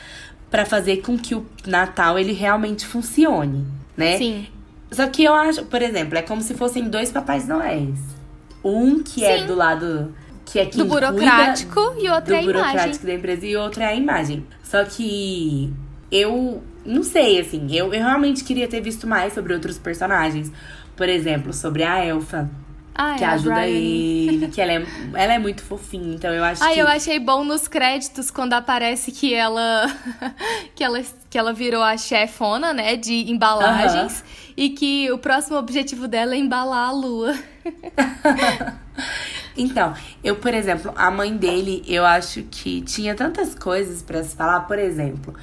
pra 0.50 0.64
fazer 0.64 0.98
com 0.98 1.18
que 1.18 1.34
o 1.34 1.46
Natal 1.66 2.18
ele 2.18 2.32
realmente 2.32 2.86
funcione, 2.86 3.66
né? 3.96 4.16
Sim. 4.18 4.46
Só 4.90 5.06
que 5.06 5.22
eu 5.24 5.34
acho, 5.34 5.64
por 5.66 5.82
exemplo, 5.82 6.16
é 6.16 6.22
como 6.22 6.40
se 6.40 6.54
fossem 6.54 6.88
dois 6.88 7.10
Papais 7.12 7.46
Noéis. 7.46 7.98
Um 8.64 9.02
que 9.02 9.24
é 9.24 9.40
Sim. 9.40 9.46
do 9.46 9.54
lado 9.54 10.14
que 10.44 10.58
é 10.58 10.64
quem 10.64 10.82
Do 10.82 10.86
burocrático 10.88 11.78
e 11.98 12.08
outro 12.08 12.26
do 12.28 12.34
é 12.34 12.38
a 12.38 12.42
imagem. 12.42 12.46
burocrático 12.62 13.06
da 13.06 13.14
empresa 13.14 13.46
e 13.46 13.56
outro 13.56 13.82
é 13.82 13.86
a 13.86 13.94
imagem. 13.94 14.46
Só 14.62 14.82
que 14.84 15.70
eu 16.10 16.62
não 16.86 17.02
sei, 17.02 17.38
assim, 17.38 17.66
eu, 17.70 17.92
eu 17.92 18.00
realmente 18.02 18.42
queria 18.42 18.66
ter 18.66 18.80
visto 18.80 19.06
mais 19.06 19.34
sobre 19.34 19.52
outros 19.52 19.78
personagens. 19.78 20.50
Por 20.96 21.08
exemplo, 21.08 21.52
sobre 21.52 21.84
a 21.84 22.02
Elfa, 22.04 22.50
Ah, 23.00 23.14
que 23.16 23.22
é, 23.22 23.28
ajuda 23.28 23.64
ele, 23.64 24.48
que 24.48 24.60
ela 24.60 24.72
é, 24.72 24.86
ela 25.14 25.34
é 25.34 25.38
muito 25.38 25.62
fofinha, 25.62 26.14
então 26.16 26.34
eu 26.34 26.42
acho 26.42 26.64
Ah, 26.64 26.72
que. 26.72 26.78
eu 26.80 26.88
achei 26.88 27.20
bom 27.20 27.44
nos 27.44 27.68
créditos 27.68 28.28
quando 28.28 28.54
aparece 28.54 29.12
que 29.12 29.32
ela 29.32 29.86
que 30.74 30.82
ela 30.82 31.00
que 31.30 31.38
ela 31.38 31.52
virou 31.52 31.80
a 31.82 31.96
chefona, 31.96 32.72
né, 32.72 32.96
de 32.96 33.30
embalagens 33.30 34.24
e 34.56 34.70
que 34.70 35.10
o 35.12 35.18
próximo 35.18 35.56
objetivo 35.58 36.08
dela 36.08 36.34
é 36.34 36.38
embalar 36.38 36.88
a 36.88 36.92
lua. 36.92 37.34
Então, 39.56 39.92
eu, 40.22 40.36
por 40.36 40.54
exemplo, 40.54 40.92
a 40.96 41.10
mãe 41.10 41.36
dele, 41.36 41.82
eu 41.86 42.06
acho 42.06 42.44
que 42.44 42.80
tinha 42.82 43.12
tantas 43.14 43.56
coisas 43.56 44.02
pra 44.02 44.22
se 44.22 44.36
falar. 44.36 44.60
Por 44.60 44.78
exemplo, 44.78 45.34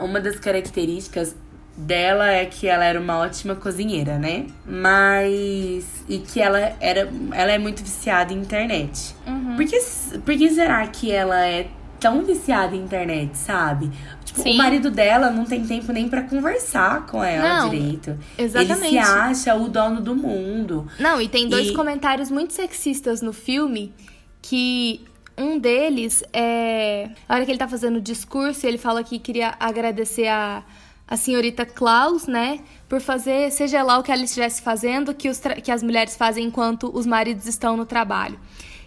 uma 0.00 0.18
das 0.18 0.38
características 0.38 1.36
dela 1.78 2.28
é 2.30 2.44
que 2.44 2.66
ela 2.66 2.84
era 2.84 3.00
uma 3.00 3.18
ótima 3.18 3.54
cozinheira, 3.54 4.18
né? 4.18 4.46
Mas. 4.66 5.84
E 6.08 6.18
que 6.18 6.40
ela 6.40 6.58
era. 6.80 7.08
Ela 7.32 7.52
é 7.52 7.58
muito 7.58 7.82
viciada 7.82 8.32
em 8.32 8.38
internet. 8.38 9.14
Por, 9.56 9.64
que, 9.64 9.78
por 10.20 10.36
que 10.36 10.50
será 10.50 10.86
que 10.86 11.10
ela 11.10 11.46
é 11.46 11.68
tão 12.00 12.24
viciada 12.24 12.76
em 12.76 12.80
internet, 12.80 13.36
sabe? 13.36 13.90
Tipo, 14.24 14.42
Sim. 14.42 14.54
o 14.54 14.56
marido 14.56 14.90
dela 14.90 15.30
não 15.30 15.44
tem 15.44 15.66
tempo 15.66 15.92
nem 15.92 16.08
pra 16.08 16.22
conversar 16.22 17.06
com 17.06 17.22
ela 17.24 17.62
Não, 17.62 17.70
direito. 17.70 18.16
exatamente. 18.36 18.94
Ele 18.94 19.04
se 19.04 19.10
acha 19.10 19.54
o 19.56 19.68
dono 19.68 20.00
do 20.00 20.14
mundo. 20.14 20.86
Não, 20.98 21.20
e 21.20 21.28
tem 21.28 21.48
dois 21.48 21.68
E- 21.68 21.72
comentários 21.72 22.30
muito 22.30 22.52
sexistas 22.52 23.20
no 23.20 23.32
filme 23.32 23.92
que 24.40 25.04
um 25.36 25.58
deles 25.58 26.22
é. 26.32 27.10
A 27.28 27.34
hora 27.34 27.44
que 27.44 27.50
ele 27.50 27.58
tá 27.58 27.66
fazendo 27.68 27.96
o 27.96 28.00
discurso, 28.00 28.66
ele 28.66 28.78
fala 28.78 29.02
que 29.02 29.18
queria 29.18 29.54
agradecer 29.58 30.28
a, 30.28 30.62
a 31.08 31.16
senhorita 31.16 31.64
Klaus, 31.64 32.26
né? 32.26 32.60
Por 32.86 33.00
fazer, 33.00 33.50
seja 33.50 33.82
lá 33.82 33.98
o 33.98 34.02
que 34.02 34.12
ela 34.12 34.22
estivesse 34.22 34.60
fazendo, 34.60 35.14
que, 35.14 35.28
os 35.28 35.40
que 35.62 35.72
as 35.72 35.82
mulheres 35.82 36.14
fazem 36.16 36.44
enquanto 36.44 36.90
os 36.94 37.06
maridos 37.06 37.46
estão 37.46 37.76
no 37.76 37.86
trabalho. 37.86 38.38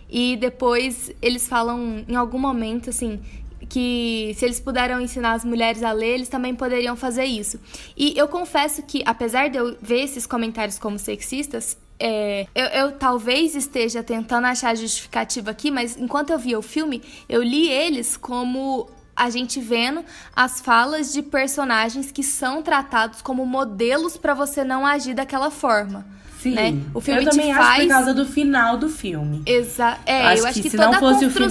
E 0.08 0.38
depois 0.38 1.12
eles 1.22 1.48
falam 1.48 2.06
em 2.08 2.16
algum 2.16 2.38
momento, 2.38 2.90
assim, 2.90 3.20
que 3.68 4.34
se 4.38 4.46
eles 4.46 4.60
puderam 4.60 5.02
ensinar 5.02 5.34
as 5.34 5.44
mulheres 5.44 5.82
a 5.82 5.92
ler, 5.92 6.16
eles 6.16 6.30
também 6.30 6.54
poderiam 6.54 6.96
fazer 6.96 7.26
isso. 7.26 7.60
E 7.98 8.14
eu 8.16 8.28
confesso 8.28 8.84
que, 8.84 9.02
apesar 9.06 9.50
de 9.50 9.58
eu 9.58 9.76
ver 9.82 10.04
esses 10.04 10.28
comentários 10.28 10.78
como 10.78 11.00
sexistas, 11.00 11.78
é, 11.98 12.46
eu, 12.54 12.66
eu 12.66 12.92
talvez 12.92 13.56
esteja 13.56 14.04
tentando 14.04 14.46
achar 14.46 14.76
justificativa 14.76 15.52
aqui, 15.52 15.72
mas 15.72 15.96
enquanto 15.98 16.32
eu 16.32 16.38
via 16.38 16.60
o 16.60 16.62
filme, 16.62 17.02
eu 17.30 17.42
li 17.42 17.70
eles 17.70 18.18
como 18.18 18.90
a 19.26 19.30
gente 19.30 19.60
vendo 19.60 20.04
as 20.36 20.60
falas 20.60 21.14
de 21.14 21.22
personagens 21.22 22.12
que 22.12 22.24
são 22.24 22.62
tratados 22.64 23.22
como 23.22 23.46
modelos 23.46 24.18
pra 24.18 24.34
você 24.34 24.64
não 24.64 24.86
agir 24.86 25.14
daquela 25.14 25.52
forma. 25.52 26.06
Sim. 26.42 26.56
né? 26.56 26.80
O 26.92 27.00
filme 27.00 27.24
eu 27.24 27.30
também 27.30 27.52
acho 27.54 27.62
faz- 27.62 27.84
por 27.84 27.90
causa 27.90 28.14
do 28.16 28.26
final 28.26 28.76
do 28.78 28.90
filme. 28.90 29.44
Exa 29.46 30.00
é, 30.08 30.40
eu 30.40 30.46
acho 30.48 30.60
que, 30.62 30.70
se 30.72 30.76
toda 30.76 30.94
não 30.94 31.00
fosse 31.00 31.24
a 31.24 31.28
o 31.28 31.32
construção 31.32 31.50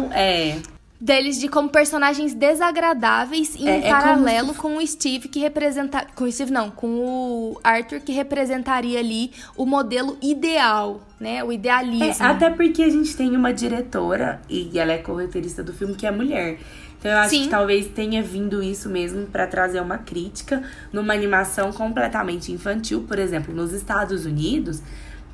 final, 0.00 0.08
é. 0.12 0.56
Deles 1.00 1.38
de 1.40 1.48
como 1.48 1.68
personagens 1.70 2.34
desagradáveis 2.34 3.56
em 3.56 3.66
É- 3.68 3.78
é 3.78 3.80
como 3.80 3.90
paralelo 4.02 4.54
com 4.54 4.76
o 4.76 4.86
Steve 4.86 5.28
que 5.28 5.40
representa 5.40 6.06
com 6.14 6.24
o 6.24 6.32
Steve 6.32 6.50
não, 6.52 6.70
com 6.70 6.86
o 6.88 7.60
Arthur 7.64 8.00
que 8.00 8.12
representaria 8.12 8.98
ali 8.98 9.30
o 9.56 9.64
modelo 9.64 10.18
ideal, 10.22 11.00
né? 11.18 11.42
O 11.42 11.50
É, 11.50 11.54
idealismo. 11.54 12.26
até 12.26 12.50
porque 12.50 12.82
a 12.82 12.88
gente 12.90 13.16
tem 13.16 13.34
uma 13.34 13.52
diretora 13.52 14.40
e 14.48 14.78
ela 14.78 14.92
é 14.92 14.98
corretorista 14.98 15.62
do 15.62 15.72
filme 15.72 15.94
que 15.94 16.06
é 16.06 16.10
mulher. 16.10 16.58
Então 16.98 17.10
eu 17.10 17.16
acho 17.18 17.30
Sim. 17.30 17.42
que 17.44 17.48
talvez 17.48 17.86
tenha 17.86 18.22
vindo 18.22 18.62
isso 18.62 18.90
mesmo 18.90 19.24
pra 19.26 19.46
trazer 19.46 19.80
uma 19.80 19.96
crítica 19.96 20.62
numa 20.92 21.14
animação 21.14 21.72
completamente 21.72 22.52
infantil, 22.52 23.04
por 23.08 23.18
exemplo, 23.18 23.54
nos 23.54 23.72
Estados 23.72 24.26
Unidos. 24.26 24.82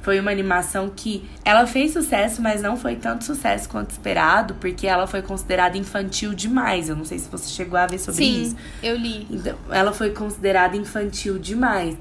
Foi 0.06 0.20
uma 0.20 0.30
animação 0.30 0.88
que 0.94 1.28
ela 1.44 1.66
fez 1.66 1.92
sucesso, 1.92 2.40
mas 2.40 2.62
não 2.62 2.76
foi 2.76 2.94
tanto 2.94 3.24
sucesso 3.24 3.68
quanto 3.68 3.90
esperado, 3.90 4.54
porque 4.60 4.86
ela 4.86 5.04
foi 5.04 5.20
considerada 5.20 5.76
infantil 5.76 6.32
demais. 6.32 6.88
Eu 6.88 6.94
não 6.94 7.04
sei 7.04 7.18
se 7.18 7.28
você 7.28 7.48
chegou 7.48 7.76
a 7.76 7.88
ver 7.88 7.98
sobre 7.98 8.24
Sim, 8.24 8.42
isso. 8.42 8.56
eu 8.80 8.96
li. 8.96 9.26
Então, 9.28 9.58
ela 9.68 9.92
foi 9.92 10.10
considerada 10.10 10.76
infantil 10.76 11.40
demais. 11.40 11.96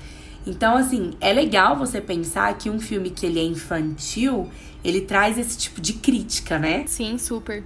Então, 0.45 0.77
assim, 0.77 1.13
é 1.19 1.33
legal 1.33 1.75
você 1.75 1.99
pensar 1.99 2.55
que 2.59 2.69
um 2.69 2.79
filme 2.79 3.09
que 3.09 3.25
ele 3.25 3.39
é 3.39 3.43
infantil, 3.43 4.51
ele 4.83 5.01
traz 5.01 5.39
esse 5.39 5.57
tipo 5.57 5.81
de 5.81 5.93
crítica, 5.93 6.59
né? 6.59 6.83
Sim, 6.85 7.17
super. 7.17 7.63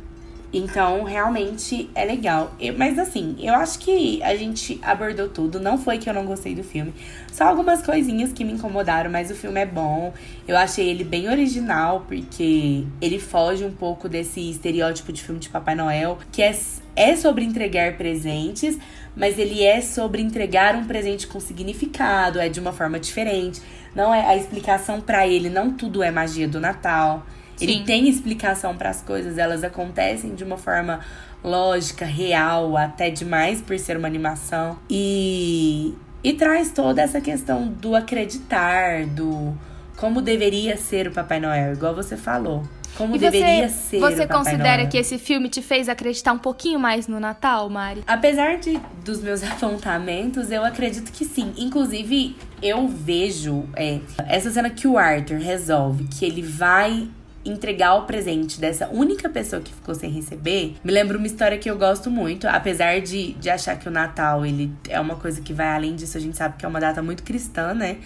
Então, 0.51 1.03
realmente 1.03 1.89
é 1.93 2.03
legal. 2.03 2.51
Eu- 2.59 2.75
mas 2.75 2.97
assim, 2.97 3.35
eu 3.39 3.53
acho 3.53 3.77
que 3.79 4.21
a 4.23 4.35
gente 4.35 4.79
abordou 4.81 5.29
tudo. 5.29 5.59
Não 5.59 5.77
foi 5.77 5.99
que 5.99 6.09
eu 6.09 6.13
não 6.13 6.25
gostei 6.25 6.55
do 6.55 6.63
filme. 6.63 6.91
Só 7.31 7.43
algumas 7.45 7.83
coisinhas 7.83 8.33
que 8.33 8.43
me 8.43 8.53
incomodaram, 8.53 9.11
mas 9.11 9.29
o 9.29 9.35
filme 9.35 9.59
é 9.61 9.65
bom. 9.65 10.11
Eu 10.47 10.57
achei 10.57 10.89
ele 10.89 11.03
bem 11.03 11.29
original, 11.29 12.03
porque 12.07 12.83
ele 12.99 13.19
foge 13.19 13.63
um 13.63 13.71
pouco 13.71 14.09
desse 14.09 14.49
estereótipo 14.49 15.13
de 15.13 15.21
filme 15.21 15.39
de 15.39 15.49
Papai 15.49 15.75
Noel, 15.75 16.17
que 16.31 16.41
é, 16.41 16.57
é 16.95 17.15
sobre 17.15 17.45
entregar 17.45 17.95
presentes, 17.95 18.75
mas 19.15 19.37
ele 19.37 19.63
é 19.63 19.81
sobre 19.81 20.21
entregar 20.21 20.75
um 20.75 20.85
presente 20.85 21.27
com 21.27 21.39
significado, 21.39 22.39
é 22.39 22.49
de 22.49 22.59
uma 22.59 22.73
forma 22.73 22.99
diferente. 22.99 23.61
Não 23.95 24.11
é 24.13 24.25
a 24.25 24.35
explicação 24.35 24.99
pra 24.99 25.27
ele, 25.27 25.47
não 25.47 25.71
tudo 25.71 26.01
é 26.01 26.09
magia 26.09 26.47
do 26.47 26.59
Natal. 26.59 27.23
Ele 27.59 27.73
Sim. 27.73 27.83
tem 27.83 28.07
explicação 28.07 28.75
para 28.75 28.89
as 28.89 29.01
coisas, 29.01 29.37
elas 29.37 29.63
acontecem 29.63 30.33
de 30.35 30.43
uma 30.43 30.57
forma 30.57 30.99
lógica, 31.43 32.05
real, 32.05 32.77
até 32.77 33.09
demais 33.09 33.61
por 33.61 33.77
ser 33.77 33.97
uma 33.97 34.07
animação. 34.07 34.77
E, 34.89 35.93
e 36.23 36.33
traz 36.33 36.71
toda 36.71 37.01
essa 37.01 37.19
questão 37.21 37.67
do 37.67 37.95
acreditar, 37.95 39.05
do 39.05 39.55
como 39.95 40.21
deveria 40.21 40.77
ser 40.77 41.07
o 41.07 41.11
Papai 41.11 41.39
Noel, 41.39 41.73
igual 41.73 41.93
você 41.93 42.15
falou. 42.15 42.63
Como 42.97 43.15
E 43.15 43.19
deveria 43.19 43.67
você, 43.69 43.75
ser 43.75 43.99
você 43.99 44.23
o 44.23 44.27
Papai 44.27 44.37
considera 44.37 44.77
Noel. 44.77 44.89
que 44.89 44.97
esse 44.97 45.17
filme 45.17 45.47
te 45.49 45.61
fez 45.61 45.87
acreditar 45.87 46.33
um 46.33 46.37
pouquinho 46.39 46.79
mais 46.79 47.07
no 47.07 47.19
Natal, 47.19 47.69
Mari? 47.69 48.03
Apesar 48.07 48.57
de, 48.57 48.79
dos 49.03 49.21
meus 49.21 49.43
apontamentos, 49.43 50.51
eu 50.51 50.63
acredito 50.65 51.11
que 51.11 51.23
sim. 51.25 51.53
Inclusive, 51.57 52.35
eu 52.61 52.87
vejo 52.87 53.65
é, 53.75 53.99
essa 54.27 54.49
cena 54.51 54.69
que 54.69 54.87
o 54.87 54.97
Arthur 54.97 55.37
resolve 55.37 56.05
que 56.05 56.25
ele 56.25 56.41
vai 56.41 57.07
entregar 57.51 57.95
o 57.95 58.03
presente 58.03 58.59
dessa 58.59 58.87
única 58.87 59.29
pessoa 59.29 59.61
que 59.61 59.73
ficou 59.73 59.95
sem 59.95 60.09
receber, 60.09 60.75
me 60.83 60.91
lembra 60.91 61.17
uma 61.17 61.27
história 61.27 61.57
que 61.57 61.69
eu 61.69 61.77
gosto 61.77 62.09
muito. 62.09 62.47
Apesar 62.47 62.99
de, 63.01 63.33
de 63.33 63.49
achar 63.49 63.77
que 63.77 63.87
o 63.87 63.91
Natal 63.91 64.45
ele 64.45 64.71
é 64.87 64.99
uma 64.99 65.15
coisa 65.15 65.41
que 65.41 65.53
vai 65.53 65.67
além 65.67 65.95
disso, 65.95 66.17
a 66.17 66.21
gente 66.21 66.37
sabe 66.37 66.57
que 66.57 66.65
é 66.65 66.67
uma 66.67 66.79
data 66.79 67.01
muito 67.01 67.23
cristã, 67.23 67.73
né? 67.73 67.97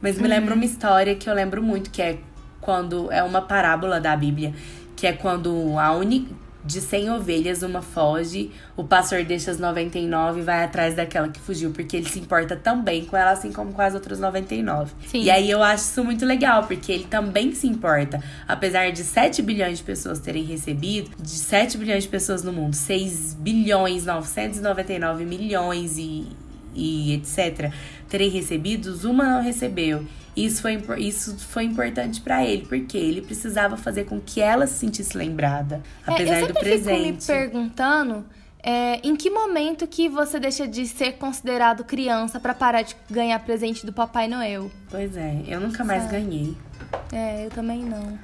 Mas 0.00 0.18
me 0.18 0.28
lembra 0.28 0.54
uma 0.54 0.64
história 0.64 1.14
que 1.14 1.28
eu 1.28 1.34
lembro 1.34 1.62
muito, 1.62 1.90
que 1.90 2.02
é 2.02 2.18
quando 2.60 3.10
é 3.10 3.22
uma 3.22 3.40
parábola 3.40 4.00
da 4.00 4.16
Bíblia, 4.16 4.52
que 4.94 5.06
é 5.06 5.12
quando 5.12 5.78
a 5.78 5.92
única 5.92 6.45
de 6.66 6.80
100 6.80 7.10
ovelhas 7.10 7.62
uma 7.62 7.80
foge, 7.80 8.50
o 8.76 8.82
pastor 8.84 9.24
deixa 9.24 9.50
as 9.50 9.58
99 9.58 10.40
e 10.40 10.42
vai 10.42 10.64
atrás 10.64 10.94
daquela 10.94 11.28
que 11.28 11.38
fugiu, 11.38 11.70
porque 11.70 11.96
ele 11.96 12.08
se 12.08 12.18
importa 12.18 12.56
também 12.56 13.04
com 13.04 13.16
ela, 13.16 13.30
assim 13.30 13.52
como 13.52 13.72
com 13.72 13.80
as 13.80 13.94
outras 13.94 14.18
99. 14.18 14.92
Sim. 15.06 15.22
E 15.22 15.30
aí 15.30 15.50
eu 15.50 15.62
acho 15.62 15.84
isso 15.84 16.04
muito 16.04 16.26
legal, 16.26 16.64
porque 16.64 16.92
ele 16.92 17.04
também 17.04 17.54
se 17.54 17.66
importa. 17.66 18.22
Apesar 18.46 18.90
de 18.90 19.04
7 19.04 19.40
bilhões 19.42 19.78
de 19.78 19.84
pessoas 19.84 20.18
terem 20.18 20.44
recebido, 20.44 21.10
de 21.20 21.30
7 21.30 21.78
bilhões 21.78 22.02
de 22.02 22.08
pessoas 22.08 22.42
no 22.42 22.52
mundo, 22.52 22.74
6 22.74 23.34
bilhões 23.34 24.04
999 24.04 25.24
milhões 25.24 25.96
e 25.96 26.26
e 26.76 27.14
etc., 27.14 27.72
terem 28.08 28.28
recebido, 28.28 28.94
uma 29.08 29.24
não 29.24 29.42
recebeu. 29.42 30.04
Isso 30.36 30.60
foi, 30.60 30.78
isso 30.98 31.38
foi 31.38 31.64
importante 31.64 32.20
para 32.20 32.44
ele, 32.44 32.66
porque 32.66 32.98
ele 32.98 33.22
precisava 33.22 33.76
fazer 33.76 34.04
com 34.04 34.20
que 34.20 34.40
ela 34.40 34.66
se 34.66 34.74
sentisse 34.74 35.16
lembrada, 35.16 35.82
apesar 36.06 36.34
é, 36.34 36.42
eu 36.42 36.48
do 36.48 36.54
presente. 36.54 37.20
Fico 37.22 37.32
me 37.32 37.38
perguntando 37.38 38.26
é, 38.62 39.00
em 39.02 39.14
que 39.14 39.30
momento 39.30 39.86
que 39.86 40.08
você 40.08 40.40
deixa 40.40 40.66
de 40.66 40.86
ser 40.86 41.12
considerado 41.12 41.84
criança 41.84 42.40
para 42.40 42.52
parar 42.52 42.82
de 42.82 42.96
ganhar 43.08 43.38
presente 43.38 43.86
do 43.86 43.92
Papai 43.92 44.28
Noel? 44.28 44.70
Pois 44.90 45.16
é, 45.16 45.42
eu 45.46 45.60
nunca 45.60 45.84
mais 45.84 46.02
Sabe? 46.02 46.14
ganhei. 46.16 46.56
É, 47.12 47.46
eu 47.46 47.50
também 47.50 47.84
não. 47.84 48.18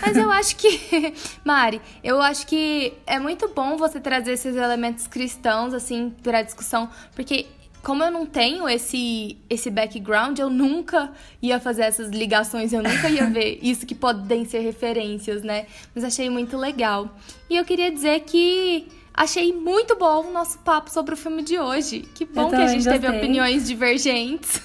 Mas 0.00 0.16
eu 0.16 0.30
acho 0.30 0.56
que, 0.56 1.14
Mari, 1.44 1.80
eu 2.02 2.20
acho 2.22 2.46
que 2.46 2.94
é 3.06 3.18
muito 3.18 3.48
bom 3.48 3.76
você 3.76 4.00
trazer 4.00 4.32
esses 4.32 4.56
elementos 4.56 5.06
cristãos, 5.06 5.74
assim, 5.74 6.10
para 6.22 6.38
a 6.38 6.42
discussão, 6.42 6.88
porque 7.14 7.46
como 7.84 8.02
eu 8.02 8.10
não 8.10 8.24
tenho 8.24 8.68
esse, 8.68 9.36
esse 9.48 9.70
background, 9.70 10.38
eu 10.38 10.48
nunca 10.48 11.12
ia 11.40 11.60
fazer 11.60 11.82
essas 11.82 12.08
ligações, 12.08 12.72
eu 12.72 12.82
nunca 12.82 13.08
ia 13.08 13.26
ver 13.26 13.58
isso 13.62 13.86
que 13.86 13.94
podem 13.94 14.44
ser 14.46 14.60
referências, 14.60 15.42
né? 15.42 15.66
Mas 15.94 16.02
achei 16.02 16.30
muito 16.30 16.56
legal. 16.56 17.14
E 17.48 17.56
eu 17.56 17.64
queria 17.64 17.92
dizer 17.92 18.20
que 18.20 18.88
achei 19.12 19.52
muito 19.52 19.96
bom 19.96 20.28
o 20.28 20.32
nosso 20.32 20.58
papo 20.60 20.90
sobre 20.90 21.12
o 21.14 21.16
filme 21.16 21.42
de 21.42 21.58
hoje. 21.58 22.00
Que 22.14 22.24
bom 22.24 22.48
que 22.48 22.56
a 22.56 22.66
gente 22.66 22.84
gostei. 22.84 22.98
teve 22.98 23.16
opiniões 23.16 23.66
divergentes. 23.66 24.62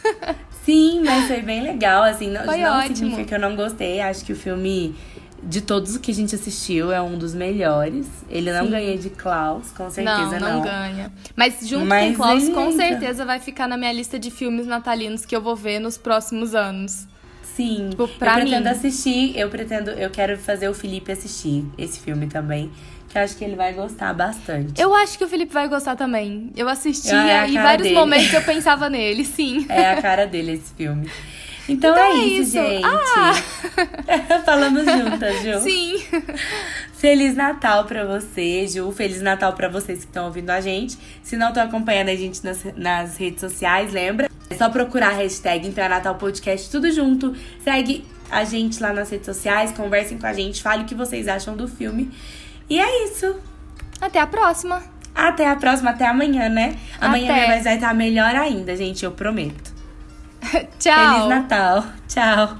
Sim, 0.64 1.02
mas 1.04 1.28
foi 1.28 1.42
bem 1.42 1.62
legal, 1.62 2.04
assim, 2.04 2.30
não, 2.30 2.46
foi 2.46 2.58
não 2.58 2.78
ótimo. 2.78 2.96
significa 2.96 3.26
que 3.26 3.36
eu 3.36 3.40
não 3.40 3.56
gostei, 3.56 4.00
acho 4.02 4.24
que 4.24 4.34
o 4.34 4.36
filme 4.36 4.96
de 5.44 5.62
todos 5.62 5.98
que 5.98 6.12
a 6.12 6.14
gente 6.14 6.36
assistiu, 6.36 6.92
é 6.92 7.02
um 7.02 7.18
dos 7.18 7.34
melhores. 7.34 8.08
Ele 8.30 8.52
não 8.52 8.66
Sim. 8.66 8.72
ganha 8.72 8.98
de 8.98 9.10
Klaus, 9.10 9.72
com 9.72 9.90
certeza 9.90 10.40
não. 10.40 10.48
Não, 10.50 10.56
não 10.58 10.62
ganha. 10.62 11.12
Mas 11.36 11.68
junto 11.68 11.86
Mas 11.86 12.16
com 12.16 12.24
Klaus, 12.24 12.50
com 12.50 12.72
certeza 12.72 13.26
vai 13.26 13.40
ficar 13.40 13.68
na 13.68 13.78
minha 13.78 13.92
lista 13.94 14.18
de 14.20 14.30
filmes 14.32 14.66
natalinos 14.66 15.26
que 15.26 15.36
eu 15.36 15.42
vou 15.42 15.56
ver 15.56 15.80
nos 15.80 15.98
próximos 15.98 16.54
anos. 16.56 17.08
Sim. 17.56 17.90
Tipo, 17.90 18.08
pra 18.08 18.32
eu 18.32 18.42
pretendo 18.42 18.64
mim. 18.66 18.70
assistir, 18.70 19.38
eu 19.38 19.50
pretendo, 19.50 19.92
eu 19.92 20.10
quero 20.10 20.38
fazer 20.38 20.70
o 20.70 20.74
Felipe 20.74 21.12
assistir 21.12 21.66
esse 21.78 22.00
filme 22.00 22.28
também. 22.28 22.72
Que 23.10 23.18
eu 23.18 23.24
acho 23.24 23.36
que 23.36 23.44
ele 23.44 23.56
vai 23.56 23.74
gostar 23.74 24.14
bastante. 24.14 24.80
Eu 24.80 24.94
acho 24.94 25.18
que 25.18 25.24
o 25.24 25.28
Felipe 25.28 25.52
vai 25.52 25.68
gostar 25.68 25.96
também. 25.96 26.52
Eu 26.56 26.70
assistia 26.70 27.16
é 27.44 27.50
e 27.50 27.54
vários 27.56 27.88
dele. 27.88 28.00
momentos 28.00 28.32
eu 28.32 28.42
pensava 28.44 28.88
nele, 28.92 29.26
sim. 29.26 29.66
É 29.68 29.90
a 29.94 30.00
cara 30.02 30.28
dele 30.28 30.52
esse 30.54 30.72
filme. 30.76 31.10
Então, 31.70 31.92
então 31.92 31.96
é, 31.96 32.12
é, 32.12 32.16
isso, 32.16 32.52
gente. 32.52 32.84
Ah. 32.84 33.34
Falamos 34.44 34.86
juntas, 34.86 35.44
Ju. 35.44 35.60
Sim. 35.62 36.04
Feliz 36.94 37.36
Natal 37.36 37.86
pra 37.86 38.06
você, 38.06 38.68
Ju. 38.68 38.92
Feliz 38.92 39.22
Natal 39.22 39.54
pra 39.54 39.70
vocês 39.70 40.00
que 40.00 40.06
estão 40.06 40.26
ouvindo 40.26 40.50
a 40.50 40.60
gente. 40.60 40.98
Se 41.22 41.38
não 41.38 41.50
estão 41.50 41.64
acompanhando 41.64 42.10
a 42.10 42.16
gente 42.16 42.44
nas, 42.44 42.66
nas 42.76 43.18
redes 43.18 43.40
sociais, 43.40 43.94
lembra? 43.94 44.30
É 44.50 44.56
só 44.56 44.68
procurar 44.70 45.10
a 45.10 45.14
hashtag 45.14 45.72
é 45.78 45.88
Natal 45.88 46.16
Podcast, 46.16 46.72
tudo 46.72 46.92
junto. 46.92 47.36
Segue 47.64 48.04
a 48.32 48.44
gente 48.44 48.82
lá 48.82 48.92
nas 48.92 49.10
redes 49.12 49.28
sociais, 49.28 49.72
conversem 49.72 50.18
com 50.18 50.26
a 50.26 50.34
gente, 50.34 50.62
fale 50.62 50.84
o 50.84 50.86
que 50.86 50.96
vocês 50.96 51.28
acham 51.28 51.56
do 51.56 51.68
filme. 51.68 52.12
E 52.68 52.80
é 52.80 53.06
isso. 53.06 53.40
Até 54.02 54.20
a 54.20 54.28
próxima. 54.28 54.82
Até 55.14 55.48
a 55.48 55.56
próxima, 55.56 55.92
até 55.92 56.08
amanhã, 56.08 56.50
né? 56.50 56.78
Amanhã 57.00 57.32
até. 57.32 57.62
vai 57.62 57.76
estar 57.76 57.94
melhor 57.94 58.36
ainda, 58.36 58.76
gente, 58.76 59.06
eu 59.06 59.12
prometo. 59.12 59.79
Tchau. 60.80 61.14
Feliz 61.14 61.30
Natal. 61.30 61.82
Tchau. 62.08 62.58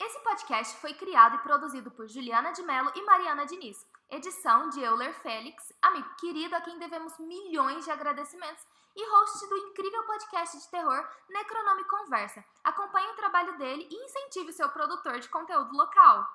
Esse 0.00 0.18
podcast 0.20 0.76
foi 0.80 0.94
criado 0.94 1.36
e 1.36 1.38
produzido 1.38 1.90
por 1.90 2.08
Juliana 2.08 2.52
de 2.52 2.62
Mello 2.62 2.90
e 2.94 3.02
Mariana 3.02 3.46
Diniz. 3.46 3.78
Edição 4.10 4.68
de 4.70 4.80
Euler 4.82 5.14
Félix, 5.20 5.72
amigo 5.80 6.08
querido 6.18 6.54
a 6.56 6.60
quem 6.60 6.78
devemos 6.78 7.16
milhões 7.18 7.84
de 7.84 7.90
agradecimentos 7.90 8.64
e 8.96 9.08
host 9.08 9.48
do 9.48 9.56
incrível 9.56 10.02
podcast 10.04 10.58
de 10.58 10.68
terror 10.68 11.08
Necronome 11.28 11.84
Conversa. 11.84 12.44
Acompanhe 12.64 13.08
o 13.08 13.16
trabalho 13.16 13.56
dele 13.56 13.88
e 13.90 14.04
incentive 14.04 14.50
o 14.50 14.52
seu 14.52 14.68
produtor 14.68 15.20
de 15.20 15.28
conteúdo 15.28 15.72
local. 15.76 16.26